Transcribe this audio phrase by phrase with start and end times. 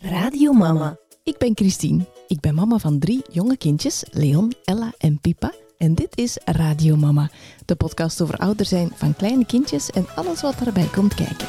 [0.00, 0.96] Radio Mama.
[1.22, 2.04] Ik ben Christine.
[2.28, 5.52] Ik ben mama van drie jonge kindjes, Leon, Ella en Pipa.
[5.78, 7.30] En dit is Radio Mama,
[7.64, 11.48] de podcast over ouder zijn van kleine kindjes en alles wat daarbij komt kijken.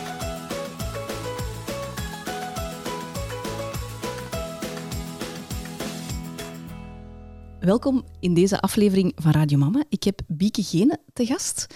[7.60, 9.84] Welkom in deze aflevering van Radio Mama.
[9.90, 11.68] Ik heb Bieke Gene te gast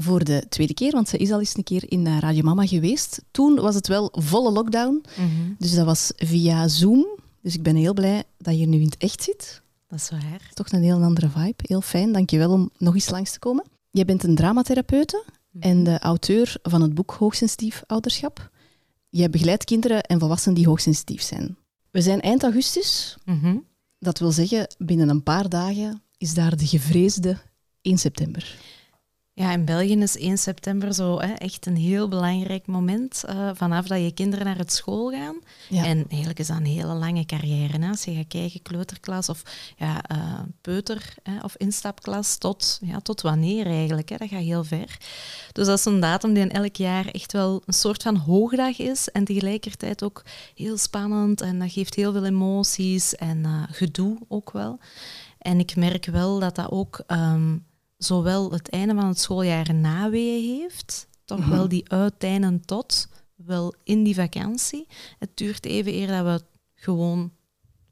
[0.00, 2.66] voor de tweede keer, want ze is al eens een keer in eh, Radio Mama
[2.66, 3.22] geweest.
[3.30, 5.04] Toen was het wel volle lockdown,
[5.58, 7.06] dus dat was via Zoom.
[7.42, 9.62] Dus ik ben heel blij dat je nu in het echt zit.
[9.86, 10.50] Dat is waar.
[10.54, 11.64] Toch een heel andere vibe.
[11.66, 12.12] Heel fijn.
[12.12, 13.64] Dankjewel om nog eens langs te komen.
[13.90, 15.24] Jij bent een dramatherapeute
[15.60, 18.50] en de auteur van het boek Hoogsensitief Ouderschap.
[19.08, 21.56] Jij begeleidt kinderen en volwassenen die hoogsensitief zijn.
[21.90, 23.16] We zijn eind augustus.
[23.24, 23.56] Mhm.
[23.98, 27.36] Dat wil zeggen, binnen een paar dagen is daar de gevreesde
[27.82, 28.56] 1 september.
[29.38, 33.24] Ja, in België is 1 september zo hè, echt een heel belangrijk moment.
[33.24, 35.36] eh, vanaf dat je kinderen naar het school gaan.
[35.68, 35.84] Ja.
[35.84, 37.78] En eigenlijk is dat een hele lange carrière.
[37.78, 37.88] Hè.
[37.88, 39.42] Als je gaat kijken, kleuterklas of
[39.76, 44.08] ja, eh, peuter hè, of instapklas, tot, ja, tot wanneer eigenlijk?
[44.08, 44.16] Hè.
[44.16, 44.96] Dat gaat heel ver.
[45.52, 48.78] Dus dat is een datum die in elk jaar echt wel een soort van hoogdag
[48.78, 49.08] is.
[49.08, 51.40] En tegelijkertijd ook heel spannend.
[51.40, 54.78] En dat geeft heel veel emoties en eh, gedoe ook wel.
[55.38, 57.56] En ik merk wel dat dat ook ehm,
[57.98, 61.50] zowel het einde van het schooljaar naweeën heeft, toch Mhm.
[61.50, 64.86] wel die uiteinden tot, wel in die vakantie.
[65.18, 66.42] Het duurt even eer dat we
[66.74, 67.30] gewoon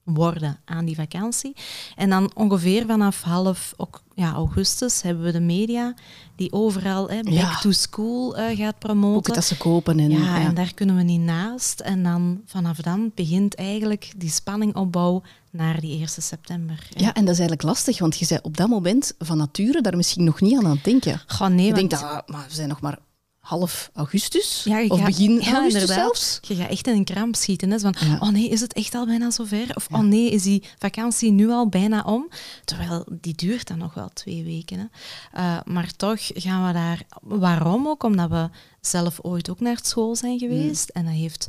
[0.04, 1.56] worden aan die vakantie.
[1.96, 3.74] En dan ongeveer vanaf half
[4.14, 5.94] ja, augustus hebben we de media
[6.36, 7.58] die overal hè, back Ja.
[7.58, 9.34] to school eh, gaat Ook promoten.
[9.34, 9.98] dat ze kopen.
[10.00, 10.40] En, Ja, ja.
[10.48, 11.80] en daar kunnen we niet naast.
[11.80, 15.22] En dan vanaf dan begint eigenlijk die spanningopbouw
[15.56, 16.88] naar die 1 september.
[16.90, 19.96] Ja, en dat is eigenlijk lastig, want je bent op dat moment van nature daar
[19.96, 21.20] misschien nog niet aan aan het denken.
[21.26, 22.98] Goh, nee, je want denkt, ah, maar we zijn nog maar
[23.38, 25.96] half augustus, Ja, of gaat- begin ja, augustus inderdaad.
[25.98, 26.38] zelfs.
[26.42, 27.70] je gaat echt in een kramp schieten.
[27.70, 27.78] Hè?
[27.78, 28.16] Van, Ja.
[28.20, 29.66] oh nee, is het echt al bijna zover?
[29.76, 32.28] Of oh nee, is die vakantie nu al bijna om?
[32.64, 34.78] Terwijl die duurt dan nog wel twee weken.
[34.78, 34.84] Hè?
[35.32, 37.02] Eh, maar toch gaan we daar...
[37.20, 38.02] Waarom ook?
[38.02, 38.48] Omdat we
[38.80, 40.88] zelf ooit ook naar school zijn geweest.
[40.88, 41.48] En dat heeft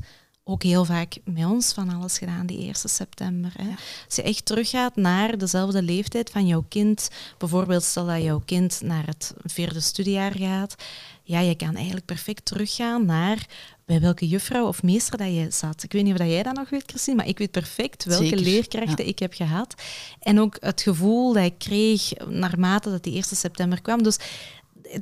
[0.50, 3.52] ook heel vaak met ons van alles gedaan, die 1 september.
[3.58, 3.70] Hè.
[4.06, 8.82] Als je echt teruggaat naar dezelfde leeftijd van jouw kind, bijvoorbeeld stel dat jouw kind
[8.82, 10.76] naar het vierde studiejaar gaat,
[11.24, 13.46] ja, je kan eigenlijk perfect teruggaan naar
[13.86, 15.84] bij welke juffrouw of meester dat je zat.
[15.84, 18.24] Ik weet niet of dat jij dat nog weet, Christine, maar ik weet perfect welke
[18.24, 19.10] Zeker, leerkrachten ja.
[19.10, 19.76] ik heb gehad.
[20.20, 24.04] En ook het gevoel dat ik kreeg naarmate dat die 1 september kwam.
[24.04, 24.18] Dus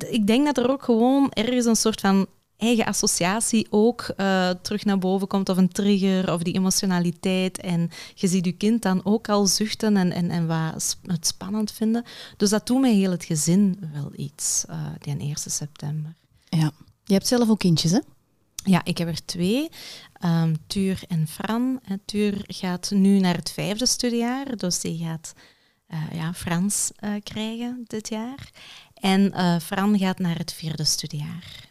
[0.08, 4.84] ik denk dat er ook gewoon ergens een soort van eigen associatie ook eh, terug
[4.84, 7.60] naar boven komt, of een trigger, of die emotionaliteit.
[7.60, 11.72] En je ziet je kind dan ook al zuchten en, en, en wat het spannend
[11.72, 12.04] vinden.
[12.36, 16.14] Dus dat doet mij heel het gezin wel iets, eh, die 1 september.
[16.48, 16.72] Ja.
[17.04, 18.00] Je hebt zelf ook kindjes, hè?
[18.64, 19.68] Ja, ik heb er twee.
[20.12, 21.80] Ehm Tuur en Fran.
[21.84, 25.32] En Tuur gaat nu naar het vijfde studiejaar, dus die gaat
[25.86, 26.90] eh, ja, Frans
[27.22, 28.50] krijgen dit jaar.
[28.94, 31.65] En Fran gaat naar het vierde studiejaar.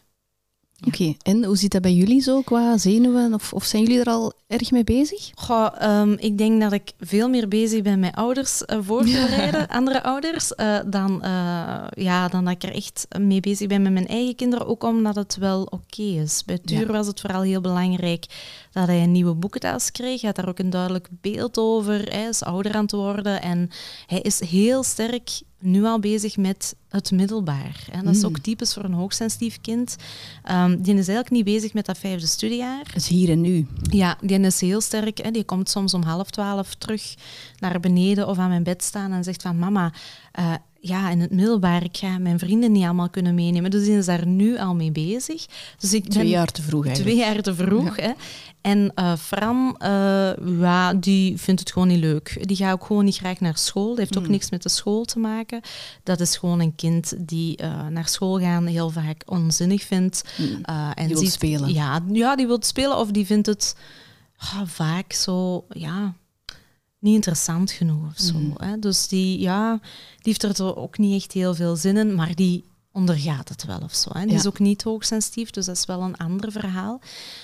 [0.84, 3.34] Oké, en hoe zit dat bij jullie zo qua zenuwen?
[3.34, 5.30] Of, of zijn jullie er al erg mee bezig?
[5.34, 9.26] Goh, ehm, ik denk dat ik veel meer bezig ben met ouders eh, voor te
[9.30, 13.82] bereiden, andere ouders, eh, dan, eh, ja, dan dat ik er echt mee bezig ben
[13.82, 14.66] met mijn eigen kinderen.
[14.66, 16.42] Ook omdat het wel oké is.
[16.44, 16.92] Bij Tuur Ja.
[16.92, 18.24] was het vooral heel belangrijk
[18.76, 20.20] dat hij een nieuwe boekentaas kreeg.
[20.20, 22.08] Hij had daar ook een duidelijk beeld over.
[22.08, 23.70] Hij is ouder aan het worden en
[24.06, 27.86] hij is heel sterk nu al bezig met het middelbaar.
[27.92, 28.26] En dat is Mm.
[28.28, 29.96] ook typisch voor een hoogsensitief kind.
[30.42, 32.84] Ehm, die is eigenlijk niet bezig met dat vijfde studiejaar.
[32.84, 33.66] Dat is hier en nu.
[33.90, 35.18] Ja, die is heel sterk.
[35.18, 35.30] Hè.
[35.30, 37.14] Die komt soms om half twaalf terug
[37.58, 39.92] naar beneden of aan mijn bed staan en zegt van mama,
[40.32, 40.52] eh,
[40.86, 43.70] ja, in het middelbaar, ik ga mijn vrienden niet allemaal kunnen meenemen.
[43.70, 45.46] Dus die is daar nu al mee bezig.
[45.78, 47.16] Dus ik Twee jaar te vroeg eigenlijk.
[47.16, 47.96] twee jaar te vroeg.
[47.96, 48.10] Hè.
[48.60, 50.30] En eh, Fran, eh,
[50.60, 52.36] ja, die vindt het gewoon niet leuk.
[52.48, 53.88] Die gaat ook gewoon niet graag naar school.
[53.88, 54.24] Dat heeft Hmm.
[54.24, 55.60] ook niks met de school te maken.
[56.02, 60.24] Dat is gewoon een kind die eh, naar school gaan heel vaak onzinnig vindt.
[60.62, 61.14] Eh, en Hmm.
[61.14, 61.72] wil spelen.
[61.72, 63.76] Ja, ja, die wil spelen of die vindt het
[64.38, 66.14] ah, vaak zo, ja,
[67.06, 68.32] niet interessant genoeg of zo.
[68.32, 68.52] Hmm.
[68.56, 68.78] Hè.
[68.78, 69.78] Dus die, ja,
[70.22, 73.78] die heeft er ook niet echt heel veel zin in, maar die ondergaat het wel
[73.78, 74.10] of zo.
[74.12, 74.20] Hè.
[74.20, 74.36] Die Ja.
[74.38, 77.00] is ook niet hoogsensitief, dus dat is wel een ander verhaal.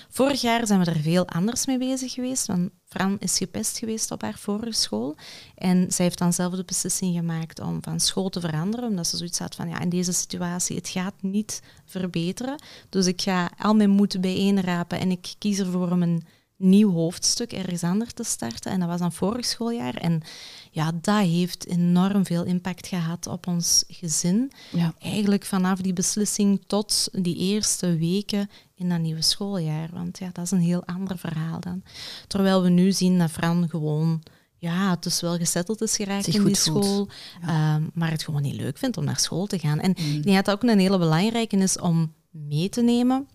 [0.08, 4.10] Vorig jaar zijn we er veel anders mee bezig geweest, want Fran is gepest geweest
[4.10, 5.16] op haar vorige school.
[5.54, 9.16] En zij heeft dan zelf de beslissing gemaakt om van school te veranderen, omdat ze
[9.16, 12.62] zoiets had van, ja, in deze situatie, het gaat niet verbeteren.
[12.88, 16.22] Dus ik ga al mijn moed bijeenrapen en ik kies ervoor om een
[16.62, 18.72] nieuw hoofdstuk ergens anders te starten.
[18.72, 19.94] En dat was dan vorig schooljaar.
[19.94, 20.22] En
[20.70, 24.52] ja, dat heeft enorm veel impact gehad op ons gezin.
[24.70, 24.94] Ja.
[24.98, 29.88] Eigenlijk vanaf die beslissing tot die eerste weken in dat nieuwe schooljaar.
[29.92, 31.82] Want ja, dat is een heel ander verhaal dan.
[32.26, 34.22] Terwijl we nu zien dat Fran gewoon
[34.56, 37.08] ja, het is wel gezetteld is geraakt in die school,
[37.42, 39.80] ehm, maar het gewoon niet leuk vindt om naar school te gaan.
[39.80, 40.14] En mm.
[40.14, 43.28] ik denk dat dat ook een hele belangrijke is om mee te nemen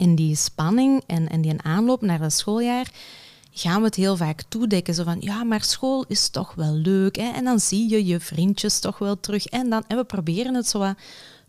[0.00, 2.90] in die spanning en, en die aanloop naar dat schooljaar
[3.52, 4.94] gaan we het heel vaak toedekken.
[4.94, 7.16] Zo van, ja, maar school is toch wel leuk.
[7.16, 7.30] Hè?
[7.30, 9.46] En dan zie je je vriendjes toch wel terug.
[9.46, 10.94] En, dan, en we proberen het zo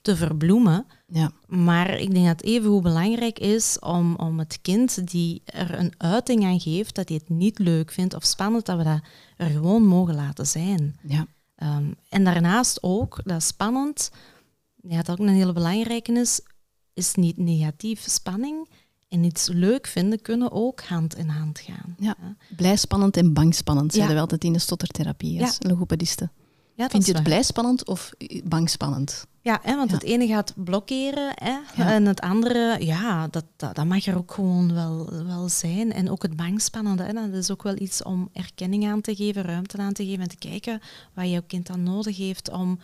[0.01, 0.86] te verbloemen.
[1.07, 1.31] Ja.
[1.48, 5.80] Maar ik denk dat het even hoe belangrijk is om, om het kind die er
[5.80, 9.00] een uiting aan geeft, dat hij het niet leuk vindt of spannend, dat we dat
[9.38, 11.00] er gewoon mogen laten zijn.
[11.03, 11.27] Ja.
[11.56, 14.12] Ehm, en daarnaast ook, dat spannend,
[14.81, 16.42] ja, dat ook een hele belangrijke is,
[16.93, 18.09] is niet negatief.
[18.09, 18.69] Spanning
[19.07, 21.95] en iets leuk vinden kunnen ook hand in hand gaan.
[21.99, 22.15] Ja.
[22.55, 25.69] Blij spannend en bang spannend, zeiden we altijd in de stottertherapie als ja.
[25.69, 26.31] logopedisten.
[26.73, 28.11] Ja, Vind je het blij spannend of
[28.43, 29.27] bang spannend?
[29.41, 34.05] Ja, hè, want het ene gaat blokkeren hè, en het andere, ja, dat, dat, mag
[34.05, 35.93] er ook gewoon wel, wel zijn.
[35.93, 39.41] En ook het bangspannende, hè, dat is ook wel iets om erkenning aan te geven,
[39.41, 40.81] ruimte aan te geven en te kijken
[41.13, 42.79] wat jouw kind dan nodig heeft om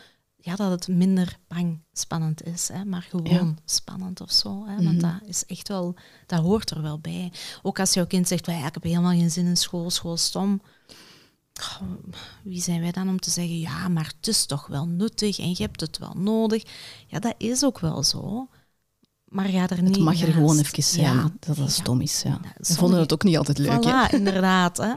[0.48, 4.66] ja, dat het minder bang spannend is, hè, maar gewoon spannend of zo.
[4.66, 5.12] Hè, want mhm.
[5.20, 5.96] dat is echt wel,
[6.26, 7.32] dat hoort er wel bij.
[7.62, 10.62] Ook als jouw kind zegt, ik heb helemaal geen zin in school, school stom
[12.44, 15.50] wie zijn wij dan om te zeggen, ja, maar het is toch wel nuttig en
[15.50, 16.64] je hebt het wel nodig.
[17.08, 18.50] Ja, dat is ook wel zo.
[19.26, 22.22] Maar ga er niet Het mag er gewoon even zijn, dat dat stom is.
[22.22, 22.40] Ja.
[22.58, 23.84] We vonden het ook niet altijd leuk.
[23.84, 24.78] Ja, inderdaad.
[24.78, 24.94] Hè.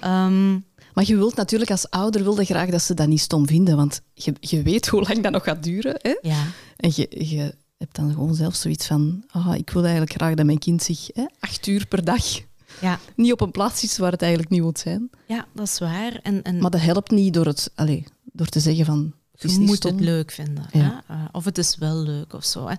[0.00, 0.58] Ehm,
[0.94, 4.00] maar je wilt natuurlijk als ouder wilde graag dat ze dat niet stom vinden, want
[4.14, 5.94] je, je weet hoe lang dat nog gaat duren.
[5.98, 6.16] Hè?
[6.20, 6.46] Ja.
[6.76, 10.46] En je, je hebt dan gewoon zelf zoiets van, ah, ik wil eigenlijk graag dat
[10.46, 12.24] mijn kind zich hè, acht uur per dag
[12.80, 12.98] ja.
[13.16, 15.10] niet op een plaats is waar het eigenlijk niet moet zijn.
[15.26, 16.20] Ja, dat is waar.
[16.22, 16.58] En, en...
[16.58, 20.30] Maar dat helpt niet door, het, allez, door te zeggen van je moet het leuk
[20.30, 20.66] vinden.
[20.72, 21.04] Ja.
[21.10, 22.68] Uh, of het is wel leuk of zo.
[22.68, 22.74] Hè.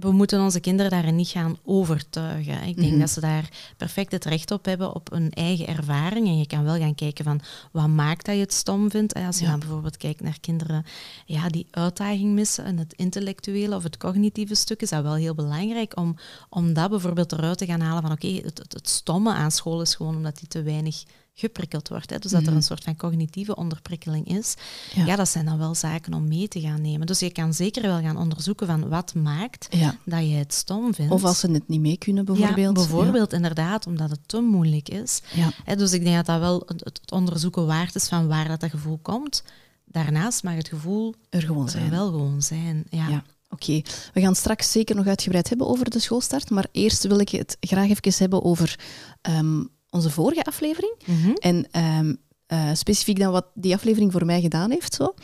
[0.00, 2.62] We moeten onze kinderen daarin niet gaan overtuigen.
[2.62, 2.98] Ik denk mhm.
[2.98, 6.26] dat ze daar perfect het recht op hebben op hun eigen ervaring.
[6.26, 7.40] En je kan wel gaan kijken van
[7.72, 9.14] wat maakt dat je het stom vindt.
[9.14, 10.84] Als je dan bijvoorbeeld kijkt naar kinderen
[11.26, 15.34] ja, die uitdaging missen en het intellectuele of het cognitieve stuk, is dat wel heel
[15.34, 16.16] belangrijk om,
[16.48, 19.80] om dat bijvoorbeeld eruit te gaan halen van oké, het, het, het stomme aan school
[19.80, 21.02] is gewoon omdat die te weinig
[21.34, 22.10] geprikkeld wordt.
[22.10, 22.18] Hè.
[22.18, 22.56] Dus dat er mhm.
[22.56, 24.54] een soort van cognitieve onderprikkeling is.
[24.94, 25.16] Ja.
[25.16, 27.06] dat zijn dan wel zaken om mee te gaan nemen.
[27.06, 29.68] Dus je kan zeker wel gaan onderzoeken van wat maakt
[30.04, 31.12] dat je het stom vindt.
[31.12, 32.58] Of als ze het niet mee kunnen, bijvoorbeeld.
[32.58, 35.22] Ja, bijvoorbeeld, inderdaad, omdat het te moeilijk is.
[35.64, 38.70] Hè, dus ik denk dat dat wel het, onderzoeken waard is van waar dat, dat
[38.70, 39.42] gevoel komt.
[39.84, 41.90] Daarnaast mag het gevoel er gewoon zijn.
[41.90, 42.84] wel gewoon zijn.
[42.90, 43.24] Ja.
[43.48, 43.82] Oké,
[44.12, 47.56] we gaan straks zeker nog uitgebreid hebben over de schoolstart, maar eerst wil ik het
[47.60, 48.78] graag even hebben over
[49.20, 50.94] ehm, onze vorige aflevering.
[51.06, 51.30] Mhm.
[51.30, 51.66] En
[51.98, 52.16] um,
[52.52, 54.94] uh, specifiek dan wat die aflevering voor mij gedaan heeft.
[54.94, 55.14] Zo.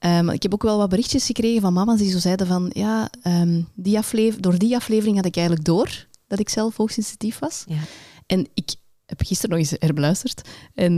[0.00, 3.10] Um, ik heb ook wel wat berichtjes gekregen van mama's die zo zeiden van ja,
[3.22, 7.64] um, die aflever door die aflevering had ik eigenlijk door dat ik zelf hoogsensitief was.
[7.66, 7.78] Ja.
[8.26, 8.74] En ik
[9.06, 10.48] heb gisteren nog eens herbeluisterd.
[10.74, 10.96] En,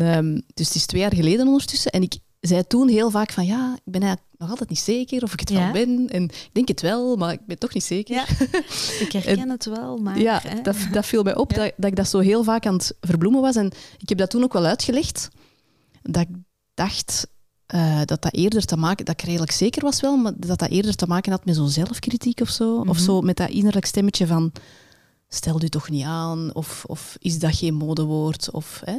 [0.55, 1.91] dus het is twee jaar geleden ondertussen.
[1.91, 5.23] En ik zei toen heel vaak van ja, ik ben eigenlijk nog altijd niet zeker
[5.23, 6.09] of ik het wel ben.
[6.09, 8.15] En ik denk het wel, maar ik ben toch niet zeker.
[8.15, 8.25] Ja,
[9.05, 10.21] ik herken het wel, maar...
[10.21, 12.97] Ja, dat, dat viel mij op, dat, dat ik dat zo heel vaak aan het
[13.01, 13.57] verbloemen was.
[13.57, 15.29] En ik heb dat toen ook wel uitgelegd.
[16.03, 16.37] Dat ik
[16.75, 17.27] dacht
[17.75, 19.05] uh, dat dat eerder te maken...
[19.05, 21.69] Dat ik redelijk zeker was wel, maar dat dat eerder te maken had met zo'n
[21.69, 22.77] zelfkritiek of zo.
[22.79, 23.05] Of mhm.
[23.05, 24.53] zo met dat innerlijk stemmetje van...
[25.31, 28.51] Stel je toch niet aan, of, of is dat geen modewoord?
[28.51, 28.99] Of, hè.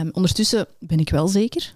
[0.00, 1.74] Um, ondertussen ben ik wel zeker.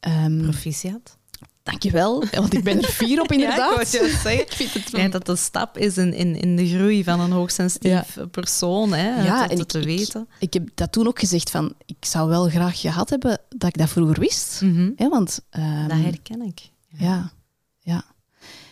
[0.00, 1.16] Um, Proficiat.
[1.62, 3.92] Dankjewel, want ik ben er fier op inderdaad.
[3.92, 7.20] ja, ik, vind het ja, dat een stap is in, in, in de groei van
[7.20, 10.20] een hoogsensitief persoon, hè, ja, en ik, te weten.
[10.20, 13.68] Ik, ik, heb dat toen ook gezegd van, ik zou wel graag gehad hebben dat
[13.68, 14.60] ik dat vroeger wist.
[14.60, 16.70] Mm hè, want, um, dat herken ik.
[16.88, 17.32] Ja.
[17.80, 18.04] ja,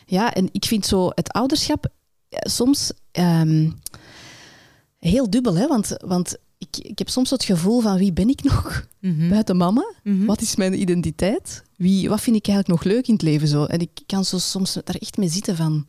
[0.06, 0.34] ja.
[0.34, 1.86] en ik vind zo het ouderschap
[2.30, 3.80] soms um,
[4.98, 8.42] heel dubbel, hè, want, want ik, ik heb soms het gevoel van wie ben ik
[8.42, 9.94] nog mm buiten mama?
[10.02, 10.24] Mhm.
[10.24, 11.62] Wat is mijn identiteit?
[11.76, 13.48] Wie, wat vind ik eigenlijk nog leuk in het leven?
[13.48, 13.64] Zo?
[13.64, 15.84] En ik kan zo soms daar echt mee zitten van,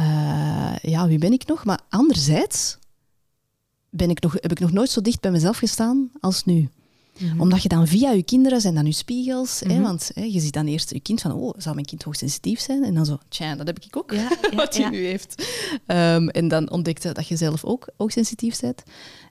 [0.00, 1.64] uh, ja, wie ben ik nog?
[1.64, 2.78] Maar anderzijds
[3.90, 6.68] ben ik nog, heb ik nog nooit zo dicht bij mezelf gestaan als nu.
[7.18, 7.40] Mhm.
[7.40, 9.82] Omdat je dan via je kinderen, zijn dan je spiegels, hè, mhm.
[9.82, 12.84] want hè, je ziet dan eerst je kind van, oh, zou mijn kind hoogsensitief zijn?
[12.84, 15.46] En dan zo, tja, dat heb ik ook, ja, wat hij nu heeft.
[15.86, 18.82] Um, en dan ontdekte dat je zelf ook hoogsensitief bent.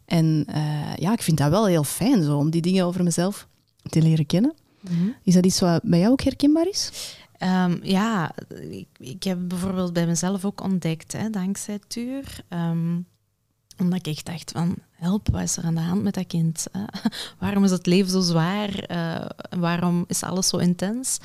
[0.05, 3.47] En uh, ja, ik vind dat wel heel fijn zo, om die dingen over mezelf
[3.89, 4.53] te leren kennen.
[4.81, 5.09] Mhm.
[5.23, 6.91] Is dat iets wat bij jou ook herkenbaar is?
[7.39, 8.35] Um, ja,
[8.69, 12.43] ik, ik, heb bijvoorbeeld bij mezelf ook ontdekt, hè, dankzij Tuur.
[12.49, 13.05] Um,
[13.77, 16.67] omdat ik echt dacht van, help, wat is er aan de hand met dat kind?
[17.39, 18.91] waarom is het leven zo zwaar?
[18.91, 19.25] Uh,
[19.59, 21.19] waarom is alles zo intens?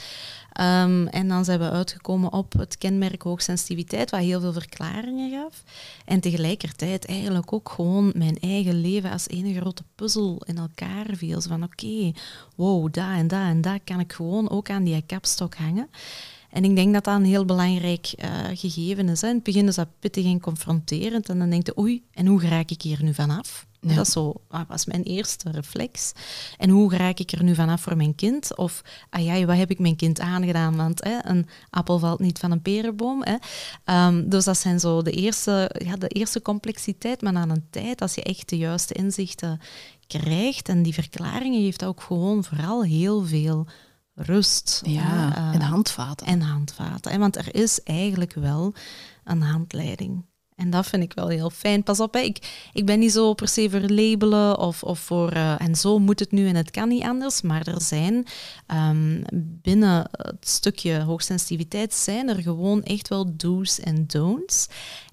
[0.60, 5.62] Um, en dan zijn we uitgekomen op het kenmerk hoogsensitiviteit, wat heel veel verklaringen gaf.
[6.04, 11.40] En tegelijkertijd eigenlijk ook gewoon mijn eigen leven als ene grote puzzel in elkaar viel.
[11.40, 12.12] Van oké,
[12.56, 15.88] wow, daar en daar en daar kan ik gewoon ook aan die kapstok hangen.
[16.50, 19.21] En ik denk dat dat een heel belangrijk uh, gegeven is.
[19.21, 19.28] Hè.
[19.28, 21.28] In het begin is dat pittig en confronterend.
[21.28, 23.69] En dan denk je, oei, en hoe raak ik hier nu vanaf?
[23.80, 23.95] Ja.
[23.95, 26.12] Dat zo, ah, was mijn eerste reflex.
[26.59, 28.57] En hoe raak ik er nu vanaf voor mijn kind?
[28.57, 30.76] Of, ah ja, wat heb ik mijn kind aangedaan?
[30.76, 33.23] Want hè, een appel valt niet van een perenboom.
[33.25, 34.07] Hè.
[34.07, 37.23] Um, dus dat zijn zo de eerste, ja, de eerste complexiteit.
[37.23, 39.61] Maar na een tijd, als je echt de juiste inzichten
[40.07, 43.66] krijgt en die verklaringen, heeft dat ook gewoon vooral heel veel
[44.22, 44.82] rust.
[44.84, 46.26] Ja, uh, en handvaten.
[46.26, 47.18] En handvaten.
[47.18, 48.74] Want er is eigenlijk wel
[49.24, 50.24] een handleiding.
[50.60, 51.82] En dat vind ik wel heel fijn.
[51.82, 52.20] Pas op, hè.
[52.20, 55.98] Ik, ik ben niet zo per se voor labelen of, of voor uh, en zo
[55.98, 57.42] moet het nu en het kan niet anders.
[57.42, 58.26] Maar er zijn
[58.66, 59.22] um,
[59.62, 64.68] binnen het stukje hoogsensitiviteit zijn er gewoon echt wel do's en don'ts.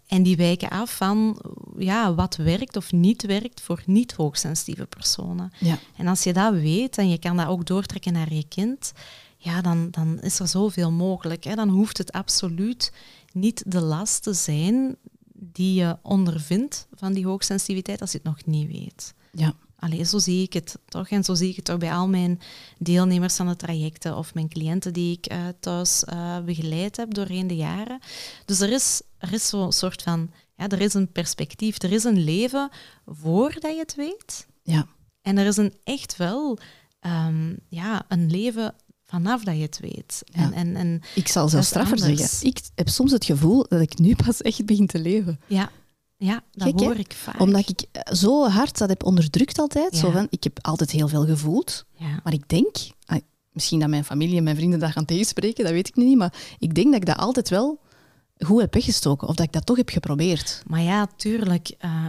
[0.07, 1.41] En die wijken af van
[1.77, 5.51] ja, wat werkt of niet werkt voor niet hoogsensitieve personen.
[5.59, 5.79] Ja.
[5.95, 8.93] En als je dat weet en je kan dat ook doortrekken naar je kind,
[9.37, 11.43] ja, dan, dan is er zoveel mogelijk.
[11.43, 11.55] Hè.
[11.55, 12.93] Dan hoeft het absoluut
[13.33, 14.95] niet de last te zijn
[15.33, 19.13] die je ondervindt van die hoogsensitiviteit als je het nog niet weet.
[19.31, 19.55] Ja.
[19.79, 21.09] Allee, zo zie ik het toch.
[21.09, 22.39] En zo zie ik het toch bij al mijn
[22.77, 27.47] deelnemers van de trajecten of mijn cliënten die ik uh, thuis uh, begeleid heb doorheen
[27.47, 27.99] de jaren.
[28.45, 32.03] Dus er is, er is zo'n soort van, ja, er is een perspectief, er is
[32.03, 32.69] een leven
[33.05, 34.47] voordat je het weet.
[34.63, 34.87] Ja.
[35.21, 36.57] En er is een echt wel
[37.01, 40.23] um, ja, een leven vanaf dat je het weet.
[40.31, 42.47] En, en, en ik zal zelfs straffer zeggen.
[42.47, 45.39] Ik heb soms het gevoel dat ik nu pas echt begin te leven.
[45.47, 45.71] Ja,
[46.17, 47.39] ja dat hoor ik vaak.
[47.39, 49.95] Omdat ik eh, zo hard dat heb onderdrukt altijd.
[49.95, 51.85] Zo van, ik heb altijd heel veel gevoeld.
[51.95, 52.19] Ja.
[52.23, 53.17] Maar ik denk, ah,
[53.51, 56.17] misschien dat mijn familie en mijn vrienden daar gaan tegenspreken, dat weet ik niet.
[56.17, 57.79] Maar ik denk dat ik dat altijd wel
[58.37, 59.27] goed heb weggestoken.
[59.27, 60.63] Of dat ik dat toch heb geprobeerd.
[60.67, 61.75] Maar ja, tuurlijk.
[61.85, 62.07] Uh,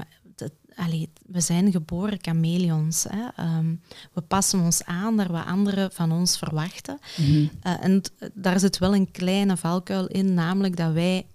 [0.78, 3.06] allee, we zijn geboren chameleons.
[3.08, 3.28] Hè.
[3.36, 3.74] Ehm,
[4.12, 6.98] we passen ons aan naar wat anderen van ons verwachten.
[7.16, 7.50] Mm -hmm.
[7.66, 8.02] uh, en
[8.34, 11.26] daar zit wel een kleine valkuil in, namelijk dat wij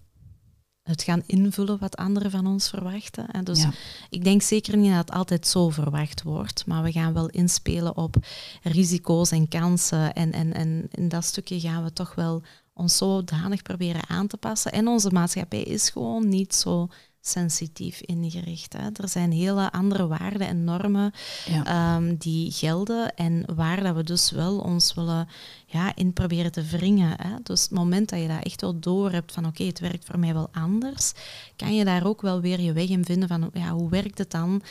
[0.83, 3.25] het gaan invullen wat anderen van ons verwachten.
[3.31, 3.43] Hè.
[3.43, 3.71] Dus ja.
[4.09, 7.97] ik denk zeker niet dat het altijd zo verwacht wordt, maar we gaan wel inspelen
[7.97, 8.15] op
[8.61, 10.13] risico's en kansen.
[10.13, 12.41] En, en, en in dat stukje gaan we toch wel
[12.73, 14.71] ons zodanig proberen aan te passen.
[14.71, 16.87] En onze maatschappij is gewoon niet zo
[17.25, 18.73] sensitief ingericht.
[18.73, 18.89] Hè.
[18.93, 21.11] Er zijn hele andere waarden en normen
[21.45, 21.95] ja.
[21.95, 25.27] um, die gelden en waar dat we dus wel ons willen
[25.65, 27.13] ja, in proberen te wringen.
[27.21, 27.35] Hè.
[27.43, 30.05] Dus het moment dat je dat echt wel door hebt van oké, okay, het werkt
[30.05, 31.13] voor mij wel anders,
[31.55, 34.31] kan je daar ook wel weer je weg in vinden van ja, hoe werkt het
[34.31, 34.61] dan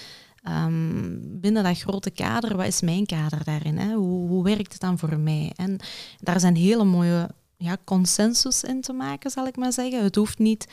[0.48, 3.78] um, binnen dat grote kader, wat is mijn kader daarin?
[3.78, 3.94] Hè?
[3.94, 5.52] Hoe, hoe werkt het dan voor mij?
[5.56, 5.78] En
[6.20, 10.02] daar zijn hele mooie ja, consensus in te maken, zal ik maar zeggen.
[10.02, 10.68] Het hoeft niet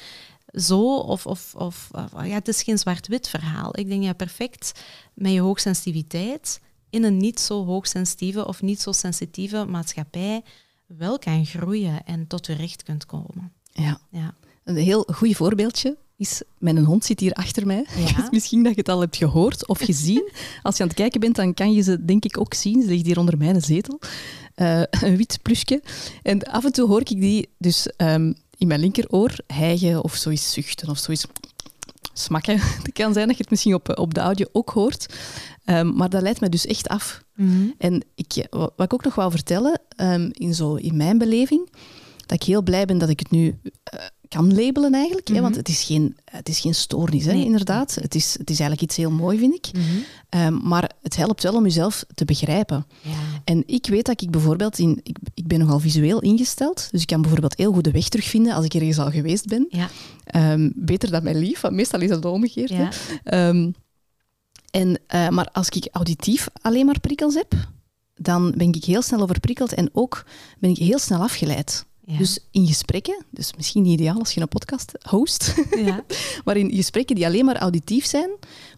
[0.53, 3.79] zo, of, of, of ja, het is geen zwart-wit verhaal.
[3.79, 4.71] Ik denk dat je perfect
[5.13, 10.43] met je hoogsensitiviteit in een niet zo hoogsensitieve of niet zo sensitieve maatschappij
[10.97, 13.51] wel kan groeien en tot je recht kunt komen.
[13.71, 13.99] Ja.
[14.11, 14.33] ja.
[14.63, 17.85] Een heel goed voorbeeldje is, mijn hond zit hier achter mij.
[17.97, 18.27] Ja.
[18.31, 20.31] Misschien dat je het al hebt gehoord of gezien.
[20.63, 22.81] Als je aan het kijken bent, dan kan je ze denk ik ook zien.
[22.81, 23.99] Ze ligt hier onder mijn zetel.
[24.55, 25.81] Uh, een wit plusje.
[26.21, 30.51] En af en toe hoor ik die dus um, in mijn linkeroor hijgen of zoiets
[30.51, 31.25] zuchten of zoiets
[32.13, 32.59] smakken.
[32.83, 35.13] Het kan zijn dat je het misschien op, op de audio ook hoort.
[35.65, 37.23] Um, maar dat leidt mij dus echt af.
[37.35, 37.73] Mm -hmm.
[37.77, 41.69] En ik, wat ik ook nog wou vertellen, um, in, zo, in mijn beleving,
[42.25, 45.29] dat ik heel blij ben dat ik het nu uh, kan labelen eigenlijk.
[45.29, 45.43] Mm -hmm.
[45.43, 47.45] hè, want het is geen, het is geen stoornis, hè, nee.
[47.45, 47.95] inderdaad.
[47.95, 49.69] Het is, het is eigenlijk iets heel mooi, vind ik.
[49.73, 50.41] Mm -hmm.
[50.41, 52.85] um, maar het helpt wel om jezelf te begrijpen.
[53.01, 53.28] Ja.
[53.49, 54.79] En ik weet dat ik bijvoorbeeld...
[54.79, 58.09] In, ik, ik ben nogal visueel ingesteld, dus ik kan bijvoorbeeld heel goed de weg
[58.09, 59.67] terugvinden als ik ergens al geweest ben.
[59.69, 59.89] Ja.
[60.53, 62.69] Um, beter dan mijn lief, want meestal is het omgekeerd.
[62.69, 63.49] Ja.
[63.49, 63.75] Um,
[64.71, 67.53] en, uh, maar als ik auditief alleen maar prikkels heb,
[68.15, 70.25] dan ben ik heel snel overprikkeld en ook
[70.59, 71.85] ben ik heel snel afgeleid.
[72.05, 72.17] Ja.
[72.17, 76.03] Dus in gesprekken, dus misschien niet ideaal als je een podcast host, ja.
[76.45, 78.29] maar in gesprekken die alleen maar auditief zijn,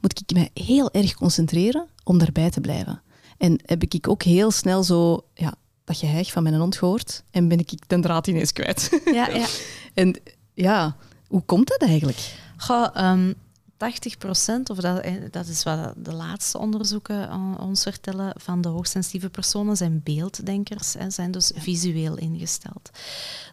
[0.02, 3.02] moet ik mij heel erg concentreren om daarbij te blijven.
[3.42, 7.48] En heb ik ook heel snel zo ja, dat geheig van mijn hond gehoord en
[7.48, 9.02] ben ik de draad ineens kwijt.
[9.14, 9.48] Ja, ja.
[9.94, 10.16] en
[10.54, 10.96] ja,
[11.28, 12.36] hoe komt dat eigenlijk?
[12.58, 13.34] Goh, um,
[13.78, 19.30] 80 procent, of dat, dat is wat de laatste onderzoeken ons vertellen, van de hoogsensitieve
[19.30, 22.90] personen zijn beelddenkers en zijn dus visueel ingesteld.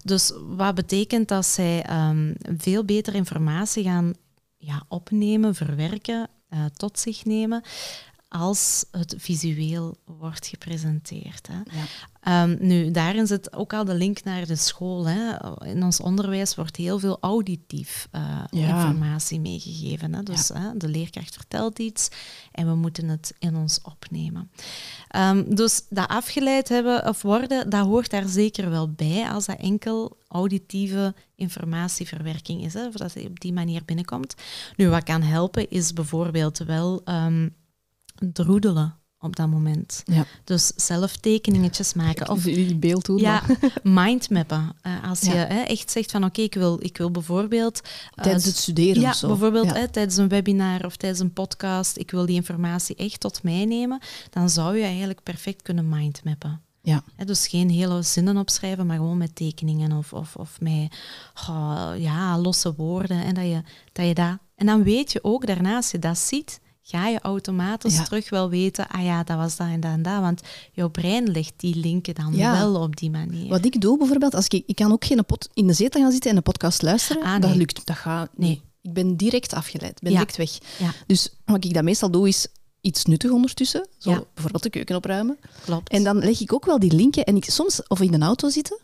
[0.05, 4.15] Dus wat betekent dat zij um, veel beter informatie gaan
[4.57, 7.63] ja, opnemen, verwerken uh, tot zich nemen
[8.29, 11.47] als het visueel wordt gepresenteerd.
[11.47, 11.57] Hè.
[11.79, 11.85] Ja.
[12.21, 15.09] Ehm, nu, daarin zit ook al de link naar de school.
[15.09, 15.37] Hè.
[15.65, 20.15] In ons onderwijs wordt heel veel auditief uh, informatie meegegeven.
[20.15, 20.23] Hè.
[20.23, 22.09] Dus hè, de leerkracht vertelt iets
[22.53, 24.51] en we moeten het in ons opnemen.
[25.17, 29.59] Um, dus dat afgeleid hebben of worden, dat hoort daar zeker wel bij als dat
[29.59, 34.35] enkel auditieve informatieverwerking is, hè, dat het op die manier binnenkomt.
[34.77, 37.57] Nu, wat kan helpen is bijvoorbeeld wel um,
[38.33, 40.03] droedelen op dat moment.
[40.05, 40.27] Ja.
[40.45, 42.29] Dus zelf tekeningetjes maken.
[42.29, 43.19] Of die beeld doen.
[43.19, 43.43] Ja,
[43.83, 44.77] mindmappen.
[44.83, 47.81] Uh, als je hè, echt zegt van oké, ik, wil, ik wil bijvoorbeeld...
[47.85, 49.27] Uh, tijdens het studeren ja, of zo.
[49.27, 53.43] Bijvoorbeeld hè, tijdens een webinar of tijdens een podcast, ik wil die informatie echt tot
[53.43, 56.63] mij nemen, dan zou je eigenlijk perfect kunnen mindmappen.
[56.83, 57.03] Ja.
[57.25, 60.97] dus geen hele zinnen opschrijven, maar gewoon met tekeningen of, of, of met
[61.99, 63.25] ja, losse woorden.
[63.25, 66.19] En, dat je, dat je dat, en dan weet je ook daarna, als je dat
[66.19, 70.03] ziet, ga je automatisch terug wel weten, ah ja, dat was dat en dat en
[70.03, 70.21] dat.
[70.21, 70.41] Want
[70.73, 73.49] jouw brein legt die linken dan wel op die manier.
[73.49, 76.13] Wat ik doe bijvoorbeeld, als ik, ik kan ook geen pot in de zetel gaan
[76.13, 77.87] zitten en een podcast luisteren, ah, dat lukt.
[77.87, 78.63] Dat gaat nee.
[78.83, 80.59] Ik ben direct afgeleid, ben direct weg.
[81.07, 82.47] Dus wat ik dan meestal doe, is
[82.81, 83.89] iets nuttig ondertussen.
[83.99, 85.39] Zo bijvoorbeeld de keuken opruimen.
[85.65, 85.89] Klopt.
[85.89, 87.25] En dan leg ik ook wel die linken.
[87.25, 88.79] En ik soms, of in de auto zitten,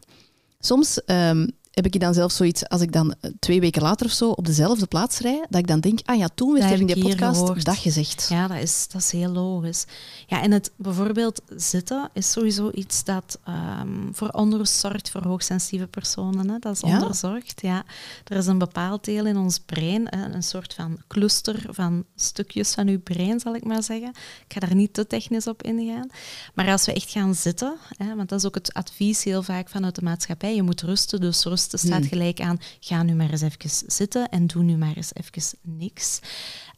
[0.59, 4.13] soms um, heb ik dan zelf zoiets, als ik dan eh, twee weken later of
[4.13, 6.87] zo op dezelfde plaats rij, dat ik dan denk, ah ja, toen werd er in
[6.87, 7.65] die podcast gehoord.
[7.65, 8.27] dat gezegd.
[8.29, 9.85] Ja, dat is, dat is heel logisch.
[10.27, 15.87] Ja, en het bijvoorbeeld zitten is sowieso iets dat um, voor onrust zorgt voor hoogsensitieve
[15.87, 16.49] personen.
[16.49, 16.59] Hè.
[16.59, 17.01] Dat is ja?
[17.01, 17.85] onderzocht, ja.
[18.25, 22.89] Er is een bepaald deel in ons brein, een soort van cluster van stukjes van
[22.89, 24.09] uw brein, zal ik maar zeggen.
[24.47, 26.11] Ik ga daar niet te technisch op ingaan.
[26.55, 29.69] Maar als we echt gaan zitten, hè, want dat is ook het advies heel vaak
[29.69, 32.09] vanuit de maatschappij, je moet rusten, dus rust rusten staat hmm.
[32.09, 36.21] gelijk aan, ga nu maar eens even zitten en doe nu maar eens even niks.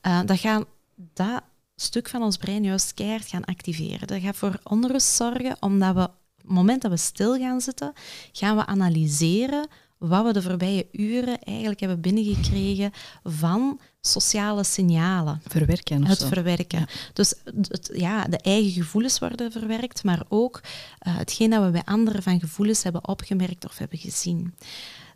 [0.06, 0.64] Uh, dat gaat
[0.94, 1.42] dat
[1.76, 4.06] stuk van ons brein juist keihard gaan activeren.
[4.06, 7.92] Dat gaat voor onrust zorgen, omdat we, op het moment dat we stil gaan zitten,
[8.32, 12.92] gaan we analyseren wat we de voorbije uren eigenlijk hebben binnengekregen
[13.24, 15.40] van sociale signalen.
[15.46, 16.04] Verwerken.
[16.06, 16.86] het verwerken.
[17.12, 21.84] Dus het, ja, de eigen gevoelens worden verwerkt, maar ook uh, hetgeen dat we bij
[21.84, 24.54] anderen van gevoelens hebben opgemerkt of hebben gezien.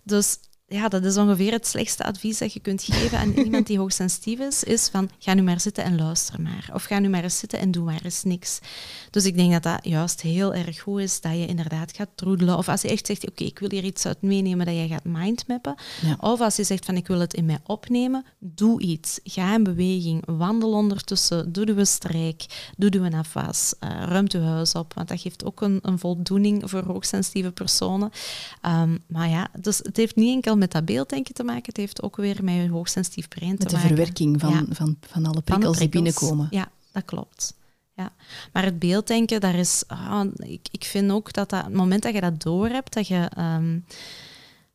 [0.02, 0.38] Dus
[0.72, 4.38] ja, dat is ongeveer het slechtste advies dat je kunt geven aan iemand die hoogsensitief
[4.38, 6.70] is, is van ga nu maar zitten en luister maar.
[6.72, 8.58] Of ga nu maar eens zitten en doe maar eens niks.
[9.10, 12.56] Dus ik denk dat dat juist heel erg goed is, dat je inderdaad gaat troedelen.
[12.56, 15.04] Of als je echt zegt, oké, ik wil hier iets uit meenemen, dat je gaat
[15.04, 15.74] mindmappen.
[16.20, 19.20] Of als je zegt van ik wil het in mij opnemen, doe iets.
[19.24, 24.72] Ga in beweging, wandel ondertussen, doe de strijk, doe de afwas, uh, ruim je huis
[24.74, 28.10] op, want dat geeft ook een, een voldoening voor hoogsensitieve personen.
[28.66, 31.64] Um, maar ja, dus het heeft niet enkel met dat beelddenken te maken.
[31.64, 33.78] Het heeft ook weer met je hoogsensitief brein te maken.
[33.78, 36.46] Met de verwerking van, van, van alle prikkels, die binnenkomen.
[36.50, 37.54] Ja, dat klopt.
[37.94, 38.12] Ja.
[38.52, 42.14] Maar het beelddenken, daar is, ah, ik, ik vind ook dat, dat het moment dat
[42.14, 43.84] je dat doorhebt, dat je um,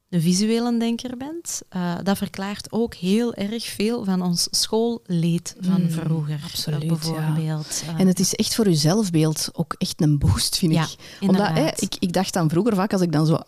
[0.09, 5.81] een visuele denker bent, uh, dat verklaart ook heel erg veel van ons schoolleed van
[5.81, 6.39] hmm, vroeger.
[6.43, 7.83] Absoluut, bijvoorbeeld.
[7.85, 7.97] Ja.
[7.97, 10.95] en het is echt voor je zelfbeeld ook echt een boost, vind ik.
[11.19, 13.39] Omdat hè, ik, ik dacht dan vroeger vaak, als ik dan zo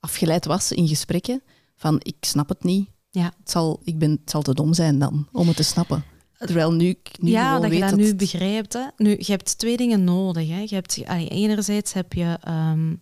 [0.00, 1.42] afgeleid was in gesprekken,
[1.82, 2.88] van ik snap het niet.
[3.10, 3.32] Ja.
[3.38, 6.04] Het, zal, ik ben, het zal te dom zijn dan om het te snappen.
[6.38, 8.72] Terwijl nu, nu ja, dat je dat, nu begrijpt.
[8.72, 8.86] Hè.
[8.96, 10.48] Nu, je hebt twee dingen nodig.
[10.48, 10.60] Hè.
[10.60, 12.98] Je hebt, enerzijds heb je um,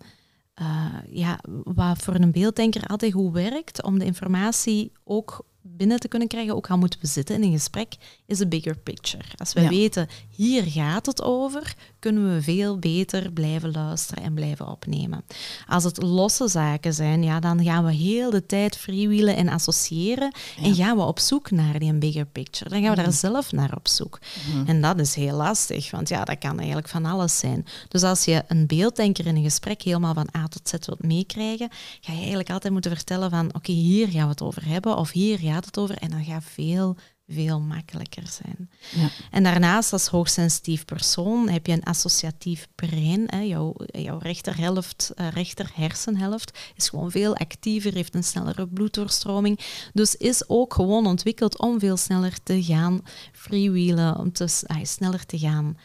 [0.61, 6.09] uh, ja, wat voor een beelddenker altijd goed werkt, om de informatie ook binnen te
[6.09, 7.95] kunnen krijgen, ook al moeten we zitten in een gesprek,
[8.27, 9.25] is de bigger picture.
[9.37, 14.67] Als we weten, hier gaat het over, kunnen we veel beter blijven luisteren en blijven
[14.67, 15.25] opnemen.
[15.67, 20.33] Als het losse zaken zijn, ja, dan gaan we heel de tijd freewheelen en associëren
[20.63, 22.71] en gaan we op zoek naar die bigger picture.
[22.71, 23.17] Dan gaan we daar mhm.
[23.17, 24.19] zelf naar op zoek.
[24.51, 24.69] Mhm.
[24.69, 27.67] En dat is heel lastig, want ja, dat kan eigenlijk van alles zijn.
[27.89, 31.69] Dus als je een beelddenker in een gesprek helemaal van A tot Z wilt meekrijgen,
[32.01, 35.11] ga je eigenlijk altijd moeten vertellen van oké, hier gaan we het over hebben of
[35.11, 36.97] hier gaat het over en dan gaat veel
[37.31, 38.71] veel makkelijker zijn.
[38.91, 39.09] Ja.
[39.31, 43.25] En daarnaast, als hoogsensitief persoon, heb je een associatief brein.
[43.27, 43.41] Hè.
[43.41, 49.61] Jouw, jouw rechterhelft, uh, rechter hersenhelft is gewoon veel actiever, heeft een snellere bloeddoorstroming.
[49.93, 53.01] Dus is ook gewoon ontwikkeld om veel sneller te gaan
[53.33, 55.77] freewheelen, om te, uh, sneller te gaan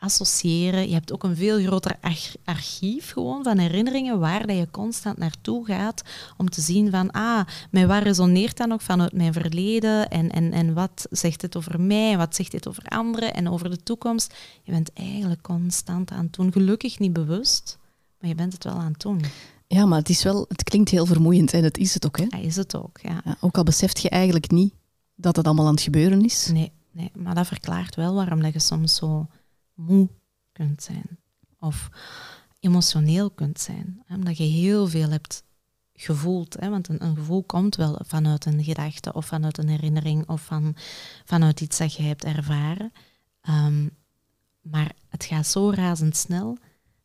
[0.00, 0.88] associëren.
[0.88, 1.98] Je hebt ook een veel groter
[2.44, 6.02] archief gewoon van herinneringen waar dat je constant naartoe gaat
[6.36, 10.52] om te zien van, ah, mij waar resoneert dat nog vanuit mijn verleden en, en,
[10.52, 14.34] en wat zegt het over mij, wat zegt dit over anderen en over de toekomst.
[14.62, 16.52] Je bent eigenlijk constant aan het doen.
[16.52, 17.78] Gelukkig niet bewust,
[18.18, 19.20] maar je bent het wel aan het doen.
[19.66, 22.18] Ja, maar het, is wel, het klinkt heel vermoeiend en dat is het ook.
[22.18, 22.24] Hè?
[22.28, 23.20] Ja, is het ook, ja.
[23.24, 24.74] ja ook al beseft je eigenlijk niet
[25.14, 26.48] dat het allemaal aan het gebeuren is.
[26.52, 29.26] Nee nee, maar dat verklaart wel waarom dat je soms zo
[29.80, 30.08] moe
[30.52, 31.18] kunt zijn.
[31.58, 31.90] Of
[32.60, 34.02] emotioneel kunt zijn.
[34.06, 34.14] Hè?
[34.14, 35.44] Omdat je heel veel hebt
[35.94, 36.56] gevoeld.
[36.60, 36.70] Hè?
[36.70, 40.76] Want een, een, gevoel komt wel vanuit een gedachte of vanuit een herinnering of van,
[41.24, 42.92] vanuit iets dat je hebt ervaren.
[43.40, 43.88] Ehm,
[44.60, 46.58] maar het gaat zo razendsnel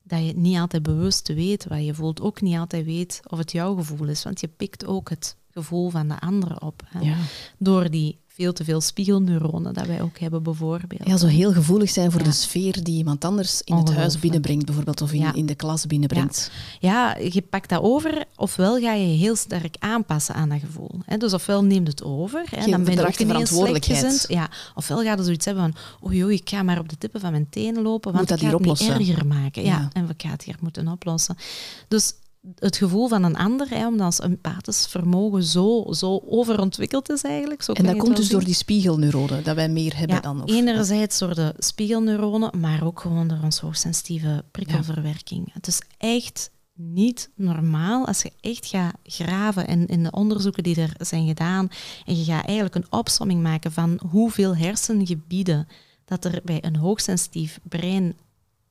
[0.03, 2.21] dat je niet altijd bewust weet wat je voelt.
[2.21, 4.23] Ook niet altijd weet of het jouw gevoel is.
[4.23, 6.81] Want je pikt ook het gevoel van de anderen op.
[6.85, 6.99] Hè?
[6.99, 7.17] Ja.
[7.57, 11.07] Door die veel te veel spiegelneuronen dat wij ook hebben, bijvoorbeeld.
[11.07, 14.65] Ja, zo heel gevoelig zijn voor de sfeer die iemand anders in het huis binnenbrengt,
[14.65, 16.51] bijvoorbeeld, of in, in de klas binnenbrengt.
[16.79, 17.17] Ja.
[17.17, 20.91] je pakt dat over, ofwel ga je heel sterk aanpassen aan dat gevoel.
[21.05, 21.17] Hè.
[21.17, 24.25] Dus ofwel neemt het over, hè, dan ben je ook ineens slechtgezind.
[24.27, 27.21] Ja, ofwel gaat er zoiets hebben van, oh joh, ik ga maar op de tippen
[27.21, 29.63] van mijn tenen lopen, want Moet dat ik ga het niet erger maken.
[29.63, 31.37] Ja, en we gaan het hier moeten oplossen.
[31.87, 32.13] Dus
[32.55, 37.61] het gevoel van een ander, hè, omdat ons empathisch vermogen zo, zo overontwikkeld is eigenlijk.
[37.61, 40.43] Zo en dat komt dus door die spiegelneuronen, dat wij meer hebben dan?
[40.43, 45.53] Of, enerzijds door de spiegelneuronen, maar ook gewoon door onze hoogsensitieve prikkelverwerking.
[45.53, 50.81] Het is echt niet normaal als je echt gaat graven in, in de onderzoeken die
[50.81, 51.69] er zijn gedaan
[52.05, 55.67] en je gaat eigenlijk een opsomming maken van hoeveel hersengebieden
[56.05, 58.17] dat er bij een hoogsensitief brein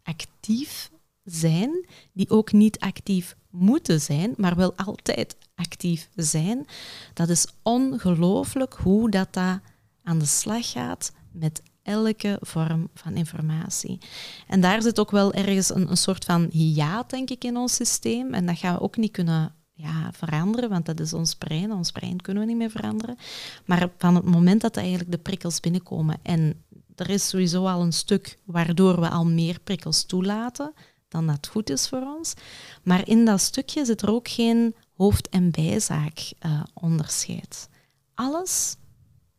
[0.03, 0.91] actief
[1.25, 6.67] zijn, die ook niet actief moeten zijn, maar wel altijd actief zijn.
[7.15, 9.61] Dat is ongelooflijk hoe dat, dat
[10.03, 13.99] aan de slag gaat met elke vorm van informatie.
[14.47, 17.75] En daar zit ook wel ergens een, een soort van hiaat, denk ik, in ons
[17.75, 18.35] systeem.
[18.35, 21.73] En dat gaan we ook niet kunnen ja, veranderen, want dat is ons brein.
[21.73, 23.17] Ons brein kunnen we niet meer veranderen.
[23.65, 26.65] Maar van het moment dat eigenlijk de prikkels binnenkomen en
[26.95, 30.73] er is sowieso al een stuk waardoor we al meer prikkels toelaten,
[31.15, 32.35] dan dat goed is voor ons.
[32.83, 37.69] Maar in dat stukje zit er ook geen hoofd- en bijzaak uh, onderscheid.
[38.15, 38.77] Alles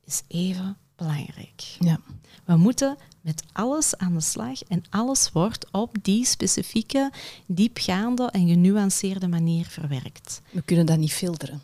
[0.06, 1.62] is even belangrijk.
[1.80, 2.00] Ja.
[2.46, 7.12] We moeten met alles aan de slag en alles wordt op die specifieke,
[7.46, 10.42] diepgaande en genuanceerde manier verwerkt.
[10.52, 11.62] We kunnen dat niet filteren.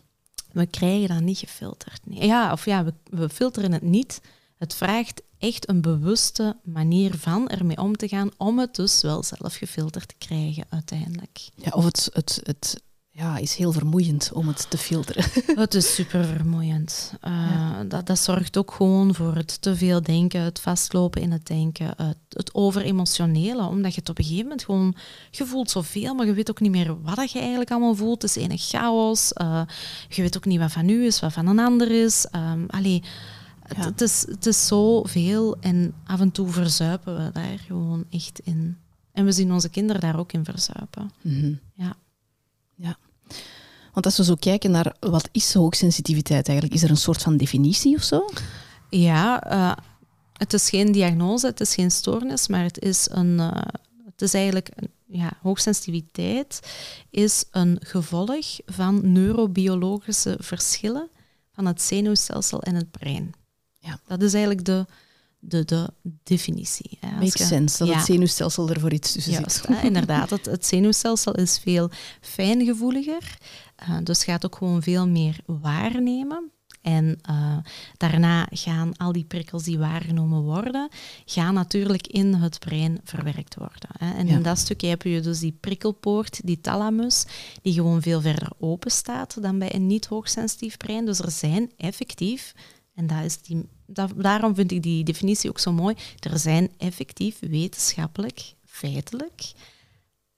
[0.52, 2.02] We krijgen dat niet gefilterd.
[2.10, 4.22] Ja, of ja, we, we filteren het niet.
[4.62, 9.24] Het vraagt echt een bewuste manier van ermee om te gaan, om het dus wel
[9.24, 11.50] zelf gefilterd te krijgen uiteindelijk.
[11.56, 15.24] Ja, of het, het, het ja, is heel vermoeiend om het te filteren.
[15.64, 17.14] Het is super vermoeiend.
[17.24, 21.48] Uh, dat, dat zorgt ook gewoon voor het te veel denken, het vastlopen in het
[21.48, 24.96] denken, het, het overemotionele, omdat je het op een gegeven moment gewoon,
[25.32, 28.22] je voelt zoveel, maar je weet ook niet meer wat je eigenlijk allemaal voelt.
[28.22, 29.32] Het is enig chaos.
[29.42, 29.62] Uh,
[30.10, 32.28] je weet ook niet wat van u is, wat van een ander is.
[32.36, 33.04] Um, allee,
[33.76, 38.78] het, is, het is zoveel en af en toe verzuipen we daar gewoon echt in.
[39.12, 41.12] En we zien onze kinderen daar ook in verzuipen.
[41.22, 41.54] Mhm.
[41.74, 41.94] Ja.
[42.76, 42.98] ja.
[43.94, 47.38] Want als we zo kijken naar wat is hoogsensitiviteit eigenlijk, is er een soort van
[47.38, 48.30] definitie of zo?
[48.90, 49.76] Ja, uh,
[50.34, 53.38] het is geen diagnose, het is geen stoornis, maar het is een.
[53.38, 53.62] Uh,
[54.06, 56.60] het is eigenlijk een, ja, hoogsensitiviteit
[57.10, 61.10] is een gevolg van neurobiologische verschillen
[61.54, 63.34] van het zenuwstelsel en het brein.
[63.82, 64.00] Ja.
[64.08, 64.86] Dat is eigenlijk de,
[65.40, 65.90] de, de
[66.24, 66.98] definitie.
[67.00, 67.12] Hè.
[67.12, 69.68] Makes sense, dat het zenuwstelsel er voor iets tussen Juist, zit.
[69.68, 71.90] Hè, inderdaad, het, het, zenuwstelsel is veel
[72.22, 73.38] fijngevoeliger,
[73.90, 76.52] uh, dus gaat ook gewoon veel meer waarnemen.
[76.82, 77.58] En uh,
[77.98, 80.90] daarna gaan al die prikkels die waargenomen worden,
[81.26, 83.90] gaan natuurlijk in het brein verwerkt worden.
[83.98, 84.14] Hè.
[84.14, 87.26] En in dat stukje heb je dus die prikkelpoort, die thalamus,
[87.62, 91.06] die gewoon veel verder open staat dan bij een niet hoogsensitief brein.
[91.06, 92.54] Dus er zijn effectief
[92.96, 93.70] en dat is die,
[94.16, 95.96] daarom vind ik die definitie ook zo mooi.
[96.20, 99.52] Er zijn effectief wetenschappelijk, feitelijk,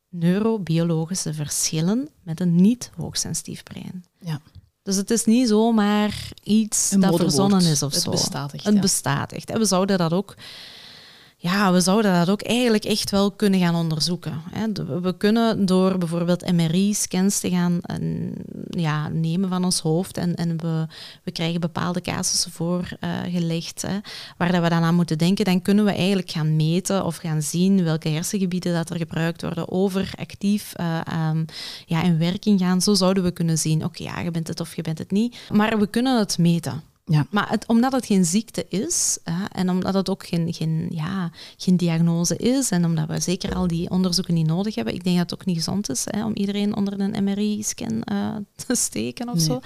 [0.10, 4.06] neurobiologische verschillen met een niet hoogsensitief brein.
[4.20, 4.42] Ja.
[4.84, 8.12] Dus het is niet zomaar iets dat verzonnen is of het zo.
[8.12, 9.50] Bestaat echt, het bestaat echt.
[9.50, 10.36] En we zouden dat ook
[11.44, 14.42] ja, we zouden dat ook eigenlijk echt wel kunnen gaan onderzoeken.
[15.02, 17.80] We kunnen door bijvoorbeeld MRI-scans te gaan
[18.70, 20.88] ja, nemen van ons hoofd en, en we,
[21.24, 23.92] we krijgen bepaalde casussen voorgelegd uh,
[24.38, 27.42] waar dat we dan aan moeten denken, dan kunnen we eigenlijk gaan meten of gaan
[27.42, 31.46] zien welke hersengebieden dat er gebruikt worden, overactief uh, um,
[31.86, 32.82] ja, in werking gaan.
[32.82, 35.38] Zo zouden we kunnen zien, oké, ja, je bent het of je bent het niet.
[35.52, 36.93] Maar we kunnen het meten.
[37.06, 37.28] Ja.
[37.30, 41.32] Maar het, omdat het geen ziekte is hè, en omdat het ook geen, geen, ja,
[41.58, 45.18] geen diagnose is en omdat we zeker al die onderzoeken niet nodig hebben, ik denk
[45.18, 48.36] dat het ook niet gezond is hè, om iedereen onder een MRI-scan uh,
[48.66, 49.60] te steken of zo.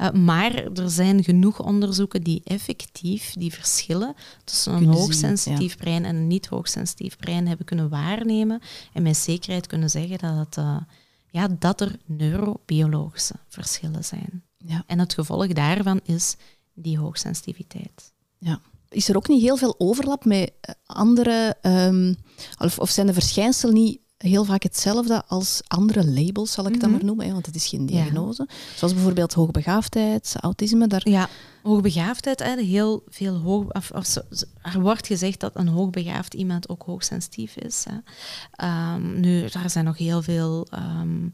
[0.00, 6.16] Uh, maar er zijn genoeg onderzoeken die effectief die verschillen tussen een hoogsensitief brein en
[6.16, 8.60] een niet hoogsensitief brein hebben kunnen waarnemen
[8.92, 10.76] en met zekerheid kunnen zeggen dat, het, uh,
[11.30, 14.42] ja, dat er neurobiologische verschillen zijn.
[14.66, 14.84] Ja.
[14.86, 16.36] En het gevolg daarvan is
[16.74, 18.12] die hoogsensitiviteit.
[18.38, 18.60] Ja.
[18.88, 20.52] is er ook niet heel veel overlap met
[20.86, 22.14] andere, ehm,
[22.58, 26.88] of, of zijn de verschijnselen niet heel vaak hetzelfde als andere labels, zal ik dan
[26.88, 26.90] mhm.
[26.90, 28.48] maar noemen, hè, want het is geen diagnose.
[28.76, 30.86] Zoals bijvoorbeeld hoogbegaafdheid, autisme.
[30.86, 31.08] Daar...
[31.08, 31.28] Ja,
[31.62, 34.16] hoogbegaafdheid, heel veel hoog, of,
[34.62, 37.84] er wordt gezegd dat een hoogbegaafd iemand ook hoogsensitief is.
[37.88, 38.94] Hè.
[38.94, 40.66] Um, nu, daar zijn nog heel veel...
[40.74, 41.32] Um,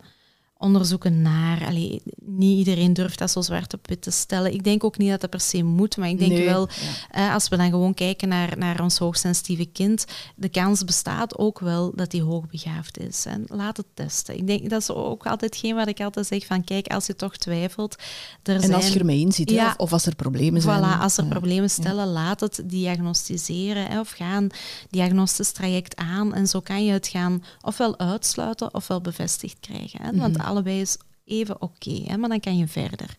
[0.58, 1.66] onderzoeken naar.
[1.66, 4.52] Allee, niet iedereen durft dat zo zwart op wit te stellen.
[4.52, 6.68] Ik denk ook niet dat dat per se moet, maar ik denk wel,
[7.10, 10.04] eh, als we dan gewoon kijken naar, naar ons hoogsensitieve kind,
[10.36, 13.26] de kans bestaat ook wel dat hij hoogbegaafd is.
[13.26, 14.36] En laat het testen.
[14.36, 17.16] Ik denk dat is ook altijd geen wat ik altijd zeg van kijk, als je
[17.16, 17.96] toch twijfelt.
[18.42, 20.82] Er en als je ermee inziet, ja, of, als er problemen zijn.
[20.82, 24.50] Voilà, als er problemen stellen, laat het diagnosticeren hè, of ga een
[24.90, 30.02] diagnostisch traject aan en zo kan je het gaan ofwel uitsluiten ofwel bevestigd krijgen.
[30.02, 33.16] Hè, want mhm allebei is even oké, maar dan kan je verder.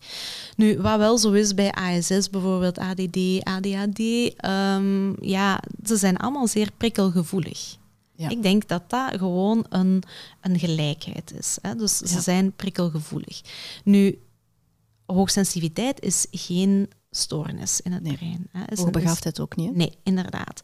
[0.56, 4.00] Nu, wat wel zo is bij ASS, bijvoorbeeld ADD, ADHD,
[4.44, 7.78] um, ja, ze zijn allemaal zeer prikkelgevoelig.
[8.14, 8.28] Ja.
[8.28, 10.02] Ik denk dat dat gewoon een,
[10.40, 11.58] een gelijkheid is.
[11.62, 11.76] Hè?
[11.76, 13.40] Dus ze zijn prikkelgevoelig.
[13.84, 14.18] Nu,
[15.06, 18.16] hoogsensitiviteit is geen stoornis in het nee.
[18.16, 18.48] brein.
[18.50, 18.62] Hè.
[18.74, 19.76] Hoogbegaafdheid ook niet?
[19.76, 20.60] Nee, inderdaad.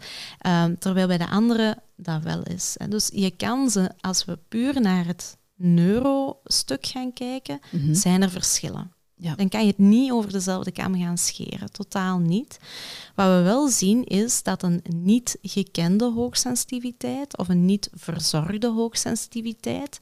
[0.46, 2.74] Um, terwijl bij de andere dat wel is.
[2.78, 2.88] Hè.
[2.88, 7.94] Dus je kan ze, als we puur naar het neurostuk gaan kijken, mhm.
[7.94, 8.94] zijn er verschillen.
[9.18, 9.34] Ja.
[9.34, 12.58] Dan kan je het niet over dezelfde kam gaan scheren, totaal niet.
[13.14, 19.98] Wat we wel zien is dat een niet gekende hoogsensitiviteit of een niet verzorgde hoogsensitiviteit,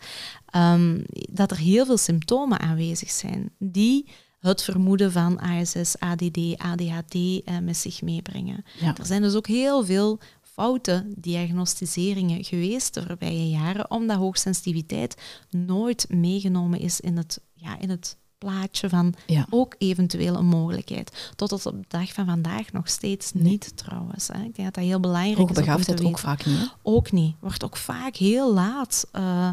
[0.56, 4.06] um, dat er heel veel symptomen aanwezig zijn die
[4.40, 8.64] het vermoeden van ASS, ADD, ADHD eh, met zich meebrengen.
[8.98, 10.18] Er zijn dus ook heel veel
[10.54, 17.90] foute diagnostiseringen geweest de voorbije jaren, omdat hoogsensitiviteit nooit meegenomen is in het, ja, in
[17.90, 19.14] het plaatje van
[19.50, 21.32] ook eventueel een mogelijkheid.
[21.36, 24.28] Tot op de dag van vandaag nog steeds niet trouwens.
[24.28, 24.34] Hè.
[24.34, 25.56] Ik denk dat dat heel belangrijk is.
[25.56, 26.74] Hoogbegaafdheid ook vaak niet.
[26.82, 27.36] Ook niet.
[27.40, 29.50] Wordt ook vaak heel laat uh,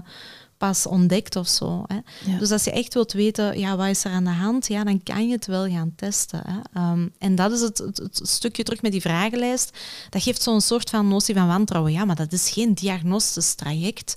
[0.62, 1.84] pas ontdekt of zo.
[1.88, 1.98] Hè.
[2.38, 5.04] Dus als je echt wilt weten, ja, wat is er aan de hand, ja, dan
[5.04, 6.42] kan je het wel gaan testen.
[6.46, 6.60] Hè.
[6.74, 9.78] Ehm, en dat is het, het, stukje terug met die vragenlijst.
[10.10, 11.92] Dat geeft zo'n soort van notie van wantrouwen.
[11.92, 14.16] Ja, maar dat is geen diagnostisch traject.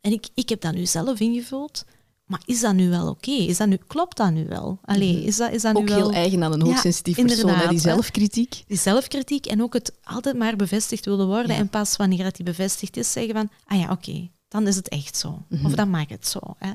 [0.00, 1.84] En ik, ik heb dat nu zelf ingevuld.
[2.26, 3.30] Maar is dat nu wel oké?
[3.30, 4.78] Is dat nu, klopt dat nu wel?
[4.84, 5.26] Allee, mhm.
[5.26, 8.64] is dat, is dat ook nu heel eigen aan een hoogsensitief ja, persoon, die zelfkritiek.
[8.66, 11.56] Die zelfkritiek en ook het altijd maar bevestigd willen worden.
[11.56, 14.88] En pas wanneer dat die bevestigd is, zeggen van, ah ja, oké, dan is het
[14.88, 15.28] echt zo.
[15.50, 15.74] Of mhm.
[15.74, 16.40] dan maakt het zo.
[16.58, 16.72] Hè.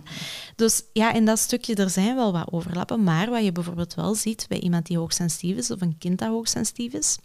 [0.56, 3.04] Dus ja, in dat stukje, er zijn wel wat overlappen.
[3.04, 6.30] Maar wat je bijvoorbeeld wel ziet bij iemand die hoogsensitief is, of een kind dat
[6.30, 7.18] hoogsensitief is,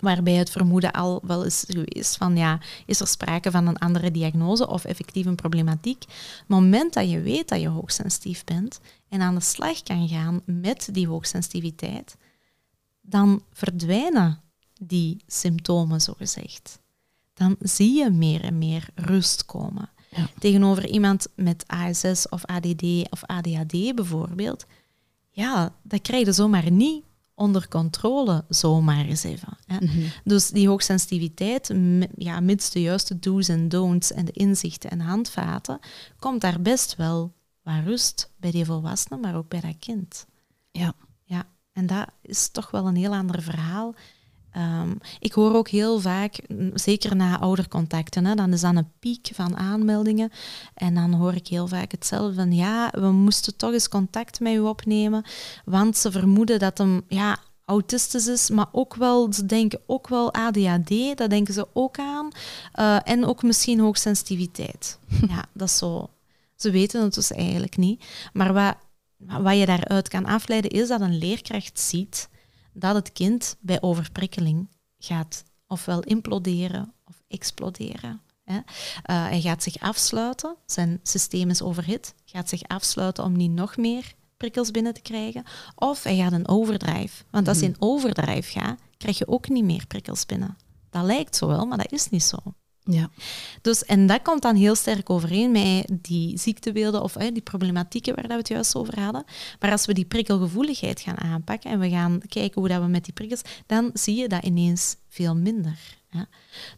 [0.00, 4.10] waarbij het vermoeden al wel is geweest van ja, is er sprake van een andere
[4.10, 6.02] diagnose of effectief een problematiek.
[6.02, 10.42] Het moment dat je weet dat je hoogsensitief bent en aan de slag kan gaan
[10.44, 12.16] met die hoogsensitiviteit,
[13.00, 14.40] dan verdwijnen
[14.80, 16.80] die symptomen, zogezegd
[17.40, 19.90] dan zie je meer en meer rust komen.
[20.38, 24.66] Tegenover iemand met ASS of ADD of ADHD bijvoorbeeld,
[25.30, 29.56] ja, dat krijg je zomaar niet onder controle, zomaar eens even.
[29.66, 29.76] Hè.
[29.76, 30.08] Mhm.
[30.24, 31.74] Dus die hoogsensitiviteit,
[32.16, 35.78] ja, mits de juiste do's en don'ts en de inzichten en handvaten,
[36.18, 40.26] komt daar best wel wat rust bij die volwassenen, maar ook bij dat kind.
[40.70, 40.94] Ja.
[41.24, 41.46] ja.
[41.72, 43.94] En dat is toch wel een heel ander verhaal
[44.52, 46.40] Ehm, ik hoor ook heel vaak,
[46.74, 50.30] zeker na oudercontacten, hè, dan is dan een piek van aanmeldingen.
[50.74, 54.52] En dan hoor ik heel vaak hetzelfde van, ja, we moesten toch eens contact met
[54.52, 55.24] u opnemen,
[55.64, 57.38] want ze vermoeden dat hem ja,
[57.70, 62.28] autistisch is, maar ook wel, ze denken ook wel ADHD, dat denken ze ook aan.
[62.74, 64.98] Uh, en ook misschien hoogsensitiviteit.
[65.28, 66.08] ja, dat is zo.
[66.56, 68.04] Ze weten het dus eigenlijk niet.
[68.32, 68.76] Maar wat,
[69.42, 72.28] wat je daaruit kan afleiden, is dat een leerkracht ziet
[72.72, 78.20] dat het kind bij overprikkeling gaat ofwel imploderen of exploderen.
[78.44, 78.56] Hè.
[78.56, 78.62] Uh,
[79.04, 84.14] hij gaat zich afsluiten, zijn systeem is overhit, gaat zich afsluiten om niet nog meer
[84.36, 85.44] prikkels binnen te krijgen.
[85.74, 87.24] Of hij gaat een overdrive.
[87.30, 87.74] Want als je mhm.
[87.74, 90.56] in overdrive gaat, krijg je ook niet meer prikkels binnen.
[90.90, 92.38] Dat lijkt zo wel, maar dat is niet zo.
[92.84, 93.10] Ja.
[93.62, 98.26] Dus, en dat komt dan heel sterk overeen met die ziektebeelden of die problematieken waar
[98.26, 99.24] we het juist over hadden.
[99.60, 103.04] Maar als we die prikkelgevoeligheid gaan aanpakken en we gaan kijken hoe dat we met
[103.04, 105.98] die prikkels, dan zie je dat ineens veel minder.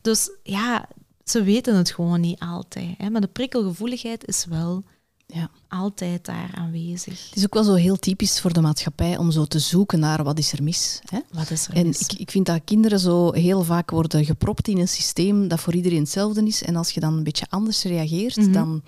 [0.00, 0.88] Dus ja,
[1.24, 2.94] ze weten het gewoon niet altijd.
[2.98, 4.84] Hè, maar de prikkelgevoeligheid is wel
[5.32, 5.50] ja.
[5.68, 7.24] altijd daar aanwezig.
[7.28, 10.24] Het is ook wel zo heel typisch voor de maatschappij om zo te zoeken naar
[10.24, 11.00] wat is er mis.
[11.04, 11.18] Hè?
[11.32, 12.00] Wat is er en mis?
[12.00, 15.74] Ik, ik vind dat kinderen zo heel vaak worden gepropt in een systeem dat voor
[15.74, 16.62] iedereen hetzelfde is.
[16.62, 18.52] En als je dan een beetje anders reageert, mhm.
[18.52, 18.82] dan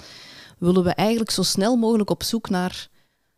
[0.59, 2.89] willen we eigenlijk zo snel mogelijk op zoek naar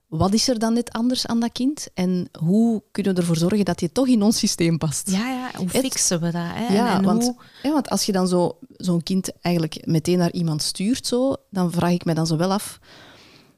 [0.06, 1.88] wat is er dan net anders aan dat kind?
[1.94, 5.10] En hoe kunnen we ervoor zorgen dat je toch in ons systeem past?
[5.10, 5.50] Ja, ja.
[5.58, 6.42] hoe fixen we dat?
[6.44, 6.74] Hè?
[6.74, 7.36] Ja, en, en want, hoe...
[7.62, 11.72] ja, want als je dan zo, zo'n kind eigenlijk meteen naar iemand stuurt, zo, dan
[11.72, 12.78] vraag ik me dan zo wel af,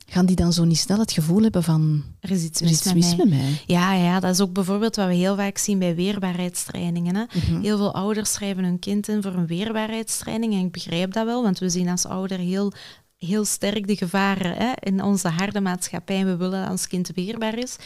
[0.06, 2.04] gaan die dan zo niet snel het gevoel hebben van...
[2.20, 3.26] Er is iets mis, is iets mis met mij.
[3.26, 3.62] met mij.
[3.66, 7.14] Ja, ja, dat is ook bijvoorbeeld wat we heel vaak zien bij weerbaarheidstrainingen.
[7.14, 7.24] Hè.
[7.24, 7.60] Mhm.
[7.60, 10.52] Heel veel ouders schrijven hun kind in voor een weerbaarheidstraining.
[10.52, 12.72] En ik begrijp dat wel, want we zien als ouder heel,
[13.18, 16.16] heel sterk de gevaren hè, in onze harde maatschappij.
[16.16, 17.76] En we willen dat ons kind weerbaar is.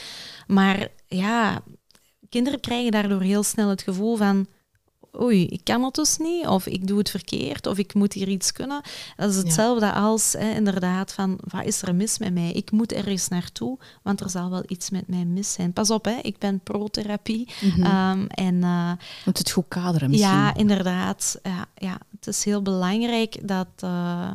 [0.47, 1.62] Maar ja,
[2.29, 4.47] kinderen krijgen daardoor heel snel het gevoel van...
[5.21, 8.29] Oei, ik kan het dus niet, of ik doe het verkeerd, of ik moet hier
[8.29, 8.81] iets kunnen.
[9.16, 12.53] Dat is hetzelfde als hè, inderdaad van, wat is er mis met mij?
[12.53, 15.73] Ik moet ergens naartoe, want er zal wel iets met mij mis zijn.
[15.73, 17.49] Pas op, hè, ik ben pro-therapie.
[17.83, 18.92] Ehm, en eh,
[19.25, 20.31] Moet het goed kaderen misschien.
[20.31, 21.38] ja, inderdaad.
[21.42, 24.31] Ja, ja, het is heel belangrijk dat, eh,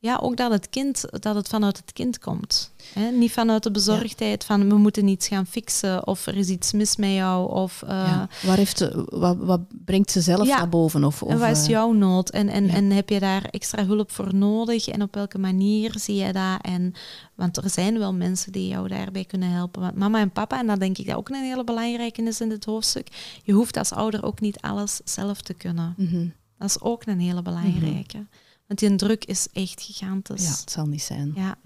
[0.00, 2.72] ja, ook dat het kind, dat het vanuit het kind komt.
[2.94, 3.10] Hè?
[3.10, 6.96] Niet vanuit de bezorgdheid van we moeten iets gaan fixen of er is iets mis
[6.96, 8.28] met jou of eh, Ja.
[8.42, 10.56] Waar heeft wat, wat brengt ze zelf Ja.
[10.56, 11.04] naar boven?
[11.04, 12.72] Of, of, en wat is eh, jouw nood en, en, ja.
[12.72, 16.58] en heb je daar extra hulp voor nodig en op welke manier zie je dat?
[16.62, 16.92] En,
[17.34, 19.80] want er zijn wel mensen die jou daarbij kunnen helpen.
[19.82, 22.48] Want mama en papa, en dat denk ik dat ook een hele belangrijke is in
[22.48, 23.08] dit hoofdstuk,
[23.42, 25.94] je hoeft als ouder ook niet alles zelf te kunnen.
[25.96, 26.26] mhm.
[26.58, 28.26] Dat is ook een hele belangrijke.
[28.68, 30.44] Want die druk is echt gigantisch.
[30.44, 31.32] Ja, het zal niet zijn.
[31.34, 31.56] Ja,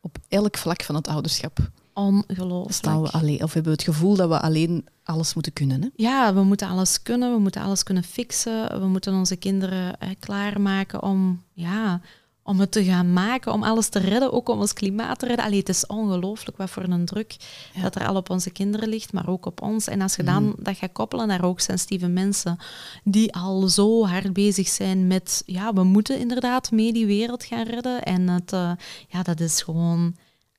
[0.00, 1.58] Op elk vlak van het ouderschap
[1.92, 2.74] ongelooflijk.
[2.74, 5.82] staan we alleen, of hebben we het gevoel dat we alleen alles moeten kunnen.
[5.82, 5.88] Hè?
[5.96, 8.80] Ja, we moeten alles kunnen, we moeten alles kunnen fixen.
[8.80, 12.00] We moeten onze kinderen eh, klaarmaken om, ja,
[12.48, 15.44] om het te gaan maken, om alles te redden, ook om ons klimaat te redden.
[15.44, 17.36] Allee, het is ongelooflijk wat voor een druk
[17.74, 17.82] Ja.
[17.82, 19.86] dat er al op onze kinderen ligt, maar ook op ons.
[19.88, 22.56] En als je dan dat gaat koppelen naar hoogsensitieve mensen
[23.04, 27.64] die al zo hard bezig zijn met, ja, we moeten inderdaad mee die wereld gaan
[27.66, 28.02] redden.
[28.02, 28.70] En het, eh,
[29.08, 30.16] ja, dat is gewoon,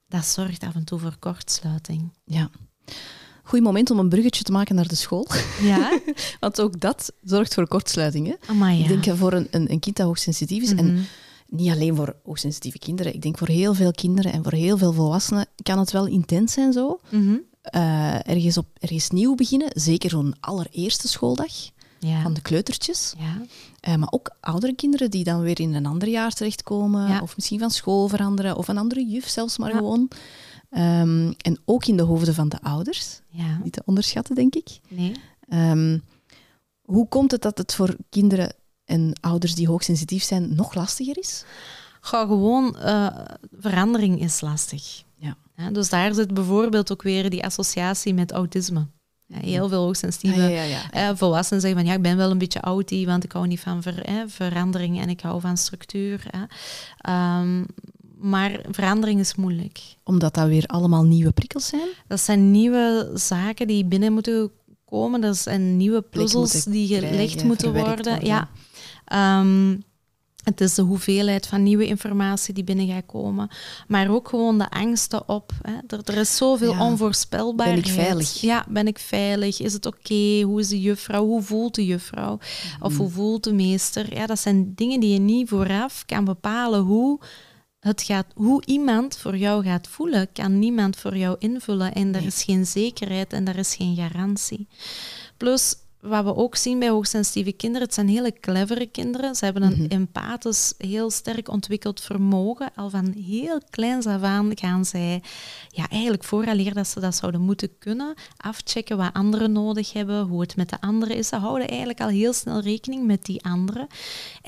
[0.07, 2.11] dat zorgt af en toe voor kortsluiting.
[2.25, 2.49] Ja.
[3.43, 5.27] Goed moment om een bruggetje te maken naar de school.
[5.61, 5.99] Ja,
[6.39, 8.37] Want ook dat zorgt voor kortsluitingen.
[8.47, 8.67] ja.
[8.67, 11.01] Ik denk voor een, een, een kind dat hoogsensitief is, en Mhm.
[11.49, 14.93] Niet alleen voor hoogsensitieve kinderen, ik denk voor heel veel kinderen en voor heel veel
[14.93, 16.99] volwassenen kan het wel intens zijn zo.
[17.09, 17.35] Mhm.
[17.61, 21.51] Eh, ergens, op, ergens nieuw beginnen, zeker zo'n allereerste schooldag
[21.99, 22.21] Ja.
[22.21, 23.13] van de kleutertjes.
[23.17, 23.41] ja.
[23.79, 27.21] Eh, maar ook oudere kinderen die dan weer in een ander jaar terechtkomen, Ja.
[27.21, 30.09] of misschien van school veranderen, of een andere juf zelfs maar gewoon.
[30.69, 34.79] Ehm, en ook in de hoofden van de ouders, Ja, niet te onderschatten, denk ik.
[34.89, 35.11] nee.
[35.49, 35.99] Ehm,
[36.81, 38.53] hoe komt het dat het voor kinderen
[38.89, 41.43] en ouders die hoogsensitief zijn nog lastiger is?
[42.01, 43.07] Ga gewoon, eh,
[43.59, 45.03] verandering is lastig.
[45.55, 45.69] Ja.
[45.71, 48.87] dus daar zit bijvoorbeeld ook weer die associatie met autisme.
[49.25, 50.91] Ja, heel veel hoogsensitieve ja, ja.
[50.91, 53.59] eh, volwassenen zeggen van ja, ik ben wel een beetje outie, want ik hou niet
[53.59, 56.25] van ver, eh, verandering en ik hou van structuur.
[56.97, 57.63] Ehm,
[58.17, 59.79] maar verandering is moeilijk.
[60.03, 61.89] Omdat dat weer allemaal nieuwe prikkels zijn?
[62.07, 64.51] Dat zijn nieuwe zaken die binnen moeten
[64.85, 65.21] komen.
[65.21, 68.25] Dat zijn nieuwe puzzels die gelegd moeten worden.
[68.25, 68.49] Ja.
[69.09, 69.77] Ehm,
[70.43, 73.49] het is de hoeveelheid van nieuwe informatie die binnen gaat komen.
[73.87, 75.51] Maar ook gewoon de angsten op.
[75.61, 75.73] Hè.
[75.87, 76.85] Er, er is zoveel Ja.
[76.85, 77.81] onvoorspelbaarheid.
[77.81, 78.41] Ben ik veilig?
[78.41, 79.59] Ja, ben ik veilig?
[79.61, 80.41] Is het oké?
[80.41, 81.25] Hoe is de juffrouw?
[81.25, 82.39] Hoe voelt de juffrouw?
[82.81, 84.13] Of hoe voelt de meester?
[84.15, 87.19] Ja, dat zijn dingen die je niet vooraf kan bepalen hoe
[87.79, 91.93] het gaat, hoe iemand voor jou gaat voelen, kan niemand voor jou invullen.
[91.93, 92.25] En er Nee.
[92.27, 94.67] is geen zekerheid en er is geen garantie.
[95.37, 99.35] Plus, wat we ook zien bij hoogsensitieve kinderen, het zijn hele clevere kinderen.
[99.35, 99.91] Ze hebben een Mhm.
[99.91, 102.71] empathisch, heel sterk ontwikkeld vermogen.
[102.75, 105.21] Al van heel kleins af aan gaan zij,
[105.69, 110.41] ja, eigenlijk vooraleer dat ze dat zouden moeten kunnen, afchecken wat anderen nodig hebben, hoe
[110.41, 111.27] het met de anderen is.
[111.27, 113.87] Ze houden eigenlijk al heel snel rekening met die anderen.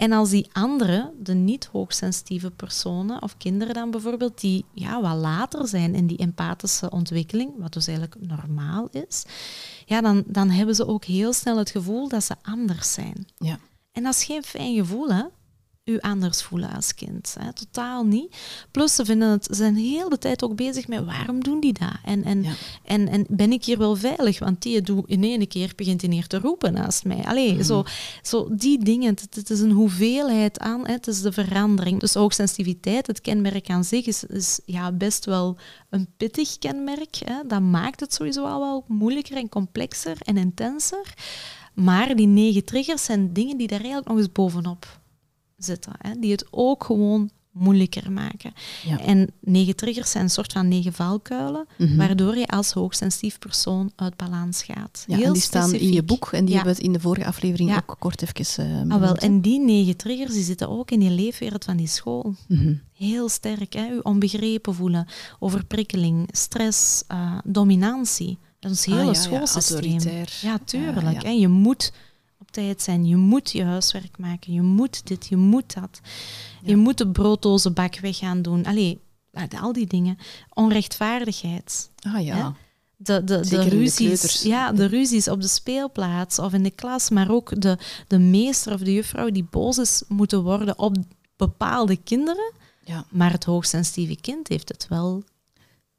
[0.01, 5.17] En als die anderen, de niet hoogsensitieve personen of kinderen dan bijvoorbeeld, die ja, wat
[5.17, 9.25] later zijn in die empathische ontwikkeling, wat dus eigenlijk normaal is,
[9.85, 13.25] ja, dan, dan hebben ze ook heel snel het gevoel dat ze anders zijn.
[13.37, 13.59] Ja.
[13.91, 15.23] En dat is geen fijn gevoel, hè?
[15.85, 17.35] U anders voelen als kind.
[17.39, 17.53] Hè?
[17.53, 18.35] Totaal niet.
[18.71, 21.73] Plus, ze, vinden het, ze zijn heel de tijd ook bezig met waarom doen die
[21.73, 21.93] dat?
[22.05, 22.53] En, en, Ja.
[22.83, 24.39] en, en ben ik hier wel veilig?
[24.39, 27.23] Want die doet in één keer begint hij hier te roepen naast mij.
[27.23, 27.63] Allee, Mhm.
[27.63, 27.83] zo,
[28.21, 29.09] zo die dingen.
[29.13, 30.85] Het, het is een hoeveelheid aan.
[30.87, 30.91] Hè?
[30.93, 31.99] Het is de verandering.
[31.99, 35.57] Dus hoogsensitiviteit, het kenmerk aan zich, is, is ja, best wel
[35.89, 37.15] een pittig kenmerk.
[37.25, 37.35] Hè?
[37.47, 41.13] Dat maakt het sowieso al wel moeilijker en complexer en intenser.
[41.73, 44.99] Maar die negen triggers zijn dingen die daar eigenlijk nog eens bovenop
[45.63, 45.93] zitten.
[45.97, 46.19] Hè?
[46.19, 48.53] Die het ook gewoon moeilijker maken.
[48.85, 48.99] Ja.
[48.99, 51.95] En negen triggers zijn een soort van negen valkuilen, Mhm.
[51.97, 55.03] waardoor je als hoogsensitief persoon uit balans gaat.
[55.07, 56.55] Ja, Heel en die staan in je boek en die Ja.
[56.61, 57.75] hebben we in de vorige aflevering Ja.
[57.87, 61.09] ook kort even uh, Ah, wel, en die negen triggers die zitten ook in die
[61.09, 62.35] leefwereld van die school.
[62.47, 62.73] Mhm.
[62.93, 63.85] Heel sterk, hè?
[63.85, 65.07] Je onbegrepen voelen,
[65.39, 68.37] overprikkeling, stress, eh, dominantie.
[68.59, 69.99] Dat is het Ah, hele ja, schoolsysteem.
[70.41, 71.17] Ja, tuurlijk.
[71.17, 71.23] Ah.
[71.23, 71.29] Hè?
[71.29, 71.91] Je moet
[72.51, 76.01] op tijd zijn, je moet je huiswerk maken, je moet dit, je moet dat.
[76.63, 78.65] Je moet de brooddozenbak weg gaan doen.
[78.65, 78.99] Allee,
[79.59, 80.17] al die dingen.
[80.53, 81.89] Onrechtvaardigheid.
[82.01, 82.35] Ah ja.
[82.35, 82.49] Hè?
[82.97, 87.31] De, de, de, ruzies, ja, de ruzies op de speelplaats of in de klas, maar
[87.31, 87.77] ook de,
[88.07, 90.95] de meester of de juffrouw die boos is moeten worden op
[91.35, 92.53] bepaalde kinderen.
[92.85, 93.05] Ja.
[93.09, 95.23] Maar het hoogsensitieve kind heeft het wel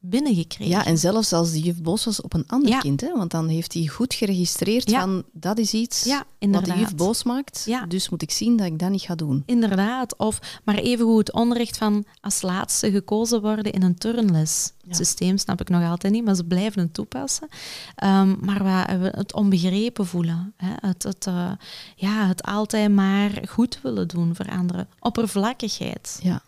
[0.05, 0.69] binnengekregen.
[0.75, 2.79] Ja, en zelfs als de juf boos was op een ander Ja.
[2.79, 5.01] kind, hè, want dan heeft hij goed geregistreerd Ja.
[5.01, 8.67] van dat is iets Ja, wat de juf boos maakt, dus moet ik zien dat
[8.67, 9.43] ik dat niet ga doen.
[9.47, 10.17] Inderdaad.
[10.17, 14.73] Of, maar evengoed het onrecht van als laatste gekozen worden in een turnles.
[14.87, 17.49] Het systeem snap ik nog altijd niet, maar ze blijven het toepassen.
[17.95, 20.53] Ehm, maar we het onbegrepen voelen.
[20.57, 20.89] Hè?
[20.89, 21.51] Het, het, eh,
[21.97, 24.89] ja, het altijd maar goed willen doen voor anderen.
[25.01, 26.19] Oppervlakkigheid.
[26.23, 26.43] Ja.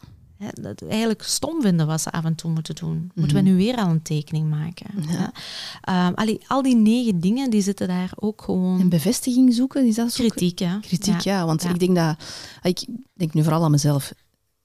[0.61, 3.11] Dat eigenlijk stom vinden wat ze af en toe moeten doen.
[3.14, 3.51] Moeten we Mhm.
[3.53, 4.87] nu weer al een tekening maken?
[5.09, 5.32] Ja.
[5.80, 8.80] Ehm, allee, al die negen dingen die zitten daar ook gewoon...
[8.80, 10.24] En bevestiging zoeken, is dat zo?
[10.26, 10.80] kritiek, hè?
[10.80, 11.47] Kritiek, ja.
[11.47, 11.70] want Ja.
[11.70, 12.16] ik denk dat...
[12.62, 14.12] Ik denk nu vooral aan mezelf.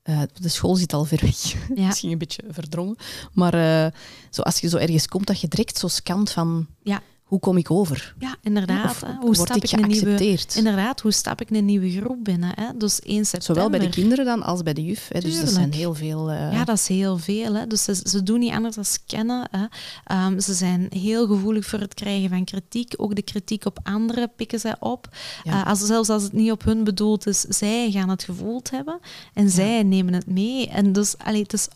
[0.01, 1.41] Eh, de school zit al ver weg.
[1.75, 1.85] Ja.
[1.87, 2.95] Misschien een beetje verdrongen.
[3.33, 3.91] Maar eh,
[4.29, 6.67] zo, als je zo ergens komt, dat je direct zo scant van...
[6.83, 7.01] Ja.
[7.29, 8.15] Hoe kom ik over?
[8.19, 8.89] Ja, inderdaad.
[8.91, 9.01] Of.
[9.01, 9.95] Hoe word stap ik een nieuwe...
[10.05, 10.55] geaccepteerd?
[10.55, 12.51] Inderdaad, hoe stap ik in een nieuwe groep binnen?
[12.55, 12.65] Hè?
[12.77, 13.41] Dus 1 september.
[13.63, 15.07] Zowel bij de kinderen dan als bij de juf.
[15.11, 15.19] Hè.
[15.19, 16.31] Dus dat zijn heel veel...
[16.31, 17.53] eh, Ja, dat is heel veel.
[17.55, 17.67] Hè?
[17.67, 19.47] Dus ze, ze doen niet anders dan scannen.
[19.51, 19.65] Hè?
[20.05, 22.93] Ehm, ze zijn heel gevoelig voor het krijgen van kritiek.
[22.97, 25.07] Ook de kritiek op anderen pikken zij op.
[25.43, 25.51] Ja.
[25.63, 28.99] Eh, als, zelfs als het niet op hun bedoeld is, zij gaan het gevoeld hebben.
[29.33, 30.67] En zij nemen het mee.
[30.67, 31.67] En dus, allee, het is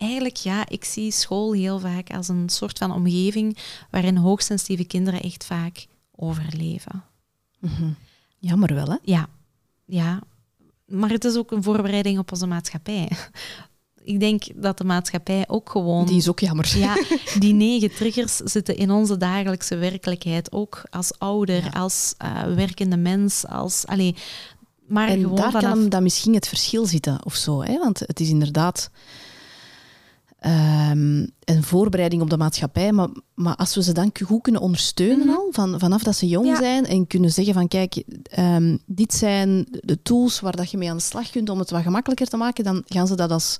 [0.00, 3.58] eigenlijk, ja, ik zie school heel vaak als een soort van omgeving
[3.90, 5.86] waarin hoogsensitieve kinderen echt vaak
[6.16, 7.04] overleven.
[7.58, 7.90] mhm.
[8.38, 8.96] Jammer wel, hè?
[9.02, 9.28] Ja,
[9.84, 10.20] ja.
[10.86, 13.10] Maar het is ook een voorbereiding op onze maatschappij.
[14.02, 16.06] Ik denk dat de maatschappij ook gewoon...
[16.06, 16.72] Die is ook jammer.
[16.78, 16.96] Ja,
[17.38, 21.68] die negen triggers zitten in onze dagelijkse werkelijkheid ook als ouder, Ja.
[21.70, 23.86] als eh, werkende mens, als...
[23.86, 24.14] Allee,
[24.86, 25.72] maar En daar vanaf...
[25.72, 27.62] kan dan misschien het verschil zitten of zo.
[27.62, 27.78] Hè?
[27.78, 28.90] Want het is inderdaad
[30.40, 32.92] ehm, een voorbereiding op de maatschappij.
[32.92, 35.36] Maar, maar als we ze dan goed kunnen ondersteunen Mhm.
[35.36, 36.56] al, van, vanaf dat ze jong Ja.
[36.56, 40.90] zijn, en kunnen zeggen van kijk, ehm, dit zijn de tools waar dat je mee
[40.90, 43.58] aan de slag kunt om het wat gemakkelijker te maken, dan gaan ze dat als,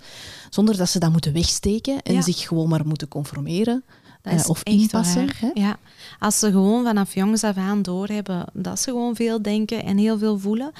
[0.50, 2.20] zonder dat ze dat moeten wegsteken en Ja.
[2.22, 3.84] zich gewoon maar moeten conformeren.
[4.22, 5.50] Eh, of echt inpassen, waar.
[5.54, 5.76] Ja.
[6.18, 10.18] Als ze gewoon vanaf jongs af aan doorhebben dat ze gewoon veel denken en heel
[10.18, 10.72] veel voelen.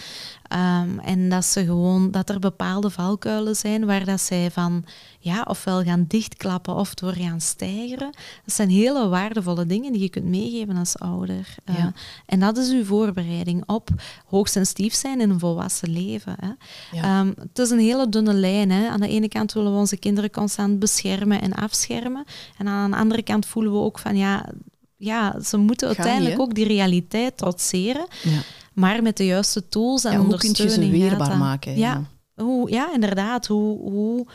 [0.48, 4.84] Ehm, en dat ze gewoon dat er bepaalde valkuilen zijn waar dat zij van
[5.22, 8.10] ja, ofwel gaan dichtklappen of door gaan stijgeren.
[8.44, 11.54] Dat zijn hele waardevolle dingen die je kunt meegeven als ouder.
[11.64, 11.92] Eh, Ja.
[12.26, 13.88] en dat is uw voorbereiding op
[14.26, 16.34] hoogsensitief zijn in een volwassen leven.
[16.40, 16.50] Hè.
[16.98, 17.02] Ja.
[17.20, 18.70] Ehm, het is een hele dunne lijn.
[18.70, 18.88] Hè.
[18.88, 22.24] Aan de ene kant willen we onze kinderen constant beschermen en afschermen.
[22.58, 24.48] En aan de andere kant voelen we ook van ja,
[24.96, 28.06] ja ze moeten uiteindelijk niet, ook die realiteit trotseren.
[28.22, 28.40] Ja.
[28.72, 31.02] Maar met de juiste tools en Ja, hoe kun je ze ondersteuning.
[31.02, 31.76] weerbaar maken?
[31.78, 32.02] Ja,
[32.34, 33.46] hoe, ja inderdaad.
[33.46, 34.26] Hoe, hoe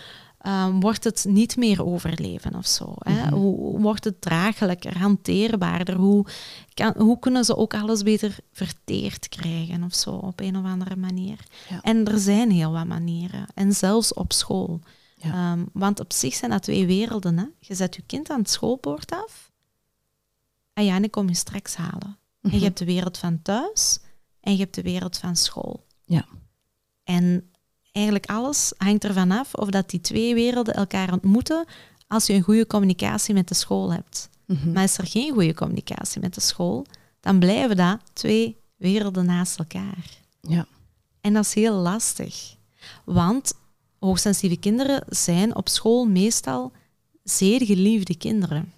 [0.46, 2.94] ehm, wordt het niet meer overleven of zo?
[2.98, 3.14] Hè?
[3.26, 3.34] Mhm.
[3.34, 5.96] Hoe, hoe wordt het draaglijker, hanteerbaarder?
[5.96, 6.26] Hoe,
[6.74, 10.96] kan, hoe kunnen ze ook alles beter verteerd krijgen of zo, op een of andere
[10.96, 11.40] manier?
[11.70, 11.82] Ja.
[11.82, 13.46] En er zijn heel wat manieren.
[13.54, 14.80] En zelfs op school.
[15.16, 15.32] Ja.
[15.52, 17.38] Ehm, want op zich zijn dat twee werelden.
[17.38, 17.46] Hè?
[17.60, 19.52] Je zet je kind aan het schoolpoort af.
[20.74, 22.18] En ja, en ik kom je straks halen.
[22.42, 22.56] En Mhm.
[22.58, 24.00] je hebt de wereld van thuis
[24.40, 25.86] en je hebt de wereld van school.
[26.06, 26.26] Ja.
[27.04, 27.50] En
[27.96, 31.66] eigenlijk alles hangt ervan af of dat die twee werelden elkaar ontmoeten
[32.08, 34.30] als je een goede communicatie met de school hebt.
[34.46, 34.72] Mhm.
[34.72, 36.86] Maar is er geen goede communicatie met de school,
[37.20, 40.20] dan blijven dat twee werelden naast elkaar.
[40.42, 40.68] Ja.
[41.22, 42.56] En dat is heel lastig.
[43.06, 43.54] Want
[44.00, 46.72] hoogsensitieve kinderen zijn op school meestal
[47.24, 48.74] zeer geliefde kinderen.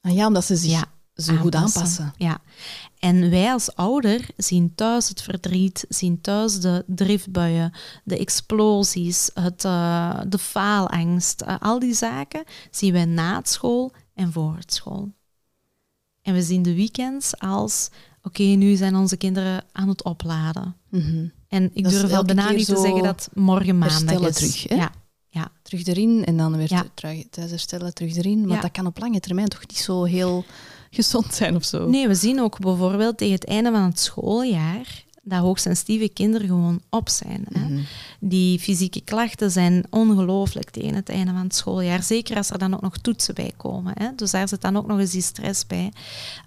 [0.00, 2.14] Ah ja, omdat ze zich Ja, zo goed aanpassen.
[2.16, 2.40] Ja.
[3.04, 7.72] En wij als ouder zien thuis het verdriet, zien thuis de driftbuien,
[8.04, 13.92] de explosies, het, eh, de faalangst, eh, al die zaken zien wij na het school
[14.14, 15.12] en voor het school.
[16.22, 17.88] En we zien de weekends als,
[18.22, 20.76] oké, nu zijn onze kinderen aan het opladen.
[20.90, 21.26] Mhm.
[21.48, 24.34] En ik Dat durf elke bijna niet te zeggen dat morgen maandag is.
[24.34, 24.74] terug, hè?
[24.74, 24.92] Ja,
[25.28, 25.50] ja.
[25.62, 26.84] Terug erin en dan weer Ja.
[26.94, 28.40] terug, thuis herstellen, terug erin.
[28.46, 28.60] Maar Ja.
[28.62, 30.44] dat kan op lange termijn toch niet zo heel
[30.94, 31.88] gezond zijn of zo.
[31.88, 36.80] Nee, we zien ook bijvoorbeeld tegen het einde van het schooljaar dat hoogsensitieve kinderen gewoon
[36.90, 37.44] op zijn.
[37.52, 37.64] Hè.
[37.68, 37.80] Mhm.
[38.20, 42.02] Die fysieke klachten zijn ongelooflijk tegen het einde van het schooljaar.
[42.02, 43.92] Zeker als er dan ook nog toetsen bij komen.
[43.98, 44.08] Hè.
[44.16, 45.92] Dus daar zit dan ook nog eens die stress bij.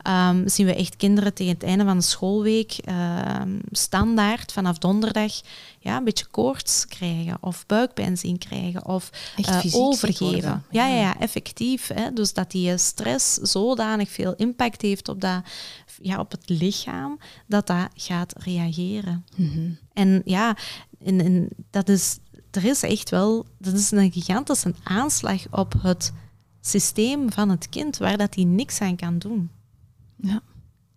[0.01, 5.31] Ehm, zien we echt kinderen tegen het einde van de schoolweek ehm, standaard vanaf donderdag
[5.79, 10.63] ja, een beetje koorts krijgen of buikpijn zien krijgen of eh, overgeven.
[10.71, 11.87] Ja, ja, ja, effectief.
[11.93, 12.13] Hè.
[12.13, 15.41] Dus dat die eh, stress zodanig veel impact heeft op, dat,
[16.01, 19.25] ja, op het lichaam, dat dat gaat reageren.
[19.35, 19.71] Mhm.
[19.93, 20.57] En ja,
[20.99, 22.17] en, en dat is,
[22.51, 26.13] er is echt wel, dat is een gigantische aanslag op het
[26.61, 29.49] systeem van het kind, waar dat hij niks aan kan doen.
[30.15, 30.41] Ja.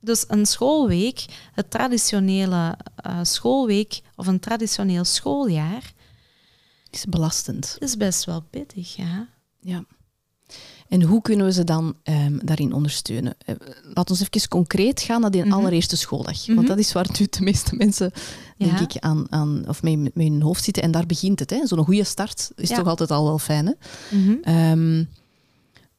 [0.00, 5.92] Dus een schoolweek, het traditionele eh, schoolweek of een traditioneel schooljaar,
[6.90, 7.76] is belastend.
[7.78, 9.28] is best wel pittig, ja.
[9.60, 9.84] Ja.
[10.90, 13.34] En hoe kunnen we ze dan ehm, daarin ondersteunen?
[13.44, 13.54] Eh,
[13.94, 15.52] Laat ons even concreet gaan naar die Mhm.
[15.52, 16.46] allereerste schooldag.
[16.46, 16.54] Mhm.
[16.56, 18.10] Want dat is waar nu de meeste mensen,
[18.56, 20.82] denk ik, aan, aan, of mee met hun hoofd zitten.
[20.82, 21.50] En daar begint het.
[21.50, 21.66] hè.
[21.66, 22.76] Zo'n goede start is Ja.
[22.76, 23.66] toch altijd al wel fijn.
[23.66, 23.72] Hè?
[24.16, 24.36] Mhm.
[24.42, 25.04] Ehm,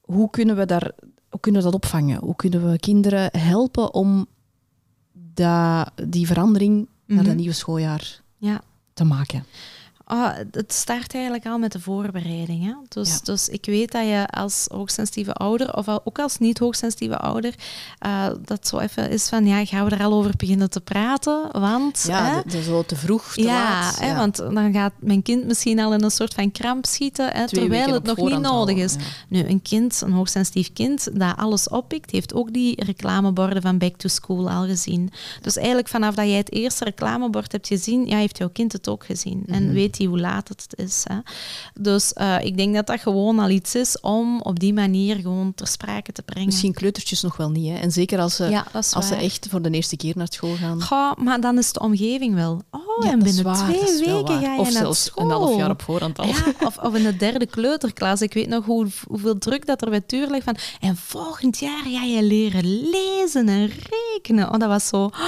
[0.01, 0.91] hoe, kunnen we daar,
[1.29, 2.19] hoe kunnen we dat opvangen?
[2.19, 4.25] Hoe kunnen we kinderen helpen om
[6.07, 7.25] die verandering naar Mhm.
[7.27, 8.61] dat nieuwe schooljaar Ja.
[8.93, 9.45] te maken?
[10.11, 12.63] Ah, het start eigenlijk al met de voorbereiding.
[12.65, 12.73] Hè?
[12.89, 13.19] Dus, Ja.
[13.23, 17.53] dus ik weet dat je als hoogsensitieve ouder, of al- ook als niet-hoogsensitieve ouder,
[17.99, 21.49] eh, dat zo even is van, ja, gaan we er al over beginnen te praten?
[21.51, 22.03] Want...
[22.03, 23.99] hè, Ja, de, de zo te vroeg, te ja, laat.
[23.99, 27.47] hè, want dan gaat mijn kind misschien al in een soort van kramp schieten, hè,
[27.47, 28.93] terwijl het nog niet nodig is.
[28.93, 28.99] ja.
[29.27, 33.95] Nu, een kind, een hoogsensitief kind, dat alles oppikt, heeft ook die reclameborden van Back
[33.95, 35.09] to School al gezien.
[35.41, 38.87] Dus eigenlijk vanaf dat jij het eerste reclamebord hebt gezien, ja, heeft jouw kind het
[38.89, 39.43] ook gezien.
[39.45, 39.53] Mhm.
[39.53, 41.03] En weet hoe laat het is.
[41.07, 41.17] Hè.
[41.73, 45.53] Dus eh, ik denk dat dat gewoon al iets is om op die manier gewoon
[45.55, 46.45] ter sprake te brengen.
[46.47, 47.67] Misschien kleutertjes nog wel niet.
[47.69, 47.75] Hè?
[47.77, 50.81] En zeker als ze, ja, als ze echt voor de eerste keer naar school gaan.
[50.83, 52.61] Goh, maar dan is de omgeving wel.
[52.71, 55.23] Oh, Ja, en binnen waar, twee weken ga je Of naar zelfs school.
[55.25, 56.25] een half jaar op voorhand al.
[56.27, 56.35] Ja,
[56.65, 58.21] of, of in de derde kleuterklas.
[58.21, 60.55] Ik weet nog hoe, hoeveel druk dat er bij Tuur ligt van...
[60.79, 64.53] En volgend jaar ga je leren lezen en rekenen.
[64.53, 65.09] Oh, dat was zo...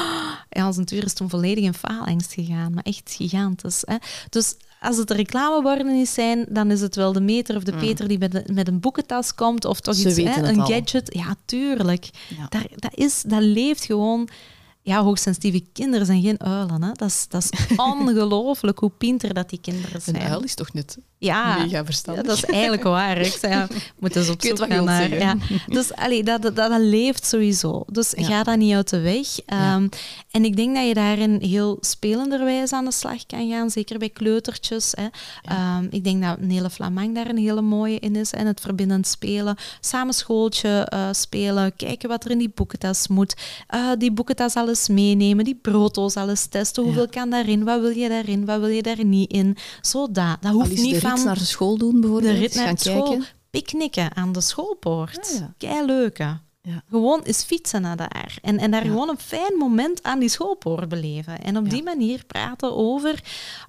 [0.49, 2.73] Ja, onze Tuur is toen volledig in faalangst gegaan.
[2.73, 3.81] Maar echt gigantisch.
[3.85, 3.95] Hè?
[4.29, 7.73] Dus als het de reclameborden niet zijn, dan is het wel de meter of de
[7.75, 9.65] peter die met, de- met een boekentas komt.
[9.65, 10.01] Of toch Mm.
[10.01, 10.65] Ze iets, hè, een al.
[10.65, 11.13] gadget.
[11.15, 12.09] Ja, tuurlijk.
[12.37, 12.45] Ja.
[12.49, 14.27] Daar, dat, is, dat leeft gewoon...
[14.85, 16.83] Ja, hoogsensitieve kinderen zijn geen uilen.
[16.83, 16.91] Hè.
[16.93, 20.15] Dat, is, dat is ongelooflijk hoe pinter dat die kinderen zijn.
[20.15, 22.23] Een uil is toch net Ja, mega verstandig.
[22.23, 23.17] ja, dat is eigenlijk waar.
[23.17, 23.67] Ik zei, ja,
[23.99, 25.13] moeten eens op zoek gaan naar...
[25.17, 25.35] Ja.
[25.67, 27.83] Dus allee, dat, dat, dat leeft sowieso.
[27.91, 28.23] Dus Ja.
[28.25, 29.39] ga dat niet uit de weg.
[29.45, 29.87] Ehm,
[30.31, 34.09] en ik denk dat je daarin heel spelenderwijs aan de slag kan gaan, zeker bij
[34.09, 34.91] kleutertjes.
[34.95, 35.07] Hè.
[35.41, 38.31] Ehm, ik denk dat Nele Flamang daar een hele mooie in is.
[38.31, 43.33] En het verbindend spelen, samen schooltje eh, spelen, kijken wat er in die boekentas moet.
[43.67, 46.83] Eh, die boekentas alles meenemen, die brooddoos alles testen.
[46.83, 47.09] Hoeveel Ja.
[47.09, 47.63] kan daarin?
[47.63, 48.45] Wat wil je daarin?
[48.45, 49.57] Wat wil je daar niet in?
[49.81, 50.37] Zo dat.
[50.41, 52.33] Dat hoeft niet de van rit naar de school doen bijvoorbeeld.
[52.33, 53.25] de rit naar gaan school, kijken.
[53.49, 55.29] picknicken aan de schoolpoort.
[55.33, 55.53] Ah, ja.
[55.57, 56.37] Kei leuke.
[56.67, 56.81] Ja.
[56.89, 58.37] Gewoon eens fietsen naar daar.
[58.41, 58.89] En, en daar Ja.
[58.89, 61.41] gewoon een fijn moment aan die schoolpoort beleven.
[61.41, 61.69] En op Ja.
[61.69, 63.23] die manier praten over,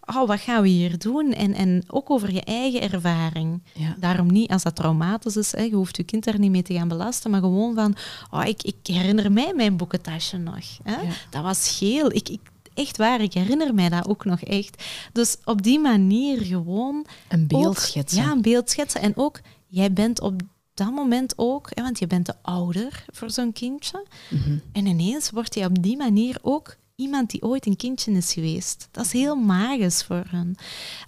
[0.05, 1.33] oh, wat gaan we hier doen?
[1.33, 3.63] En, en ook over je eigen ervaring.
[3.97, 6.75] Daarom niet, als dat traumatisch is, hè, je hoeft je kind daar niet mee te
[6.75, 7.95] gaan belasten, maar gewoon van,
[8.31, 10.65] oh, ik, ik herinner mij mijn boekentasje nog.
[10.83, 10.97] Hè?
[11.31, 12.13] Dat was geel.
[12.13, 12.41] Ik, ik,
[12.75, 14.85] echt waar, ik herinner mij dat ook nog echt.
[15.13, 18.23] Dus op die manier gewoon Een beeld ook- schetsen.
[18.23, 19.01] Ja, een beeld schetsen.
[19.01, 20.41] En ook, jij bent op
[20.75, 24.07] dat moment ook, hè, want je bent de ouder voor zo'n kindje.
[24.31, 24.59] Mhm.
[24.73, 28.89] En ineens word je op die manier ook iemand die ooit een kindje is geweest.
[28.91, 30.55] Dat is heel magisch voor hen.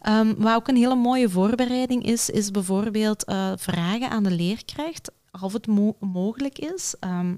[0.01, 5.11] Ehm, wat ook een hele mooie voorbereiding is, is bijvoorbeeld eh, vragen aan de leerkracht,
[5.43, 6.95] of het mo- mogelijk is.
[7.01, 7.35] ehm,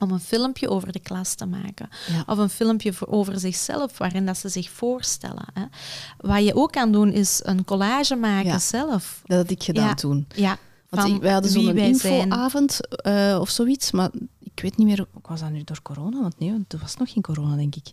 [0.00, 1.88] om een filmpje over de klas te maken.
[2.12, 2.22] Ja.
[2.26, 5.44] Of een filmpje voor, over zichzelf, waarin dat ze zich voorstellen.
[5.52, 5.62] Hè.
[6.18, 8.58] Wat je ook kan doen, is een collage maken Ja.
[8.58, 9.22] zelf.
[9.24, 9.94] Dat had ik gedaan Ja.
[9.94, 10.26] toen.
[10.34, 14.10] Ja, Want wij hadden zo'n infoavond eh, of zoiets, maar
[14.40, 16.20] ik weet niet meer, was dat nu door corona?
[16.20, 17.86] Want nee, er was nog geen corona, denk ik.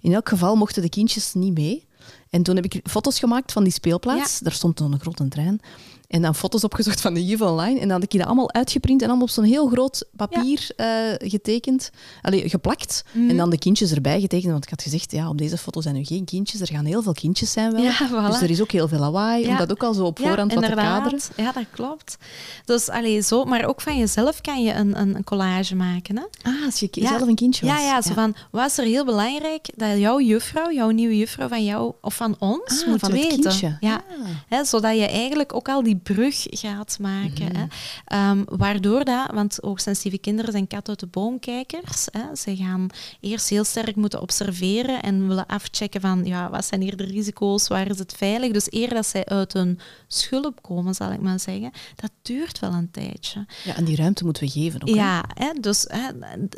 [0.00, 1.86] In elk geval mochten de kindjes niet mee.
[2.30, 4.38] En toen heb ik foto's gemaakt van die speelplaats.
[4.38, 5.60] Daar stond dan een grote trein.
[6.08, 7.74] En dan foto's opgezocht van de juf online.
[7.74, 10.86] En dan had ik die allemaal uitgeprint en allemaal op zo'n heel groot papier eh,
[11.18, 11.90] getekend.
[12.22, 13.02] Allee, geplakt.
[13.12, 13.30] Mhm.
[13.30, 14.50] En dan de kindjes erbij getekend.
[14.52, 16.60] Want ik had gezegd, ja, op deze foto zijn nu geen kindjes.
[16.60, 17.82] Er gaan heel veel kindjes zijn wel.
[17.82, 18.26] Ja, voilà.
[18.30, 19.42] Dus er is ook heel veel lawaai.
[19.44, 19.56] Om Ja.
[19.58, 21.20] dat ook al zo op voorhand wat te kaderen.
[21.36, 22.16] Ja, dat klopt.
[22.64, 26.16] Dus allee, zo, maar ook van jezelf kan je een, een, een collage maken.
[26.16, 26.22] Hè?
[26.42, 27.74] Ah, als je zelf een kindje was.
[27.74, 31.48] Ja, ja, zo van, wat is er heel belangrijk dat jouw juffrouw, jouw nieuwe juffrouw
[31.48, 33.40] van jou of van ons Ah, moet van het weten.
[33.40, 33.76] kindje.
[33.80, 34.26] Ja, Ah.
[34.48, 37.56] hè, zodat je eigenlijk ook al die brug gaat maken.
[37.56, 37.64] hè.
[38.04, 42.06] Ehm, waardoor dat, want hoogsensitieve kinderen zijn kat uit de boomkijkers.
[42.10, 42.36] Hè.
[42.36, 42.86] Ze gaan
[43.20, 47.68] eerst heel sterk moeten observeren en willen afchecken van ja, wat zijn hier de risico's,
[47.68, 48.52] waar is het veilig.
[48.52, 52.72] Dus eer dat zij uit hun schulp komen, zal ik maar zeggen, dat duurt wel
[52.72, 53.46] een tijdje.
[53.64, 54.94] Ja, en die ruimte moeten we geven ook.
[54.94, 56.08] Ja, hè, dus hè,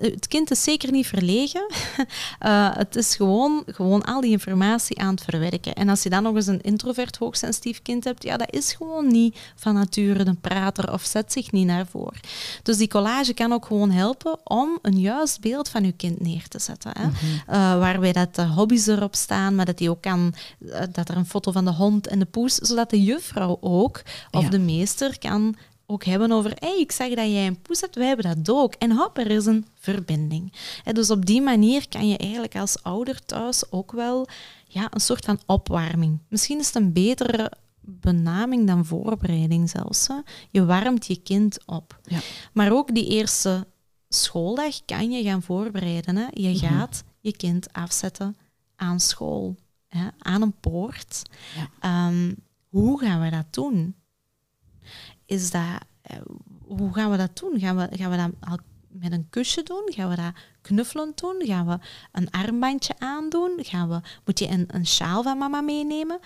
[0.00, 1.66] het kind is zeker niet verlegen.
[2.38, 5.74] Eh, het is gewoon, gewoon al die informatie aan het verwerken.
[5.74, 9.06] En als je dan nog eens een introvert hoogsensitief kind hebt, ja, dat is gewoon
[9.06, 12.20] niet van nature een prater of zet zich niet naar voren.
[12.62, 16.48] Dus die collage kan ook gewoon helpen om een juist beeld van je kind neer
[16.48, 16.92] te zetten.
[16.98, 17.04] Hè?
[17.46, 20.34] Eh, waarbij dat de hobby's erop staan, maar dat die ook kan,
[20.70, 24.02] eh, dat er een foto van de hond en de poes, zodat de juffrouw ook,
[24.30, 24.48] of Ja.
[24.48, 25.54] de meester, kan
[25.86, 28.74] ook hebben over, hey, ik zag dat jij een poes hebt, wij hebben dat ook.
[28.78, 30.52] En hop, er is een verbinding.
[30.82, 34.28] Hè, dus op die manier kan je eigenlijk als ouder thuis ook wel
[34.66, 36.18] ja, een soort van opwarming.
[36.28, 40.06] Misschien is het een betere benaming dan voorbereiding zelfs.
[40.08, 40.18] Hè.
[40.50, 42.00] Je warmt je kind op.
[42.02, 42.18] Ja.
[42.52, 43.66] Maar ook die eerste
[44.08, 46.16] schooldag kan je gaan voorbereiden.
[46.16, 46.26] Hè.
[46.30, 46.58] Je Mhm.
[46.66, 48.36] gaat je kind afzetten
[48.76, 49.56] aan school,
[49.88, 51.22] hè, aan een poort.
[51.56, 51.68] Ja.
[51.80, 52.34] Ehm,
[52.68, 53.94] hoe gaan we dat doen?
[55.26, 56.16] Is dat, eh,
[56.64, 57.58] hoe gaan we dat doen?
[57.60, 58.58] Gaan we, gaan we dat al
[58.88, 59.82] met een kusje doen?
[59.94, 61.42] Gaan we dat knuffelend doen?
[61.46, 61.78] Gaan we
[62.12, 63.58] een armbandje aandoen?
[63.62, 66.18] Gaan we, moet je een, een sjaal van mama meenemen?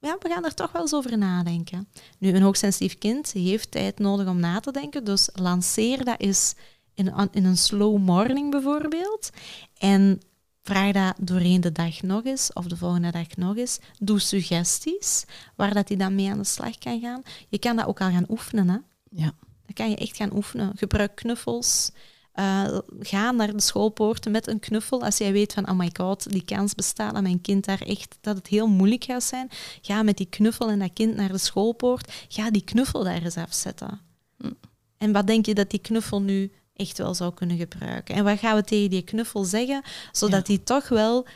[0.00, 1.88] Ja, we gaan er toch wel eens over nadenken.
[2.18, 6.54] Nu, een hoogsensitief kind heeft tijd nodig om na te denken, dus lanceer dat eens
[6.94, 9.30] in, in een slow morning bijvoorbeeld.
[9.78, 10.20] En
[10.62, 13.78] vraag dat doorheen de dag nog eens, of de volgende dag nog eens.
[13.98, 15.24] Doe suggesties,
[15.56, 17.22] waar dat hij dan mee aan de slag kan gaan.
[17.48, 18.78] Je kan dat ook al gaan oefenen, hè.
[19.10, 19.32] Ja.
[19.64, 20.72] Dan kan je echt gaan oefenen.
[20.76, 21.90] Gebruik knuffels.
[22.38, 25.04] Eh, ga naar de schoolpoorten met een knuffel.
[25.04, 28.18] Als jij weet van, oh my god, die kans bestaat dat mijn kind daar echt,
[28.20, 29.48] dat het heel moeilijk gaat zijn.
[29.82, 32.12] Ga met die knuffel en dat kind naar de schoolpoort.
[32.28, 34.00] Ga die knuffel daar eens afzetten.
[34.36, 34.50] Hm.
[34.98, 38.14] En wat denk je dat die knuffel nu echt wel zou kunnen gebruiken?
[38.14, 39.82] En wat gaan we tegen die knuffel zeggen,
[40.12, 41.26] zodat hij toch wel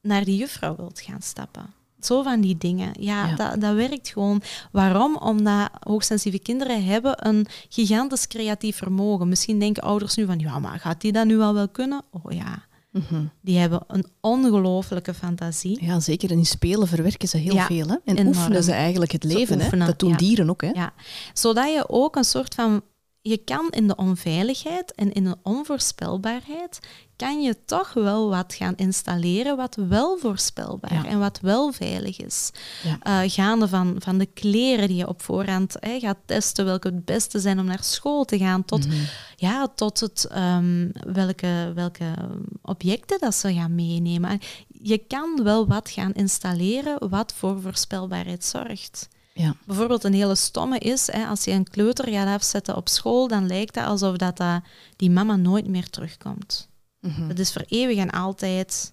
[0.00, 1.74] naar die juffrouw wilt gaan stappen?
[2.06, 2.90] Zo van die dingen.
[3.00, 3.34] Ja, Ja.
[3.34, 4.42] Dat, dat werkt gewoon.
[4.72, 5.16] Waarom?
[5.16, 9.28] Omdat hoogsensitieve kinderen hebben een gigantisch creatief vermogen.
[9.28, 12.02] Misschien denken ouders nu van, ja, maar gaat die dat nu al wel kunnen?
[12.10, 13.24] Oh ja, Mhm.
[13.40, 15.84] die hebben een ongelooflijke fantasie.
[15.84, 16.30] Ja, zeker.
[16.30, 17.86] En in spelen verwerken ze heel Ja, veel.
[17.86, 17.94] Hè?
[18.04, 18.26] En enorm.
[18.26, 19.60] oefenen ze eigenlijk het leven.
[19.60, 19.78] Hè?
[19.78, 20.16] Dat doen ja.
[20.16, 20.60] dieren ook.
[20.62, 20.70] Hè?
[20.72, 20.92] Ja,
[21.34, 22.82] zodat je ook een soort van...
[23.28, 26.78] Je kan in de onveiligheid en in de onvoorspelbaarheid...
[27.16, 31.04] kan je toch wel wat gaan installeren wat wel voorspelbaar Ja.
[31.04, 32.50] en wat wel veilig is.
[32.82, 33.22] Ja.
[33.24, 37.40] Eh, gaande van, van de kleren die je op voorhand gaat testen, welke het beste
[37.40, 38.96] zijn om naar school te gaan, tot, Mhm.
[39.36, 42.14] ja, tot het, ehm, welke, welke
[42.62, 44.30] objecten dat ze gaan meenemen.
[44.30, 44.40] En
[44.82, 49.08] Je kan wel wat gaan installeren wat voor voorspelbaarheid zorgt.
[49.38, 49.54] Ja.
[49.66, 53.46] Bijvoorbeeld een hele stomme is, hè, als je een kleuter gaat afzetten op school, dan
[53.46, 54.60] lijkt dat alsof dat, dat
[54.96, 56.68] die mama nooit meer terugkomt.
[57.00, 57.28] Mhm.
[57.28, 58.92] Dat is voor eeuwig en altijd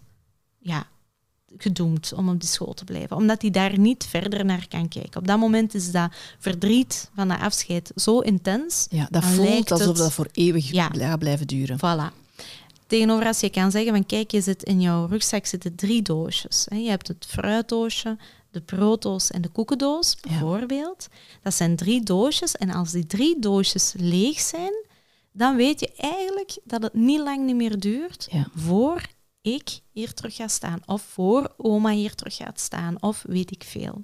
[0.59, 0.87] ja,
[1.57, 3.15] gedoemd om op die school te blijven.
[3.15, 5.19] Omdat hij daar niet verder naar kan kijken.
[5.19, 8.85] Op dat moment is dat verdriet van dat afscheid zo intens.
[8.89, 10.89] ja, dat voelt lijkt alsof het- dat voor eeuwig Ja.
[10.93, 11.77] gaat blijven duren.
[11.77, 12.21] Voilà.
[12.87, 16.65] Tegenover als je kan zeggen van kijk, je zit in jouw rugzak zitten drie doosjes.
[16.69, 16.75] hè.
[16.77, 18.17] Je hebt het fruitdoosje,
[18.53, 20.29] de brooddoos en de koekendoos, Ja.
[20.29, 21.07] bijvoorbeeld.
[21.41, 22.55] Dat zijn drie doosjes.
[22.55, 24.73] En als die drie doosjes leeg zijn,
[25.31, 28.47] dan weet je eigenlijk dat het niet lang niet meer duurt Ja.
[28.55, 29.01] voor
[29.41, 30.79] ik hier terug ga staan.
[30.85, 33.01] Of voor oma hier terug gaat staan.
[33.01, 34.03] Of weet ik veel.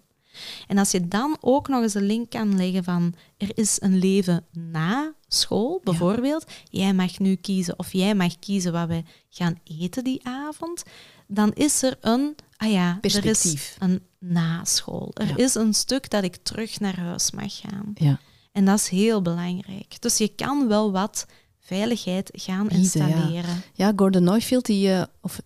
[0.67, 3.97] En als je dan ook nog eens een link kan leggen van er is een
[3.97, 6.45] leven na school, bijvoorbeeld.
[6.69, 10.83] Jij mag nu kiezen of jij mag kiezen wat we gaan eten die avond.
[11.27, 15.11] Dan is er een, ah ja, er is een naschool.
[15.13, 15.35] Er Ja.
[15.37, 17.91] is een stuk dat ik terug naar huis mag gaan.
[17.93, 18.19] Ja.
[18.51, 20.01] En dat is heel belangrijk.
[20.01, 21.25] Dus je kan wel wat
[21.59, 23.05] veiligheid gaan Bieden, ja.
[23.07, 23.61] installeren.
[23.73, 25.41] ja, Gordon Neufeld, die, eh, of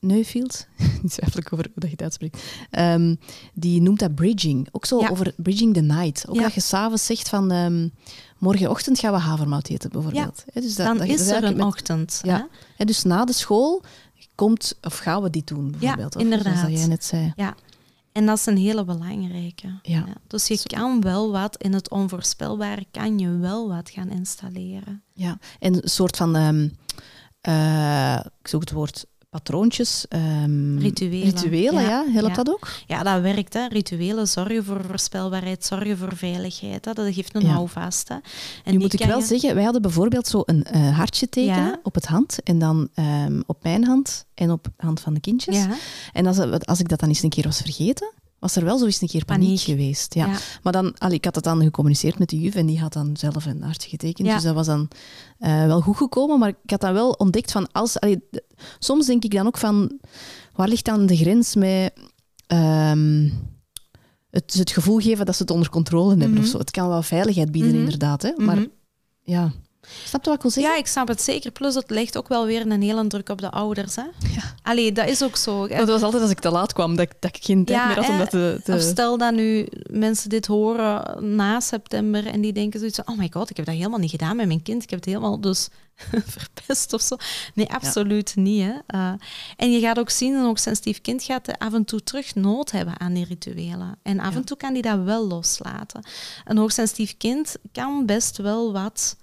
[0.00, 0.66] Neufeld,
[1.02, 3.14] niet twijfel over hoe dat je het uitspreekt, Ehm,
[3.54, 4.68] die noemt dat bridging.
[4.70, 5.08] Ook zo Ja.
[5.08, 6.28] over bridging the night.
[6.28, 6.42] Ook Ja.
[6.42, 7.88] dat je s'avonds zegt van ehm,
[8.38, 10.44] morgenochtend gaan we havermout eten, bijvoorbeeld.
[10.52, 12.20] Dus dat, Dan dat is dat er eigenlijk een met- ochtend.
[12.22, 12.48] Ja.
[12.76, 13.82] dus na de school
[14.34, 16.16] komt, of gaan we dit doen, bijvoorbeeld.
[16.16, 16.58] of inderdaad.
[16.58, 17.32] Zoals jij net zei.
[18.12, 19.78] En dat is een hele belangrijke.
[19.82, 20.04] Ja.
[20.26, 25.02] Dus je kan wel wat in het onvoorspelbare, kan je wel wat gaan installeren.
[25.12, 26.36] Ja, en een soort van,
[27.40, 30.06] eh, ik zoek het woord, patroontjes.
[30.08, 31.22] ehm, Rituelen.
[31.22, 31.88] Rituelen, ja.
[31.88, 32.42] Ja, Helpt ja.
[32.42, 32.68] dat ook?
[32.86, 33.54] Ja, dat werkt.
[33.54, 33.66] Hè.
[33.66, 36.84] Rituelen zorgen voor voorspelbaarheid, zorgen voor veiligheid.
[36.84, 36.92] Hè.
[36.92, 37.48] Dat geeft een Ja.
[37.52, 38.08] houvast.
[38.08, 38.14] Hè.
[38.64, 41.80] En nu moet ik wel je- zeggen, wij hadden bijvoorbeeld zo een eh, hartje tekenen
[41.82, 45.20] op het hand en dan ehm, op mijn hand en op de hand van de
[45.20, 45.56] kindjes.
[45.56, 45.68] Ja.
[46.12, 48.84] En als, als ik dat dan eens een keer was vergeten, was er wel zo
[48.84, 49.60] eens een keer paniek, Paniek.
[49.60, 50.14] geweest.
[50.14, 50.26] Ja.
[50.26, 50.36] Ja.
[50.62, 53.16] Maar dan, allee, ik had het dan gecommuniceerd met de juf en die had dan
[53.16, 54.26] zelf een hartje getekend.
[54.28, 54.34] Ja.
[54.34, 54.88] Dus dat was dan
[55.38, 56.38] eh, wel goed gekomen.
[56.38, 58.20] Maar ik had dan wel ontdekt van, als, allee,
[58.78, 59.98] soms denk ik dan ook van,
[60.54, 61.92] waar ligt dan de grens met
[62.46, 63.28] ehm,
[64.30, 66.38] het, het gevoel geven dat ze het onder controle hebben Mhm.
[66.40, 66.58] of zo.
[66.58, 67.80] Het kan wel veiligheid bieden, Mhm.
[67.80, 68.22] inderdaad.
[68.22, 68.32] Hè?
[68.36, 68.66] Maar Mhm.
[69.22, 69.52] ja,
[70.04, 70.72] snap je wat ik wil zeggen?
[70.72, 71.50] Ja, ik snap het zeker.
[71.50, 73.96] Plus, het legt ook wel weer een hele druk op de ouders.
[73.96, 74.02] Hè?
[74.02, 74.54] Ja.
[74.62, 75.68] Allee, dat is ook zo.
[75.68, 77.86] Het was altijd als ik te laat kwam, dat, ik- dat ik geen tijd Ja,
[77.86, 78.60] meer had om dat te...
[78.64, 83.14] te- Of stel dat nu mensen dit horen na september en die denken zoiets van,
[83.14, 84.82] oh my god, ik heb dat helemaal niet gedaan met mijn kind.
[84.82, 85.68] Ik heb het helemaal dus
[86.26, 87.16] verpest of zo.
[87.54, 88.62] Nee, absoluut niet.
[88.64, 88.72] Hè.
[88.86, 89.12] Eh,
[89.56, 93.00] en je gaat ook zien, een hoogsensitief kind gaat af en toe terug nood hebben
[93.00, 93.98] aan die rituelen.
[94.02, 96.04] En af en toe kan die dat wel loslaten.
[96.44, 99.16] Een hoogsensitief kind kan best wel wat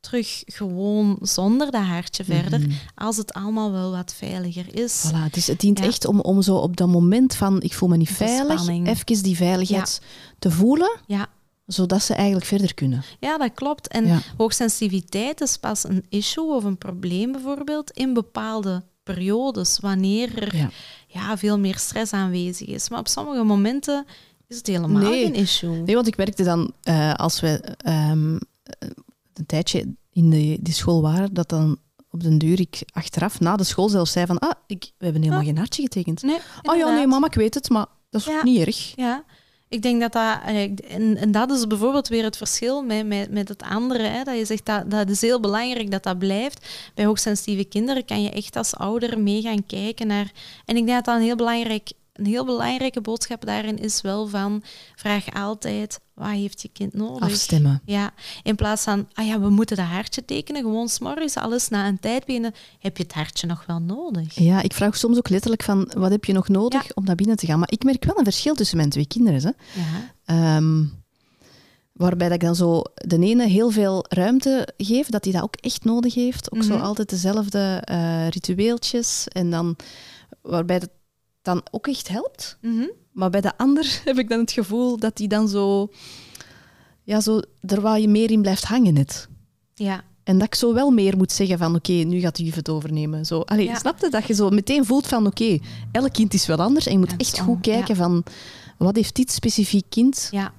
[0.00, 2.70] terug gewoon zonder dat haartje verder, Mhm.
[2.94, 5.04] als het allemaal wel wat veiliger is.
[5.08, 5.84] Voilà, het, is, het dient Ja.
[5.84, 8.88] echt om, om zo op dat moment van ik voel me niet De veilig, spanning.
[8.88, 10.00] even die veiligheid
[10.38, 11.26] te voelen, Ja.
[11.66, 13.02] zodat ze eigenlijk verder kunnen.
[13.20, 13.88] Ja, dat klopt.
[13.88, 14.18] En Ja.
[14.36, 20.70] hoogsensitiviteit is pas een issue of een probleem bijvoorbeeld in bepaalde periodes, wanneer er
[21.06, 21.38] Ja.
[21.38, 22.88] veel meer stress aanwezig is.
[22.88, 24.06] Maar op sommige momenten
[24.48, 25.24] is het helemaal Nee.
[25.24, 25.82] geen issue.
[25.82, 28.88] Nee, want ik merkte dan, eh, als we ehm, eh,
[29.40, 31.78] een tijdje in de, die school waren, dat dan
[32.10, 35.22] op den duur ik achteraf, na de school zelfs zei van, ah, ik, we hebben
[35.22, 35.48] helemaal Ah.
[35.48, 36.22] geen hartje getekend.
[36.22, 38.42] Nee, Oh ja, nee, mama, ik weet het, maar dat is Ja.
[38.42, 38.92] niet erg.
[38.96, 39.24] Ja,
[39.68, 40.38] ik denk dat dat...
[40.88, 44.02] En, en dat is bijvoorbeeld weer het verschil met, met, met het andere.
[44.02, 46.90] Hè, dat je zegt, dat, dat is heel belangrijk dat dat blijft.
[46.94, 50.32] Bij hoogsensitieve kinderen kan je echt als ouder mee gaan kijken naar...
[50.64, 54.26] En ik denk dat dat een heel, belangrijk, een heel belangrijke boodschap daarin is wel
[54.28, 54.62] van...
[54.96, 57.22] Vraag altijd, wat heeft je kind nodig?
[57.28, 57.82] Afstemmen.
[57.84, 58.10] Ja,
[58.42, 62.00] in plaats van, ah ja, we moeten dat hartje tekenen, gewoon s'morgens, alles na een
[62.00, 64.34] tijd binnen, heb je het hartje nog wel nodig?
[64.34, 66.90] Ja, ik vraag soms ook letterlijk van, wat heb je nog nodig Ja.
[66.94, 67.58] om naar binnen te gaan?
[67.58, 69.40] Maar ik merk wel een verschil tussen mijn twee kinderen.
[69.42, 69.80] Hè.
[69.80, 70.84] Ja, Ehm,
[71.92, 75.56] waarbij dat ik dan zo de ene heel veel ruimte geef, dat hij dat ook
[75.56, 76.52] echt nodig heeft.
[76.52, 76.84] Ook zo Mhm.
[76.84, 79.26] altijd dezelfde eh, ritueeltjes.
[79.28, 79.76] En dan,
[80.42, 80.88] waarbij het
[81.42, 82.58] dan ook echt helpt.
[82.60, 82.84] Mhm.
[83.12, 85.88] Maar bij de ander heb ik dan het gevoel dat hij dan zo,
[87.02, 89.28] ja, zo er waar je meer in blijft hangen net.
[89.74, 90.04] ja.
[90.22, 92.68] En dat ik zo wel meer moet zeggen van oké, nu gaat de juf het
[92.68, 93.26] overnemen.
[93.26, 93.74] Zo, allee, Ja.
[93.78, 94.08] Snap je?
[94.08, 95.58] Dat je zo meteen voelt van oké,
[95.92, 96.86] elk kind is wel anders.
[96.86, 98.24] En je moet En echt zo, goed kijken van
[98.78, 100.52] wat heeft dit specifiek kind ja.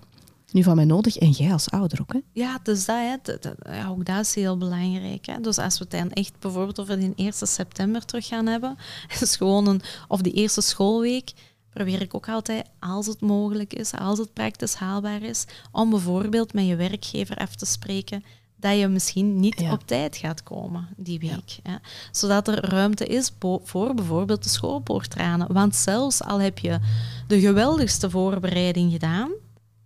[0.54, 1.18] Nu van mij nodig?
[1.18, 2.14] En jij als ouder ook.
[2.14, 2.20] Hè?
[2.34, 5.26] Ja, dus dat, hè, dat, dat- ja, ook dat is heel belangrijk.
[5.26, 5.40] Hè.
[5.42, 8.78] Dus als we het dan echt bijvoorbeeld over die 1 september terug gaan hebben,
[9.22, 11.32] is gewoon een, of die eerste schoolweek,
[11.70, 16.54] probeer ik ook altijd, als het mogelijk is, als het praktisch haalbaar is, om bijvoorbeeld
[16.54, 18.24] met je werkgever af te spreken
[18.56, 19.72] dat je misschien niet Ja.
[19.72, 21.60] op tijd gaat komen die week.
[21.64, 21.76] Hè.
[22.12, 23.32] Zodat er ruimte is
[23.64, 25.54] voor bijvoorbeeld de schoolpoortranen.
[25.54, 26.80] Want zelfs al heb je
[27.28, 29.30] de geweldigste voorbereiding gedaan,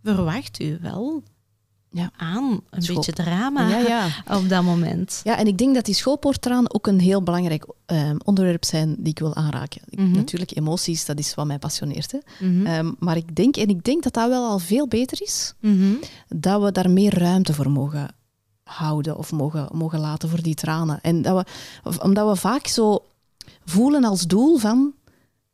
[0.05, 1.23] verwacht u wel
[1.89, 2.11] Ja.
[2.17, 4.07] aan een School- beetje drama Ja, ja.
[4.39, 5.21] op dat moment.
[5.23, 9.07] ja, en ik denk dat die schoolpoortraan ook een heel belangrijk ehm, onderwerp zijn die
[9.11, 9.81] ik wil aanraken.
[9.89, 10.11] Ik- Mhm.
[10.11, 12.11] Natuurlijk, emoties, dat is wat mij passioneert.
[12.11, 12.47] Hè.
[12.47, 12.65] Mhm.
[12.65, 15.93] Ehm, maar ik denk, en ik denk dat dat wel al veel beter is, Mhm.
[16.27, 18.07] dat we daar meer ruimte voor mogen
[18.63, 20.99] houden of mogen, mogen laten voor die tranen.
[21.01, 21.47] En dat
[21.83, 23.03] we, omdat we vaak zo
[23.65, 24.93] voelen als doel van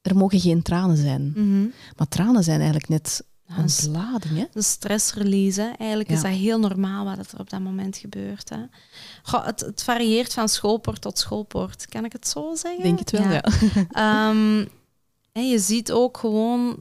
[0.01, 1.33] er mogen geen tranen zijn.
[1.97, 3.23] Maar tranen zijn eigenlijk net
[3.63, 4.37] Is- ontlading.
[4.37, 4.45] Hè?
[4.51, 5.67] De stressrelease, hè.
[5.67, 8.49] eigenlijk is dat heel normaal wat er op dat moment gebeurt.
[8.49, 8.57] Hè.
[9.23, 12.83] Goh, het, het varieert van schoolpoort tot schoolpoort, kan ik het zo zeggen?
[12.83, 13.43] Denk het wel, ja.
[14.29, 14.65] Ehm,
[15.31, 16.77] en je ziet ook gewoon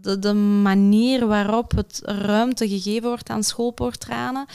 [0.00, 0.32] de, de
[0.62, 4.46] manier waarop het ruimte gegeven wordt aan schoolpoortranen,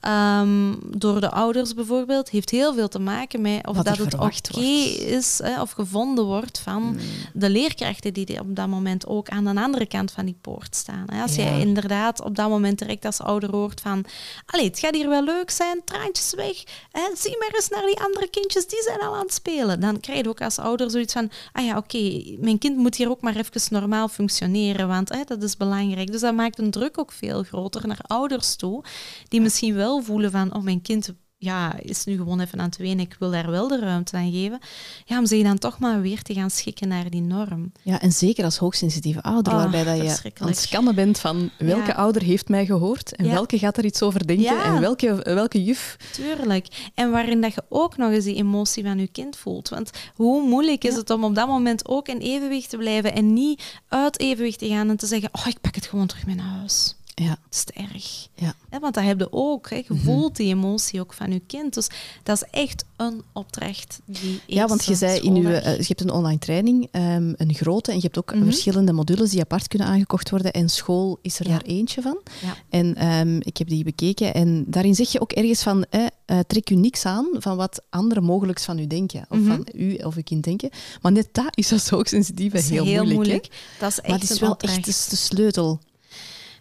[0.00, 4.14] ehm, door de ouders bijvoorbeeld, heeft heel veel te maken met of Wat dat het
[4.14, 6.98] oké is hè, of gevonden wordt van Hmm.
[7.34, 11.04] de leerkrachten die op dat moment ook aan de andere kant van die poort staan.
[11.06, 11.22] Hè.
[11.22, 11.42] Als Ja.
[11.42, 14.04] jij inderdaad op dat moment direct als ouder hoort van
[14.46, 18.00] allee, het gaat hier wel leuk zijn, traantjes weg, hè, zie maar eens naar die
[18.00, 19.80] andere kindjes, die zijn al aan het spelen.
[19.80, 23.10] Dan krijg je ook als ouder zoiets van, ah ja, oké, mijn kind moet hier
[23.10, 26.12] ook maar even normaal functioneren, want hè, dat is belangrijk.
[26.12, 28.82] Dus dat maakt een druk ook veel groter naar ouders toe,
[29.28, 31.12] die misschien wel voelen van, oh, mijn kind
[31.42, 34.32] ja, is nu gewoon even aan het wenen, ik wil daar wel de ruimte aan
[34.32, 34.58] geven.
[35.04, 37.72] Ja, om zich dan toch maar weer te gaan schikken naar die norm.
[37.82, 41.50] Ja, en zeker als hoogsensitieve ouder, Oh, waarbij dat je aan het scannen bent van
[41.58, 41.94] welke Ja.
[41.94, 43.32] ouder heeft mij gehoord en Ja.
[43.32, 44.64] welke gaat er iets over denken Ja.
[44.64, 45.96] en welke, welke juf.
[46.12, 46.90] Tuurlijk.
[46.94, 49.68] En waarin dat je ook nog eens die emotie van je kind voelt.
[49.68, 53.32] Want hoe moeilijk is het om op dat moment ook in evenwicht te blijven en
[53.32, 56.34] niet uit evenwicht te gaan en te zeggen, oh, ik pak het gewoon terug mee
[56.34, 56.94] naar huis.
[57.22, 57.36] Ja.
[57.74, 58.28] Erg.
[58.34, 58.54] Ja.
[58.80, 59.70] want dat heb je ook.
[59.70, 59.76] Hè.
[59.76, 59.98] Je Mhm.
[60.02, 61.74] voelt die emotie ook van je kind.
[61.74, 61.88] Dus
[62.22, 66.00] dat is echt een opdracht die Ja, want je zei in uw, eh, je hebt
[66.00, 68.44] een online training, ehm, een grote, en je hebt ook Mhm.
[68.44, 70.52] verschillende modules die apart kunnen aangekocht worden.
[70.52, 71.50] En school is er Ja.
[71.50, 72.18] daar eentje van.
[72.42, 72.56] Ja.
[72.68, 76.06] En ehm, ik heb die bekeken en daarin zeg je ook ergens van, eh,
[76.46, 79.24] trek u niks aan van wat anderen mogelijk van u denken.
[79.28, 79.46] Of Mhm.
[79.48, 80.70] van u of uw kind denken.
[81.02, 83.48] Maar net dat is dat zo ook sensitief heel, heel moeilijk.
[83.78, 84.76] Dat is echt Maar het is wel opdracht.
[84.86, 85.80] echt de sleutel.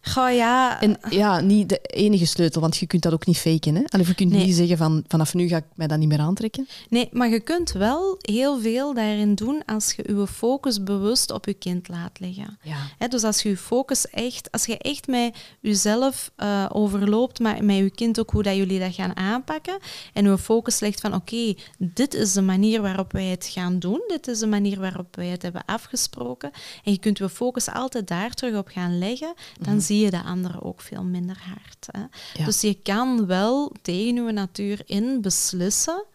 [0.01, 0.81] Goh, ja.
[0.81, 3.75] En ja, niet de enige sleutel, want je kunt dat ook niet faken.
[3.75, 3.83] Hè?
[3.85, 4.45] Allee, je kunt Nee.
[4.45, 6.67] niet zeggen van vanaf nu ga ik mij dat niet meer aantrekken.
[6.89, 11.45] Nee, maar je kunt wel heel veel daarin doen als je je focus bewust op
[11.45, 12.57] je kind laat liggen.
[12.99, 13.07] Ja.
[13.07, 17.75] Dus als je je focus echt, als je echt met jezelf eh, overloopt, maar met
[17.77, 19.77] je kind ook hoe dat jullie dat gaan aanpakken,
[20.13, 24.01] en je focus legt van oké, dit is de manier waarop wij het gaan doen,
[24.07, 26.51] dit is de manier waarop wij het hebben afgesproken,
[26.83, 30.23] en je kunt je focus altijd daar terug op gaan leggen, dan zie je de
[30.23, 31.87] anderen ook veel minder hard.
[31.91, 31.99] Hè.
[32.39, 32.45] Ja.
[32.45, 36.05] Dus je kan wel tegen je natuur in beslissen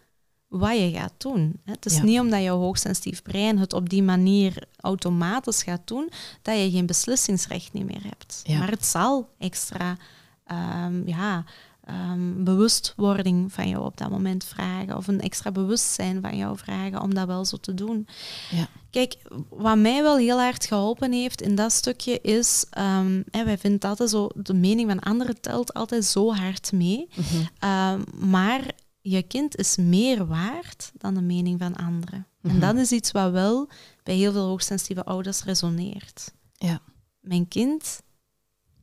[0.47, 1.59] wat je gaat doen.
[1.65, 1.71] hè.
[1.71, 2.03] Het is Ja.
[2.03, 6.09] niet omdat jouw hoogsensitief brein het op die manier automatisch gaat doen,
[6.41, 8.41] dat je geen beslissingsrecht niet meer hebt.
[8.43, 8.59] Ja.
[8.59, 9.97] Maar het zal extra
[10.45, 11.43] ehm, ja,
[11.85, 17.01] ehm, bewustwording van jou op dat moment vragen, of een extra bewustzijn van jou vragen
[17.01, 18.07] om dat wel zo te doen.
[18.51, 18.67] Ja.
[18.89, 19.15] Kijk,
[19.49, 23.89] wat mij wel heel hard geholpen heeft in dat stukje is, ehm, hè, wij vinden
[23.89, 27.07] altijd zo, de mening van anderen telt altijd zo hard mee.
[27.15, 27.43] Mhm.
[27.59, 28.71] Ehm, maar
[29.01, 32.27] je kind is meer waard dan de mening van anderen.
[32.41, 32.59] En Mhm.
[32.59, 33.69] dat is iets wat wel
[34.03, 36.31] bij heel veel hoogsensitieve ouders resoneert.
[36.53, 36.79] Ja.
[37.19, 38.01] Mijn kind,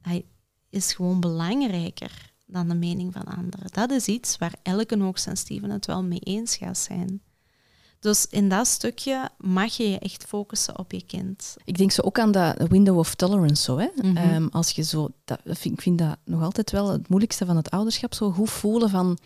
[0.03, 0.25] hij
[0.71, 3.67] is gewoon belangrijker dan de mening van anderen.
[3.71, 7.23] Dat is iets waar elke hoogsensitieve het wel mee eens gaat zijn.
[8.01, 11.57] Dus in dat stukje mag je je echt focussen op je kind.
[11.65, 13.63] Ik denk zo ook aan dat window of tolerance.
[13.63, 13.89] Zo, hè?
[14.03, 14.17] Mhm.
[14.17, 17.71] Ehm, als je zo, dat, ik vind dat nog altijd wel het moeilijkste van het
[17.71, 18.15] ouderschap.
[18.15, 19.19] Zo goed voelen van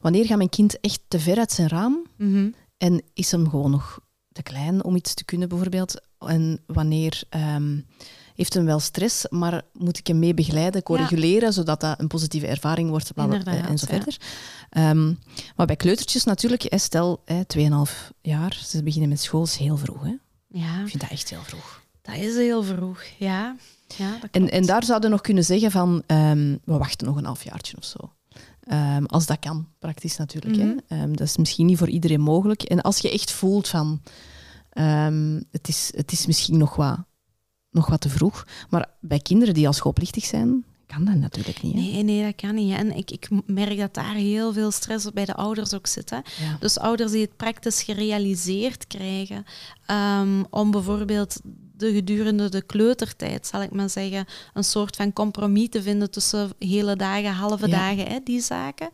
[0.00, 2.06] wanneer gaat mijn kind echt te ver uit zijn raam
[2.76, 4.00] en is hem gewoon nog
[4.32, 6.00] te klein om iets te kunnen, bijvoorbeeld.
[6.18, 7.80] En wanneer ehm,
[8.34, 12.46] heeft hem wel stress, maar moet ik hem mee begeleiden, co-reguleren, zodat dat een positieve
[12.46, 13.96] ervaring wordt, Inderdaad, en zo ja.
[13.96, 14.16] verder.
[14.70, 15.14] Ehm,
[15.56, 20.02] maar bij kleutertjes natuurlijk, stel hè, 2,5 jaar, ze beginnen met school, is heel vroeg.
[20.02, 20.14] Hè?
[20.48, 21.82] Ja, Ik vind dat echt heel vroeg.
[22.02, 23.02] dat is heel vroeg.
[23.18, 23.56] Ja,
[23.96, 27.16] ja dat En, en daar zouden we nog kunnen zeggen van, ehm, we wachten nog
[27.16, 28.12] een halfjaartje of zo.
[28.60, 30.56] Ehm, als dat kan, praktisch natuurlijk.
[30.56, 30.66] Mhm.
[30.66, 30.96] hè.
[30.96, 32.62] Ehm, dat is misschien niet voor iedereen mogelijk.
[32.62, 34.00] En als je echt voelt van,
[35.50, 36.98] het, is, het is misschien nog wat,
[37.70, 38.46] nog wat te vroeg.
[38.68, 41.74] Maar bij kinderen die al schoolplichtig zijn, kan dat natuurlijk niet.
[41.74, 41.80] Hè?
[41.80, 42.72] Nee, nee, dat kan niet.
[42.72, 42.76] hè.
[42.76, 46.10] En ik, ik merk dat daar heel veel stress bij de ouders ook zit.
[46.10, 46.16] Hè.
[46.16, 46.56] Ja.
[46.60, 49.44] Dus ouders die het praktisch gerealiseerd krijgen
[49.86, 51.40] ehm, om bijvoorbeeld
[51.80, 56.50] de gedurende de kleutertijd, zal ik maar zeggen, een soort van compromis te vinden tussen
[56.58, 57.76] hele dagen, halve Ja.
[57.78, 58.90] dagen, hè, die zaken.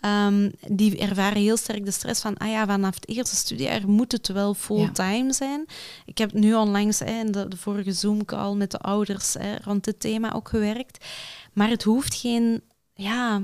[0.00, 4.12] Ehm, die ervaren heel sterk de stress van, ah ja, vanaf het eerste studiejaar moet
[4.12, 5.64] het wel fulltime zijn.
[6.04, 9.84] Ik heb nu onlangs hè, in de, de vorige Zoom-call met de ouders hè, rond
[9.84, 11.04] dit thema ook gewerkt.
[11.52, 12.62] Maar het hoeft geen,
[12.94, 13.42] ja,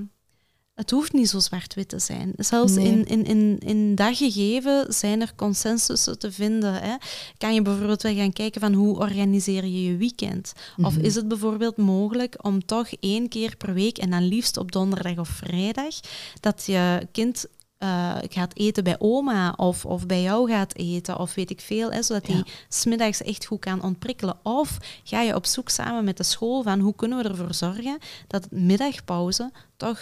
[0.74, 2.32] het hoeft niet zo zwart-wit te zijn.
[2.36, 2.86] Zelfs Nee.
[2.86, 6.74] in, in, in, in dat gegeven zijn er consensussen te vinden.
[6.74, 6.94] Hè.
[7.38, 10.52] Kan je bijvoorbeeld wel gaan kijken van hoe organiseer je je weekend?
[10.82, 11.04] Of Mhm.
[11.04, 15.18] is het bijvoorbeeld mogelijk om toch één keer per week, en dan liefst op donderdag
[15.18, 15.94] of vrijdag,
[16.40, 17.46] dat je kind
[17.78, 21.92] eh, gaat eten bij oma of, of bij jou gaat eten of weet ik veel,
[21.92, 22.34] hè, zodat Ja.
[22.34, 24.36] die smiddags echt goed kan ontprikkelen.
[24.42, 27.98] Of ga je op zoek samen met de school van hoe kunnen we ervoor zorgen
[28.26, 30.00] dat middagpauze toch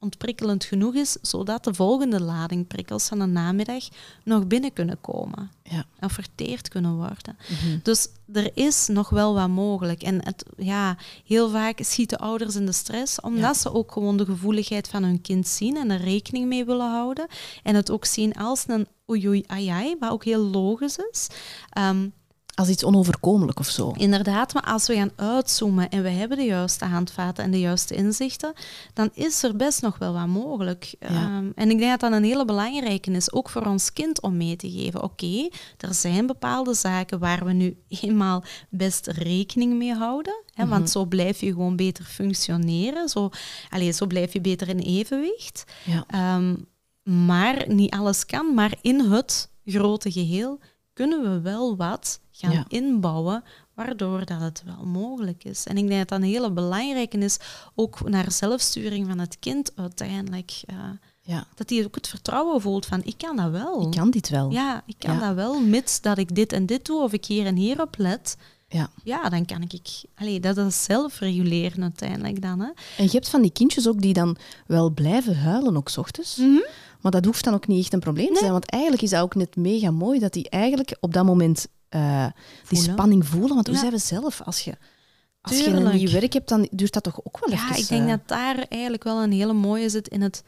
[0.00, 3.84] ontprikkelend genoeg is, zodat de volgende lading prikkels van de namiddag
[4.24, 5.84] nog binnen kunnen komen Ja.
[5.98, 7.36] en verteerd kunnen worden.
[7.48, 7.78] Mhm.
[7.82, 10.02] Dus er is nog wel wat mogelijk.
[10.02, 13.54] En het, ja, heel vaak schieten ouders in de stress, omdat Ja.
[13.54, 17.26] ze ook gewoon de gevoeligheid van hun kind zien en er rekening mee willen houden.
[17.62, 21.28] En het ook zien als een oei oei ai ai, wat ook heel logisch is.
[21.70, 22.08] Ehm,
[22.54, 23.92] Als iets onoverkomelijk of zo.
[23.96, 27.94] Inderdaad, maar als we gaan uitzoomen en we hebben de juiste handvaten en de juiste
[27.94, 28.52] inzichten,
[28.94, 30.94] dan is er best nog wel wat mogelijk.
[30.98, 34.36] Ehm, en ik denk dat dat een hele belangrijke is, ook voor ons kind om
[34.36, 35.02] mee te geven.
[35.02, 40.90] Oké, er zijn bepaalde zaken waar we nu eenmaal best rekening mee houden, hè, want
[40.90, 43.30] zo blijf je gewoon beter functioneren, zo,
[43.68, 45.64] allez, zo blijf je beter in evenwicht.
[45.84, 46.04] Ja.
[46.06, 46.56] Ehm,
[47.26, 50.58] maar niet alles kan, maar in het grote geheel
[50.92, 52.64] kunnen we wel wat gaan Ja.
[52.68, 55.64] inbouwen, waardoor dat het wel mogelijk is.
[55.64, 57.36] En ik denk dat dat een hele belangrijke is,
[57.74, 60.62] ook naar zelfsturing van het kind uiteindelijk.
[60.66, 60.76] eh,
[61.22, 61.46] ja.
[61.54, 63.82] dat hij ook het vertrouwen voelt van, ik kan dat wel.
[63.82, 64.50] Ik kan dit wel.
[64.50, 65.26] Ja, ik kan Ja.
[65.26, 67.94] dat wel, mits dat ik dit en dit doe, of ik hier en hier op
[67.98, 68.36] let,
[68.68, 68.90] Ja.
[69.04, 69.88] ja, dan kan ik...
[70.14, 72.60] Allee, dat is zelf reguleren uiteindelijk dan.
[72.60, 72.66] Hè.
[72.96, 74.36] En je hebt van die kindjes ook die dan
[74.66, 76.40] wel blijven huilen, ook 's ochtends.
[77.00, 78.52] Maar dat hoeft dan ook niet echt een probleem te zijn.
[78.52, 82.26] Want eigenlijk is dat ook net mega mooi dat die eigenlijk op dat moment eh,
[82.68, 83.54] die spanning voelen.
[83.54, 83.80] Want hoe Ja.
[83.80, 84.40] zijn we zelf?
[84.42, 84.74] Als je,
[85.40, 87.76] als je een nieuw werk hebt, dan duurt dat toch ook wel Ja, even...
[87.82, 90.42] ik denk eh, dat daar eigenlijk wel een hele mooie zit in het...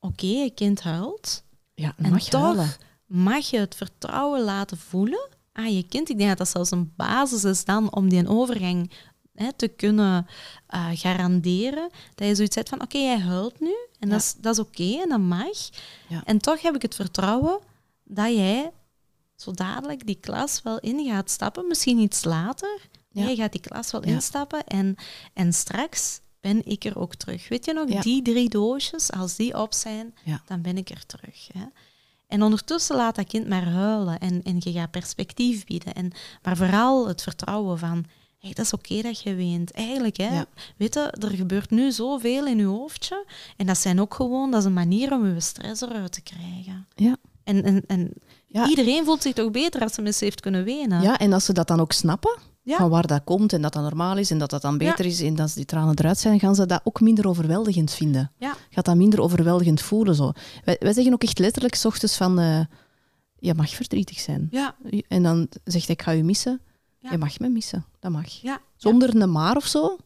[0.00, 1.42] Oké, je kind huilt.
[1.74, 2.70] Ja, En mag toch huilen.
[3.06, 6.08] mag je het vertrouwen laten voelen aan je kind.
[6.08, 8.90] Ik denk dat dat zelfs een basis is dan om die overgang
[9.34, 10.26] hè, te kunnen
[10.66, 11.90] eh, garanderen.
[12.14, 13.74] Dat je zoiets zegt van, oké, jij huilt nu.
[13.98, 14.14] En Ja.
[14.14, 15.68] dat is, dat is oké en dat mag.
[16.08, 16.22] Ja.
[16.24, 17.58] En toch heb ik het vertrouwen
[18.04, 18.70] dat jij
[19.36, 21.66] zo dadelijk die klas wel in gaat stappen.
[21.68, 22.80] Misschien iets later.
[23.10, 23.22] Ja.
[23.24, 24.12] Jij gaat die klas wel Ja.
[24.12, 24.64] instappen.
[24.64, 24.96] En,
[25.34, 27.48] en straks ben ik er ook terug.
[27.48, 28.00] Weet je nog, Ja.
[28.00, 30.14] die drie doosjes, als die op zijn,
[30.46, 31.48] dan ben ik er terug.
[31.52, 31.64] Hè.
[32.26, 35.94] En ondertussen laat dat kind maar huilen en, en je gaat perspectief bieden.
[35.94, 36.12] En,
[36.42, 38.04] maar vooral het vertrouwen van,
[38.38, 39.70] hey, dat is oké dat je weent.
[39.70, 40.46] Eigenlijk, hè, Ja.
[40.76, 43.24] weet je, er gebeurt nu zoveel in je hoofdje.
[43.56, 46.86] En dat zijn ook gewoon, dat is een manier om je stress eruit te krijgen.
[46.94, 47.16] Ja.
[47.46, 48.12] En, en, en
[48.46, 48.68] Ja.
[48.68, 51.02] iedereen voelt zich toch beter als ze eens heeft kunnen wenen.
[51.02, 52.76] Ja, en als ze dat dan ook snappen, Ja.
[52.76, 55.20] van waar dat komt en dat dat normaal is en dat dat dan beter is
[55.20, 58.32] en dat die tranen eruit zijn, gaan ze dat ook minder overweldigend vinden.
[58.38, 58.54] Ja.
[58.70, 60.14] Gaat dat minder overweldigend voelen.
[60.14, 60.32] Zo.
[60.64, 62.60] Wij, wij zeggen ook echt letterlijk s ochtends van, eh,
[63.38, 64.48] je mag verdrietig zijn.
[64.50, 64.74] Ja,
[65.08, 66.60] En dan zegt hij, ik ga je missen.
[66.98, 67.10] Ja.
[67.10, 68.26] Je mag me missen, dat mag.
[68.28, 69.96] ja, Zonder een maar of zo.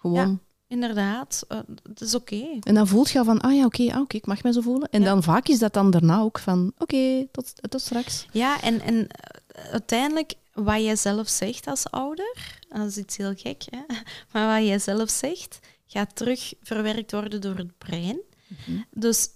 [0.00, 0.40] Gewoon.
[0.80, 1.44] Inderdaad.
[1.48, 1.58] eh,
[1.88, 2.46] het is oké.
[2.60, 4.60] En dan voelt je al van, ah ja, oké, ah, oké, ik mag me zo
[4.60, 4.88] voelen.
[4.90, 5.06] En Ja.
[5.06, 8.26] dan vaak is dat dan daarna ook van, oké, tot, tot straks.
[8.32, 13.16] Ja, en, en eh, uiteindelijk wat jij zelf zegt als ouder, en dat is iets
[13.16, 13.78] heel gek, hè?
[14.32, 18.18] maar wat jij zelf zegt, gaat terug verwerkt worden door het brein.
[18.46, 18.78] Mhm.
[18.90, 19.28] Dus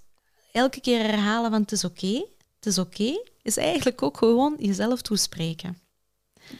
[0.52, 2.24] elke keer herhalen van het is oké,
[2.56, 5.78] het is oké, is eigenlijk ook gewoon jezelf toespreken.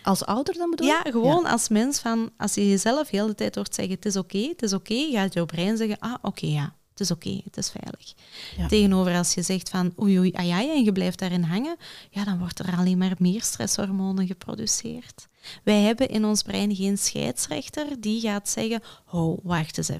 [0.03, 1.01] Als ouder dan bedoel je?
[1.05, 4.16] Ja, gewoon als mens van, als je jezelf heel de tijd hoort zeggen het is
[4.16, 7.57] oké, het is oké, gaat jouw brein zeggen, ah oké, ja, het is oké, het
[7.57, 8.14] is veilig.
[8.57, 8.66] Ja.
[8.66, 11.76] Tegenover als je zegt van oei oei, ai, ai, en je blijft daarin hangen,
[12.11, 15.28] ja, dan wordt er alleen maar meer stresshormonen geproduceerd.
[15.64, 19.99] Wij hebben in ons brein geen scheidsrechter die gaat zeggen, oh, wacht eens even.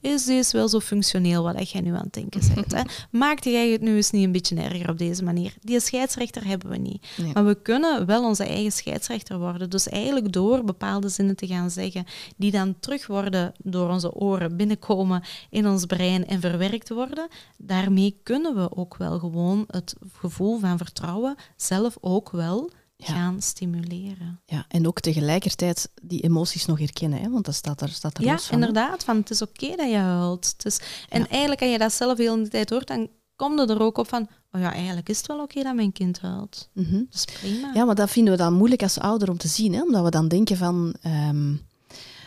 [0.00, 2.72] Is deze wel zo functioneel wat jij nu aan het denken bent?
[2.72, 2.82] Hè?
[3.18, 5.54] Maakte jij het nu eens niet een beetje erger op deze manier?
[5.60, 7.06] Die scheidsrechter hebben we niet.
[7.16, 7.32] Nee.
[7.32, 9.70] Maar we kunnen wel onze eigen scheidsrechter worden.
[9.70, 12.04] Dus eigenlijk door bepaalde zinnen te gaan zeggen,
[12.36, 18.20] die dan terug worden door onze oren binnenkomen in ons brein en verwerkt worden, daarmee
[18.22, 23.06] kunnen we ook wel gewoon het gevoel van vertrouwen zelf ook wel Ja.
[23.06, 24.40] gaan stimuleren.
[24.44, 27.30] Ja, en ook tegelijkertijd die emoties nog herkennen, hè?
[27.30, 28.54] want dat staat er, staat er Ja, los van.
[28.58, 29.04] inderdaad.
[29.04, 30.52] Van het is oké dat je huilt.
[30.56, 31.28] Het is, en Ja.
[31.28, 34.08] eigenlijk, als je dat zelf heel de tijd hoort, dan komt het er ook op
[34.08, 36.68] van, oh ja, eigenlijk is het wel oké dat mijn kind huilt.
[36.72, 36.92] Mhm.
[36.92, 37.70] Dat is prima.
[37.74, 39.82] Ja, maar dat vinden we dan moeilijk als ouder om te zien, hè?
[39.82, 40.94] omdat we dan denken van...
[41.02, 41.54] ehm,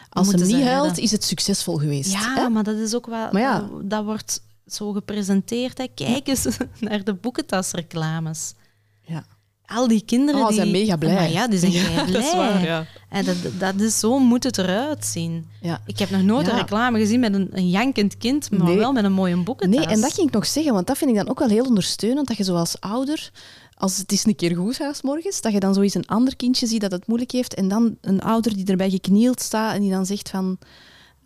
[0.10, 1.04] als moeten niet huilt, redden.
[1.04, 2.12] is het succesvol geweest.
[2.12, 2.50] Ja, hè?
[2.50, 3.38] maar dat is ook wel...
[3.38, 3.60] Ja.
[3.60, 5.78] Dat, dat wordt zo gepresenteerd.
[5.78, 5.88] Hè.
[5.96, 6.48] Kijk eens
[6.80, 8.54] naar de boekentasreclames.
[9.02, 9.26] Ja.
[9.70, 10.56] Al die kinderen Oh, die...
[10.56, 11.14] zijn mega blij.
[11.14, 12.06] Maar ja, die zijn kei blij.
[12.12, 12.86] dat is waar, ja.
[13.10, 15.46] En dat, dat is, zo moet het eruit zien.
[15.62, 15.82] Ja.
[15.86, 16.52] Ik heb nog nooit Ja.
[16.54, 18.78] een reclame gezien met een, een jankend kind, maar Nee.
[18.78, 19.86] wel met een mooie boekentas.
[19.86, 21.66] Nee, en dat ging ik nog zeggen, want dat vind ik dan ook wel heel
[21.66, 23.32] ondersteunend, dat je zoals ouder,
[23.78, 26.68] als het eens een keer goed gaat morgens, dat je dan zoiets een ander kindje
[26.68, 29.92] ziet dat het moeilijk heeft, en dan een ouder die erbij geknield staat en die
[29.92, 30.58] dan zegt van...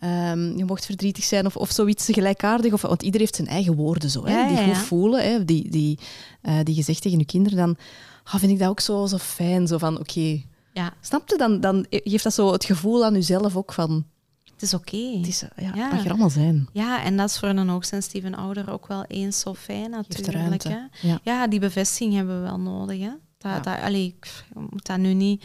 [0.00, 2.72] ehm, je mocht verdrietig zijn of, of zoiets gelijkaardig.
[2.72, 4.80] Of, want ieder heeft zijn eigen woorden zo, hè, Ja, die ja, goed ja.
[4.80, 5.98] voelen, hè, die, die,
[6.42, 7.58] eh, die je zegt tegen je kinderen.
[7.58, 7.76] Dan
[8.24, 9.66] ah, vind ik dat ook zo, zo fijn.
[9.66, 11.36] Zo van, oké, Ja, snap je?
[11.36, 14.06] Dan, dan geeft dat zo het gevoel aan jezelf ook van,
[14.52, 14.96] het is oké.
[15.16, 16.68] het is, ja, mag er allemaal zijn.
[16.72, 20.62] Ja, en dat is voor een hoogsensitieve ouder ook wel eens zo fijn natuurlijk.
[20.62, 20.76] Hè?
[21.00, 21.20] Ja.
[21.22, 23.00] Ja, die bevestiging hebben we wel nodig.
[23.00, 23.10] Hè?
[23.38, 23.60] Dat, Ja.
[23.60, 25.44] dat, allee, ik moet dat nu niet...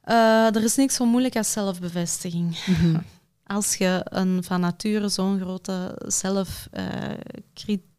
[0.00, 2.58] Eh, er is niks zo moeilijk als zelfbevestiging.
[2.66, 2.96] Mhm.
[3.46, 6.02] Als je een van nature zo'n grote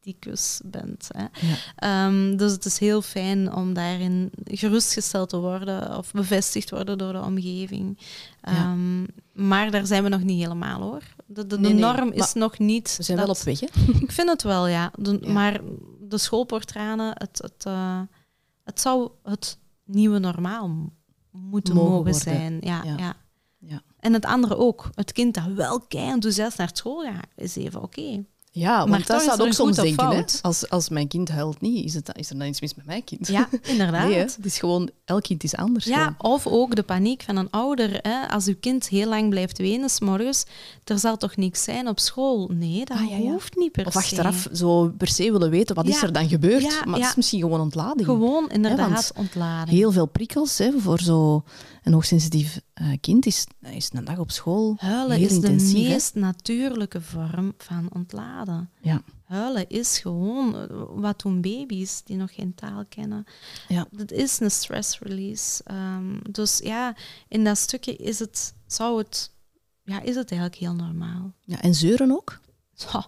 [0.06, 1.08] zelfcriticus bent.
[1.12, 1.22] Hè.
[1.48, 1.56] Ja.
[1.76, 7.14] Ehm, dus het is heel fijn om daarin gerustgesteld te worden of bevestigd worden door
[7.14, 7.98] de omgeving.
[8.42, 8.52] Ja.
[8.52, 9.04] Ehm,
[9.34, 11.02] maar daar zijn we nog niet helemaal hoor.
[11.26, 12.96] De, de, de Nee, nee, norm is nog niet.
[12.98, 13.82] We zijn dat- wel op weg, hè?
[14.06, 14.92] Ik vind het wel, ja.
[15.00, 15.32] De- Ja.
[15.32, 15.62] Maar
[16.02, 18.02] de schoolportranen, het, het, eh,
[18.64, 20.92] het zou het nieuwe normaal
[21.32, 22.58] moeten Mogen zijn.
[22.62, 22.96] Ja, Ja.
[22.98, 23.16] ja.
[23.60, 23.82] Ja.
[24.00, 24.90] En het andere ook.
[24.96, 28.24] Het kind dat wel kei enthousiast naar school gaat, is even oké.
[28.58, 30.10] Ja, want Maar dat zou er ook soms of denken.
[30.10, 30.24] Hè?
[30.42, 33.04] Als, als mijn kind huilt niet, is, het, is er dan iets mis met mijn
[33.04, 33.28] kind?
[33.28, 34.08] Ja, inderdaad.
[34.08, 35.86] Nee, het is gewoon, elk kind is anders.
[35.86, 36.34] Ja, gewoon.
[36.34, 38.00] of ook de paniek van een ouder.
[38.02, 38.28] Hè?
[38.30, 40.46] Als uw kind heel lang blijft wenen, s morgens,
[40.84, 42.50] er zal toch niks zijn op school?
[42.54, 43.32] Nee, dat Ah, ja, ja.
[43.32, 43.98] hoeft niet per Of se.
[43.98, 46.62] achteraf zo per se willen weten, wat is er dan gebeurd?
[46.62, 48.06] Ja, maar het is misschien gewoon ontlading.
[48.06, 49.78] Gewoon inderdaad ontlading.
[49.78, 51.44] Heel veel prikkels hè, voor zo'n
[51.84, 55.54] hoogsensitief eh, kind is, is een dag op school Huilen is de hè.
[55.54, 58.70] meest natuurlijke vorm van ontladen.
[58.82, 59.02] Ja.
[59.24, 63.26] Huilen is gewoon eh, wat doen baby's die nog geen taal kennen.
[63.68, 63.88] Ja.
[63.92, 65.64] Dat is een stress release.
[65.64, 66.96] Ehm, dus ja,
[67.28, 69.32] in dat stukje is het, zou het,
[69.84, 71.34] ja, is het eigenlijk heel normaal.
[71.42, 72.40] ja, en zeuren ook?
[72.74, 73.02] Zo.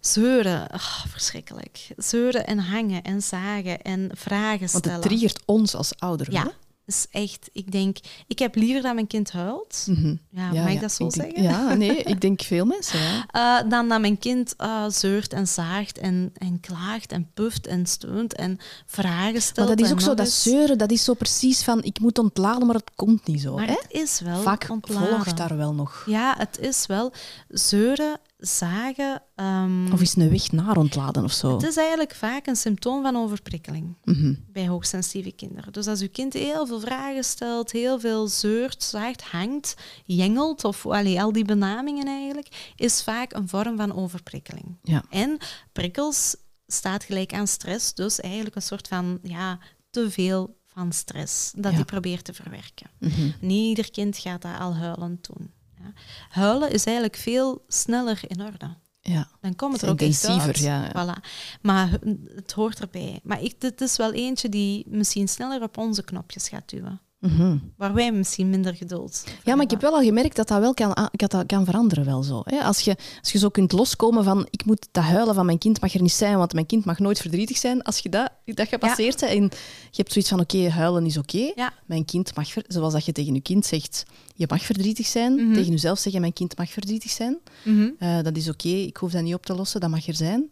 [0.00, 1.88] Zeuren, ah, verschrikkelijk.
[1.96, 4.92] Zeuren en hangen en zagen en vragen Want stellen.
[4.92, 6.32] het triggert ons als ouder.
[6.32, 6.50] Ja, hè?
[6.90, 9.84] Is echt, ik denk, ik heb liever dat mijn kind huilt.
[9.88, 10.14] Mhm.
[10.30, 11.42] Ja, mag ik dat zo ik denk- zeggen?
[11.50, 13.00] Ja, nee, ik denk veel mensen.
[13.00, 13.26] Ja.
[13.62, 17.86] Eh, dan dat mijn kind eh, zeurt en zaagt en, en klaagt en puft en
[17.86, 19.68] steunt en vragen stelt.
[19.68, 20.42] Maar dat is ook zo, dat eens.
[20.42, 23.54] zeuren, dat is zo precies van, ik moet ontladen, maar het komt niet zo.
[23.54, 23.72] Maar Hè?
[23.72, 25.08] het is wel Vaak ontladen.
[25.08, 26.02] volgt daar wel nog.
[26.06, 27.12] Ja, het is wel
[27.48, 29.22] zeuren, zagen.
[29.34, 31.52] ehm, Of is een weg naar ontladen of zo?
[31.52, 33.96] het is eigenlijk vaak een symptoom van overprikkeling.
[34.04, 34.34] Mhm.
[34.52, 35.72] bij hoogsensitieve kinderen.
[35.72, 39.74] Dus als uw kind heel veel vragen stelt, heel veel zeurt, zaagt, hangt,
[40.04, 44.78] jengelt, of allee, al die benamingen eigenlijk, is vaak een vorm van overprikkeling.
[44.82, 45.04] Ja.
[45.10, 45.38] En
[45.72, 46.36] prikkels
[46.66, 49.58] staat gelijk aan stress, dus eigenlijk een soort van ja,
[49.90, 51.76] te veel van stress dat Ja.
[51.76, 52.90] hij probeert te verwerken.
[52.98, 53.30] Mhm.
[53.40, 55.50] Niet ieder kind gaat dat al huilend doen.
[55.82, 55.92] Ja.
[56.28, 58.76] Huilen is eigenlijk veel sneller in orde.
[59.00, 59.28] Ja.
[59.40, 60.90] Dan komt het er ook intensiever, ja, ja.
[60.90, 61.24] Voilà.
[61.60, 61.98] Maar
[62.34, 63.20] het hoort erbij.
[63.22, 67.00] Maar ik, dit is wel eentje die misschien sneller op onze knopjes gaat duwen.
[67.20, 67.56] Mhm.
[67.76, 70.74] Waar wij misschien minder geduld Ja, maar ik heb wel al gemerkt dat dat wel
[70.74, 72.04] kan, dat dat kan veranderen.
[72.04, 72.58] Wel zo, hè?
[72.58, 75.80] Als, je, als je zo kunt loskomen van ik moet dat huilen van mijn kind
[75.80, 77.82] mag er niet zijn, want mijn kind mag nooit verdrietig zijn.
[77.82, 79.42] Als je dat, dat gepasseerd hebt en
[79.90, 81.52] je hebt zoiets van oké, huilen is oké.
[81.54, 81.72] Ja.
[81.86, 84.02] Mijn kind mag, zoals dat je tegen je kind zegt,
[84.34, 85.34] je mag verdrietig zijn.
[85.34, 85.54] Mhm.
[85.54, 87.38] Tegen jezelf zeggen, mijn kind mag verdrietig zijn.
[87.64, 87.88] Mhm.
[87.98, 90.48] Eh, dat is oké, ik hoef dat niet op te lossen, dat mag er zijn.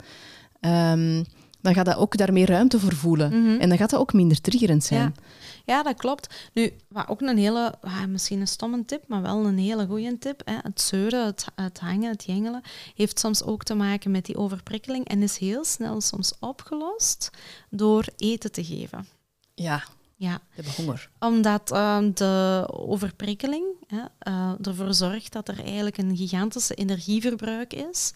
[0.61, 1.23] Ehm,
[1.61, 3.59] dan gaat dat ook daar meer ruimte voor voelen.
[3.59, 5.01] En dan gaat dat ook minder triggerend zijn.
[5.01, 5.13] Ja.
[5.69, 6.49] Ja, dat klopt.
[6.53, 10.19] Nu, wat ook een hele, ah, misschien een stomme tip, maar wel een hele goede
[10.19, 10.43] tip.
[10.45, 10.57] Hè.
[10.63, 12.63] Het zeuren, het, het hangen, het jengelen,
[12.95, 17.31] heeft soms ook te maken met die overprikkeling en is heel snel soms opgelost
[17.71, 19.09] door eten te geven.
[19.55, 19.85] Ja,
[20.17, 21.11] Ja, hebt honger.
[21.19, 28.13] Omdat ehm, de overprikkeling hè, eh, ervoor zorgt dat er eigenlijk een gigantische energieverbruik is,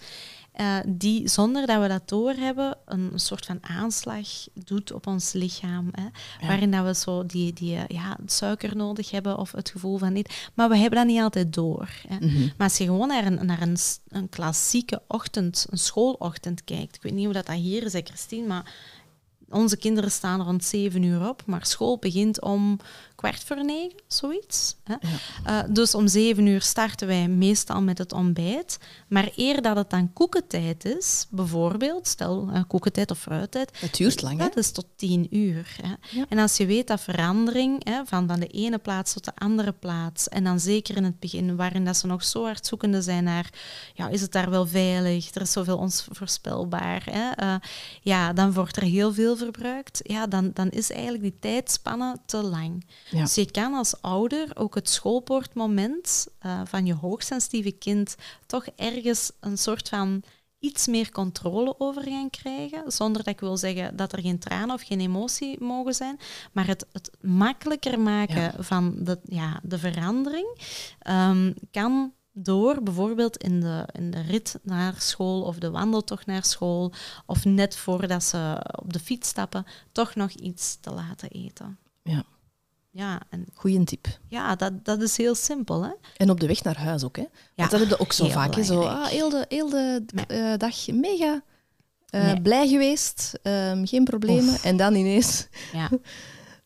[0.52, 5.88] eh, die zonder dat we dat doorhebben een soort van aanslag doet op ons lichaam.
[5.92, 6.46] Hè, Ja.
[6.46, 10.12] Waarin dat we zo die, die eh, ja, suiker nodig hebben of het gevoel van
[10.12, 10.50] niet.
[10.54, 11.88] Maar we hebben dat niet altijd door.
[12.08, 12.16] Hè.
[12.26, 12.40] Mhm.
[12.40, 13.76] Maar als je gewoon naar een, naar een,
[14.08, 18.00] een klassieke ochtend, een schoolochtend kijkt, ik weet niet hoe dat, dat hier is, hè,
[18.04, 18.74] Christine, maar
[19.48, 22.78] onze kinderen staan rond zeven uur op, maar school begint om
[23.22, 24.76] kwart voor negen, zoiets.
[24.84, 24.94] Hè?
[25.44, 28.78] Eh, dus om zeven uur starten wij meestal met het ontbijt.
[29.08, 34.22] Maar eer dat het dan koekentijd is, bijvoorbeeld, stel uh, koekentijd of fruittijd, Het duurt
[34.22, 34.44] lang, hè?
[34.44, 35.76] dat is tot tien uur.
[35.82, 36.18] Hè?
[36.18, 36.26] Ja.
[36.28, 39.72] En als je weet dat verandering hè, van, van de ene plaats tot de andere
[39.72, 43.24] plaats, en dan zeker in het begin, waarin dat ze nog zo hard zoekende zijn
[43.24, 43.50] naar,
[43.94, 47.30] ja, is het daar wel veilig, er is zoveel onvoorspelbaar, hè?
[47.30, 47.54] eh,
[48.00, 50.00] ja, dan wordt er heel veel verbruikt.
[50.02, 52.84] Ja, dan, dan is eigenlijk die tijdspanne te lang.
[53.12, 53.22] Ja.
[53.22, 58.14] Dus je kan als ouder ook het schoolpoortmoment uh, van je hoogsensitieve kind
[58.46, 60.22] toch ergens een soort van
[60.58, 62.92] iets meer controle over gaan krijgen.
[62.92, 66.18] Zonder dat ik wil zeggen dat er geen tranen of geen emotie mogen zijn.
[66.52, 68.54] Maar het, het makkelijker maken Ja.
[68.58, 70.58] van de, ja, de verandering
[71.08, 76.44] um, kan door bijvoorbeeld in de, in de rit naar school of de wandeltocht naar
[76.44, 76.92] school
[77.26, 81.78] of net voordat ze op de fiets stappen, toch nog iets te laten eten.
[82.02, 82.24] Ja.
[82.94, 84.06] Ja, en Goeie tip.
[84.28, 85.82] ja dat, dat is heel simpel.
[85.82, 85.90] Hè?
[86.16, 87.22] En op de weg naar huis ook, hè?
[87.22, 88.54] Ja, Want dat heb je ook zo vaak.
[88.54, 88.62] Hè?
[88.62, 90.26] Zo, ah, heel de, heel de Nee.
[90.26, 91.42] eh, dag mega
[92.06, 92.40] eh, Nee.
[92.42, 94.58] blij geweest, ehm, geen problemen.
[94.62, 95.88] En dan ineens Ja.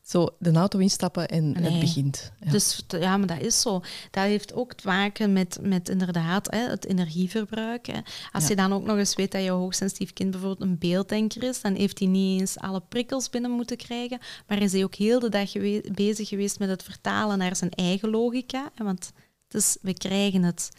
[0.07, 1.71] zo de auto instappen en Nee.
[1.71, 2.33] het begint.
[2.41, 2.51] Ja.
[2.51, 3.81] Dus ja, maar dat is zo.
[4.11, 7.87] Dat heeft ook te maken met, met inderdaad hè, het energieverbruik.
[7.87, 8.01] Hè.
[8.33, 8.49] Als Ja.
[8.49, 11.75] je dan ook nog eens weet dat je hoogsensitief kind bijvoorbeeld een beelddenker is, dan
[11.75, 15.29] heeft hij niet eens alle prikkels binnen moeten krijgen, maar is hij ook heel de
[15.29, 18.71] dag gewe- bezig geweest met het vertalen naar zijn eigen logica.
[18.75, 19.13] Hè, want
[19.49, 20.71] is, we krijgen het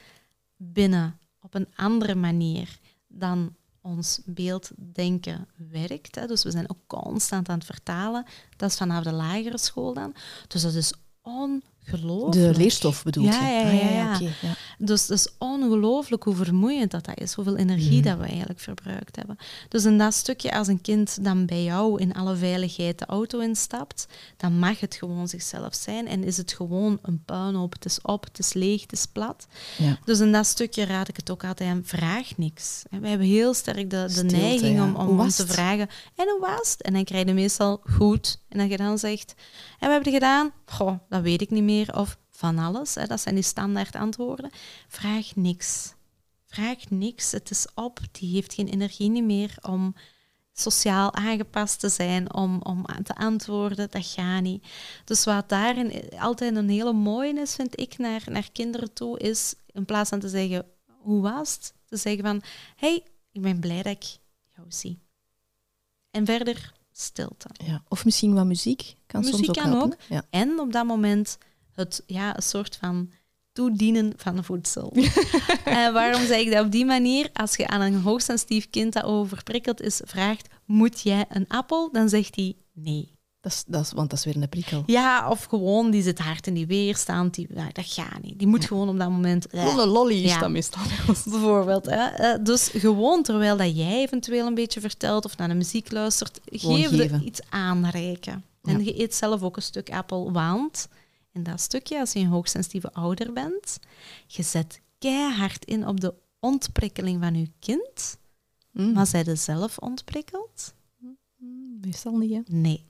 [0.58, 3.56] binnen op een andere manier dan
[3.88, 6.16] ons beelddenken werkt.
[6.16, 6.28] Hè.
[6.28, 8.26] Dus we zijn ook constant aan het vertalen.
[8.58, 10.16] Dat is vanaf de lagere school dan.
[10.48, 10.94] Dus dat is
[11.88, 12.34] geloof.
[12.34, 13.76] De leerstof bedoelt ja, je?
[13.76, 14.56] Ja, Ah, ja, ja.
[14.78, 18.10] Dus het is ongelooflijk hoe vermoeiend dat, dat is, hoeveel energie Mhm.
[18.10, 19.38] dat we eigenlijk verbruikt hebben.
[19.70, 23.40] Dus in dat stukje, als een kind dan bij jou in alle veiligheid de auto
[23.40, 24.08] instapt,
[24.38, 27.74] dan mag het gewoon zichzelf zijn en is het gewoon een puinhoop.
[27.74, 29.48] Het is op, het is leeg, het is plat.
[29.78, 29.98] Ja.
[30.06, 32.84] Dus in dat stukje raad ik het ook altijd aan, vraag niks.
[32.90, 36.40] En wij hebben heel sterk de, de Stilte, neiging om, om, te vragen, en hoe
[36.40, 36.82] was het?
[36.82, 38.40] En dan krijg je meestal goed.
[38.50, 39.34] En dat je dan zegt,
[39.80, 40.52] en wat heb je gedaan?
[40.66, 41.77] Goh, dat weet ik niet meer.
[41.86, 42.96] Of van alles.
[42.96, 43.06] Hè.
[43.06, 44.52] Dat zijn die standaard antwoorden.
[44.88, 45.94] Vraag niks.
[46.46, 47.32] Vraag niks.
[47.32, 48.00] Het is op.
[48.12, 49.96] Die heeft geen energie meer om
[50.54, 53.92] sociaal aangepast te zijn, om, om aan te antwoorden.
[53.92, 54.66] Dat gaat niet.
[55.06, 59.56] Dus wat daarin altijd een hele mooie is, vind ik, naar, naar kinderen toe, is
[59.72, 60.66] in plaats van te zeggen,
[60.98, 61.74] hoe was het?
[61.86, 62.42] Te zeggen van,
[62.76, 64.18] hey, ik ben blij dat ik
[64.56, 65.00] jou zie.
[66.12, 67.50] En verder stilte.
[67.54, 67.84] Ja.
[67.88, 68.96] Of misschien wat muziek.
[69.06, 70.00] Kan soms Muziek ook kan helpen, ook.
[70.10, 70.24] Ja.
[70.30, 71.38] En op dat moment
[71.78, 73.12] het, ja, een soort van
[73.52, 74.94] toedienen van voedsel.
[75.66, 77.30] en waarom zeg ik dat op die manier?
[77.34, 81.90] Als je aan een hoogsensitief kind dat overprikkeld is vraagt, moet jij een appel?
[81.92, 83.16] Dan zegt hij nee.
[83.42, 84.84] Dat is, dat is, want dat is weer een prikkel.
[84.86, 87.34] Ja, of gewoon, die zit hard in die weerstand.
[87.34, 88.40] Die, ja, dat gaat niet.
[88.40, 89.48] Die moet gewoon op dat moment...
[89.48, 90.40] eh, Lolle lolly is Ja.
[90.40, 90.82] dat meestal.
[91.26, 91.86] Bijvoorbeeld.
[91.86, 92.06] Hè?
[92.08, 96.40] Eh, Dus gewoon terwijl dat jij eventueel een beetje vertelt of naar de muziek luistert,
[96.46, 97.16] Gewoon geef geven.
[97.20, 98.44] er iets aanreiken.
[98.64, 100.88] En je eet zelf ook een stuk appel, want
[101.38, 103.80] in dat stukje, als je een hoogsensitieve ouder bent,
[104.28, 108.18] je zet keihard in op de ontprikkeling van je kind,
[108.72, 108.94] Mm.
[108.94, 110.74] maar zij er zelf ontprikkeld?
[111.82, 112.42] Meestal niet, hè?
[112.46, 112.86] Nee.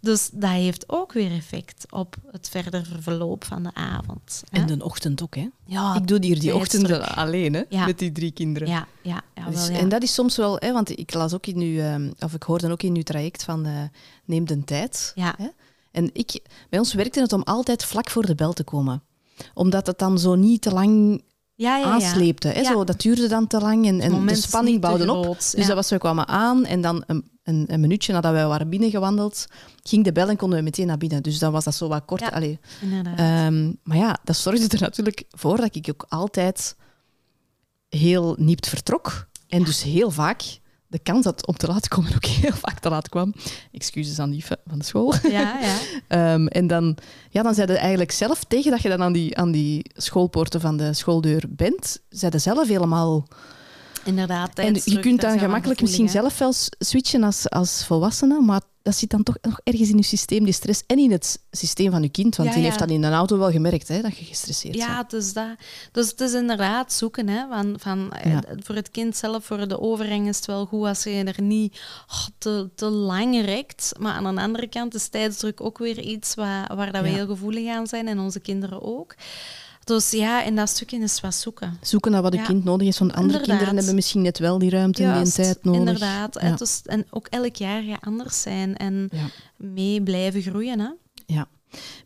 [0.00, 4.42] Dus dat heeft ook weer effect op het verder verloop van de avond.
[4.50, 4.60] hè.
[4.60, 5.48] En de ochtend ook, hè?
[5.66, 7.62] ja, ik doe hier die ochtenden alleen, hè?
[7.68, 7.86] Ja.
[7.86, 8.68] Met die drie kinderen.
[8.68, 9.78] ja, ja, ja, Dus- wel, ja.
[9.82, 12.42] En dat is soms wel, hè, want ik las ook in uw, ehm, of ik
[12.42, 13.82] hoorde ook in uw traject van eh,
[14.24, 15.12] neem de tijd.
[15.14, 15.34] Ja.
[15.38, 15.48] Hè?
[15.94, 19.02] En ik, bij ons werkte het om altijd vlak voor de bel te komen.
[19.54, 21.22] Omdat het dan zo niet te lang
[21.54, 21.92] ja, ja, ja.
[21.92, 22.48] aansleepte.
[22.48, 22.64] Hè?
[22.64, 25.38] Zo, dat duurde dan te lang en, en de spanning niet bouwde op.
[25.38, 28.68] Dus dat was, we kwamen aan en dan een, een, een minuutje nadat wij waren
[28.68, 29.46] binnengewandeld,
[29.82, 31.22] ging de bel en konden we meteen naar binnen.
[31.22, 32.30] Dus dan was dat zo wat kort.
[32.30, 32.58] Allee.
[33.16, 36.76] Ehm, maar ja, dat zorgde er natuurlijk voor dat ik ook altijd
[37.88, 39.26] heel niept vertrok.
[39.48, 40.42] En dus heel vaak
[40.94, 43.34] de kans had om te laat komen ook heel vaak te laat kwam.
[43.72, 45.14] Excuses aan die van de school.
[45.22, 45.76] ja, ja.
[46.08, 46.96] Ehm, en dan,
[47.30, 50.60] ja, dan zei je eigenlijk zelf, tegen dat je dan aan die, aan die schoolpoorten
[50.60, 53.26] van de schooldeur bent, zei je zelf helemaal...
[54.04, 54.58] Inderdaad.
[54.58, 59.10] En je kunt dan gemakkelijk misschien zelf wel switchen als, als volwassene, maar dat zit
[59.10, 62.08] dan toch nog ergens in je systeem, die stress, en in het systeem van je
[62.08, 62.68] kind, want Ja, die ja.
[62.68, 64.88] heeft dan in een auto wel gemerkt hè, dat je gestresseerd bent.
[64.88, 65.46] Ja, dus, dat,
[65.92, 67.28] dus het is inderdaad zoeken.
[67.28, 68.42] Hè, van, van, eh, Ja.
[68.58, 71.80] Voor het kind zelf, voor de overgang is het wel goed als je er niet
[72.08, 73.92] oh, te, te lang rekt.
[73.98, 77.26] Maar aan de andere kant is tijdsdruk ook weer iets waar, waar dat we heel
[77.26, 79.14] gevoelig aan zijn en onze kinderen ook.
[79.84, 81.78] Dus ja, in dat stukje is wat zoeken.
[81.82, 82.44] Zoeken naar wat een Ja.
[82.44, 83.48] kind nodig heeft, want andere Inderdaad.
[83.48, 85.78] kinderen hebben misschien net wel die ruimte en die tijd nodig.
[85.80, 86.34] Inderdaad.
[86.34, 86.40] Ja.
[86.40, 89.10] En, dus, en ook elk jaar gaat anders zijn en
[89.56, 90.80] mee blijven groeien.
[90.80, 90.88] Hè?
[91.26, 91.48] Ja.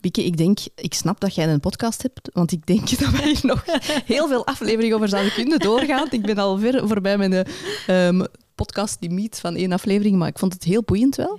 [0.00, 3.24] Bieke, ik denk, ik snap dat jij een podcast hebt, want ik denk dat wij
[3.24, 3.64] hier nog
[4.04, 6.06] heel veel afleveringen over zouden kunnen doorgaan.
[6.10, 7.44] Ik ben al ver voorbij met de
[7.86, 8.24] ehm
[8.54, 11.38] podcast limiet van één aflevering, maar ik vond het heel boeiend wel.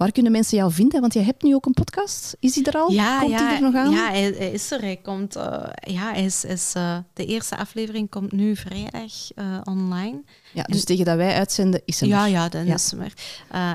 [0.00, 1.00] Waar kunnen mensen jou vinden?
[1.00, 2.36] Want jij hebt nu ook een podcast.
[2.38, 2.90] Is die er al?
[2.90, 3.90] Ja, Komt ja, die er nog aan?
[3.90, 4.80] Ja, hij, hij is er.
[4.80, 9.60] Hij komt, eh, ja, hij is, is, eh, de eerste aflevering komt nu vrijdag eh,
[9.64, 10.22] online.
[10.52, 12.32] Ja, dus tegen dat wij uitzenden is er Ja, nog.
[12.32, 12.74] ja, dan Ja.
[12.74, 13.12] is hem er.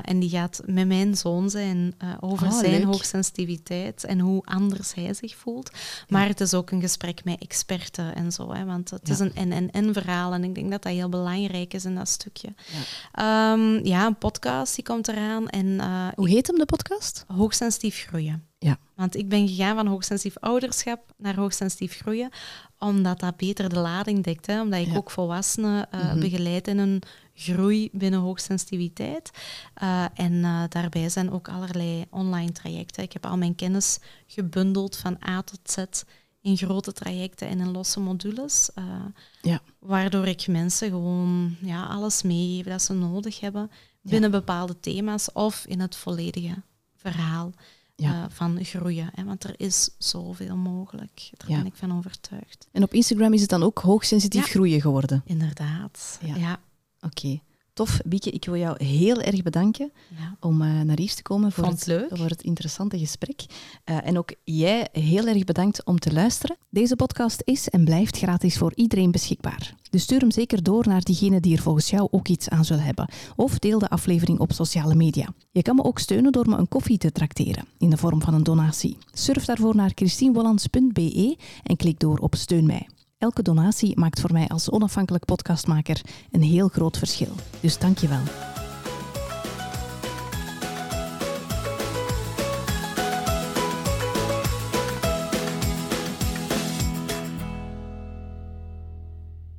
[0.04, 2.84] En die gaat met mijn zoon zijn over Ah, zijn leuk.
[2.84, 5.70] hoogsensitiviteit en hoe anders hij zich voelt.
[6.08, 8.52] Maar het is ook een gesprek met experten en zo.
[8.52, 11.84] Hè, want het is een en-en-en verhaal en ik denk dat dat heel belangrijk is
[11.84, 12.48] in dat stukje.
[13.14, 15.80] Ja, ja een podcast die komt eraan en
[16.16, 17.24] Hoe heet hem, de podcast?
[17.28, 18.46] hoogsensitief groeien.
[18.58, 18.78] Ja.
[18.94, 22.30] Want ik ben gegaan van hoogsensitief ouderschap naar hoogsensitief groeien,
[22.78, 24.46] omdat dat beter de lading dekt.
[24.46, 24.60] Hè?
[24.60, 24.96] Omdat ik Ja.
[24.96, 26.20] ook volwassenen eh, Mhm.
[26.20, 27.02] begeleid in een
[27.34, 29.30] groei binnen hoogsensitiviteit.
[29.74, 33.02] Eh, en eh, daarbij zijn ook allerlei online trajecten.
[33.02, 35.76] Ik heb al mijn kennis gebundeld van A tot Z
[36.40, 38.70] in grote trajecten en in losse modules.
[38.74, 38.84] eh,
[39.42, 39.60] Ja.
[39.78, 43.70] Waardoor ik mensen gewoon ja, alles meegeef dat ze nodig hebben
[44.10, 46.62] binnen bepaalde thema's of in het volledige
[46.96, 47.52] verhaal
[47.96, 48.22] Ja.
[48.24, 49.10] eh, van groeien.
[49.14, 49.24] Hè?
[49.24, 51.30] Want er is zoveel mogelijk.
[51.36, 51.56] Daar Ja.
[51.56, 52.66] ben ik van overtuigd.
[52.72, 55.22] En op Instagram is het dan ook hoogsensitief groeien geworden.
[55.24, 56.18] Inderdaad.
[56.22, 56.34] Ja.
[56.36, 56.60] Ja.
[57.00, 57.40] Oké.
[57.76, 60.36] Tof, Bieke, ik wil jou heel erg bedanken Ja.
[60.40, 63.44] om eh, naar hier te komen voor het, voor het interessante gesprek.
[63.84, 66.56] Eh, en ook jij heel erg bedankt om te luisteren.
[66.70, 69.74] Deze podcast is en blijft gratis voor iedereen beschikbaar.
[69.90, 72.78] Dus stuur hem zeker door naar diegene die er volgens jou ook iets aan zal
[72.78, 73.08] hebben.
[73.36, 75.28] Of deel de aflevering op sociale media.
[75.50, 78.34] Je kan me ook steunen door me een koffie te trakteren in de vorm van
[78.34, 78.98] een donatie.
[79.12, 82.86] Surf daarvoor naar christienwollands.be en klik door op Steun mij.
[83.18, 87.32] Elke donatie maakt voor mij als onafhankelijk podcastmaker een heel groot verschil.
[87.60, 88.65] Dus dank je wel.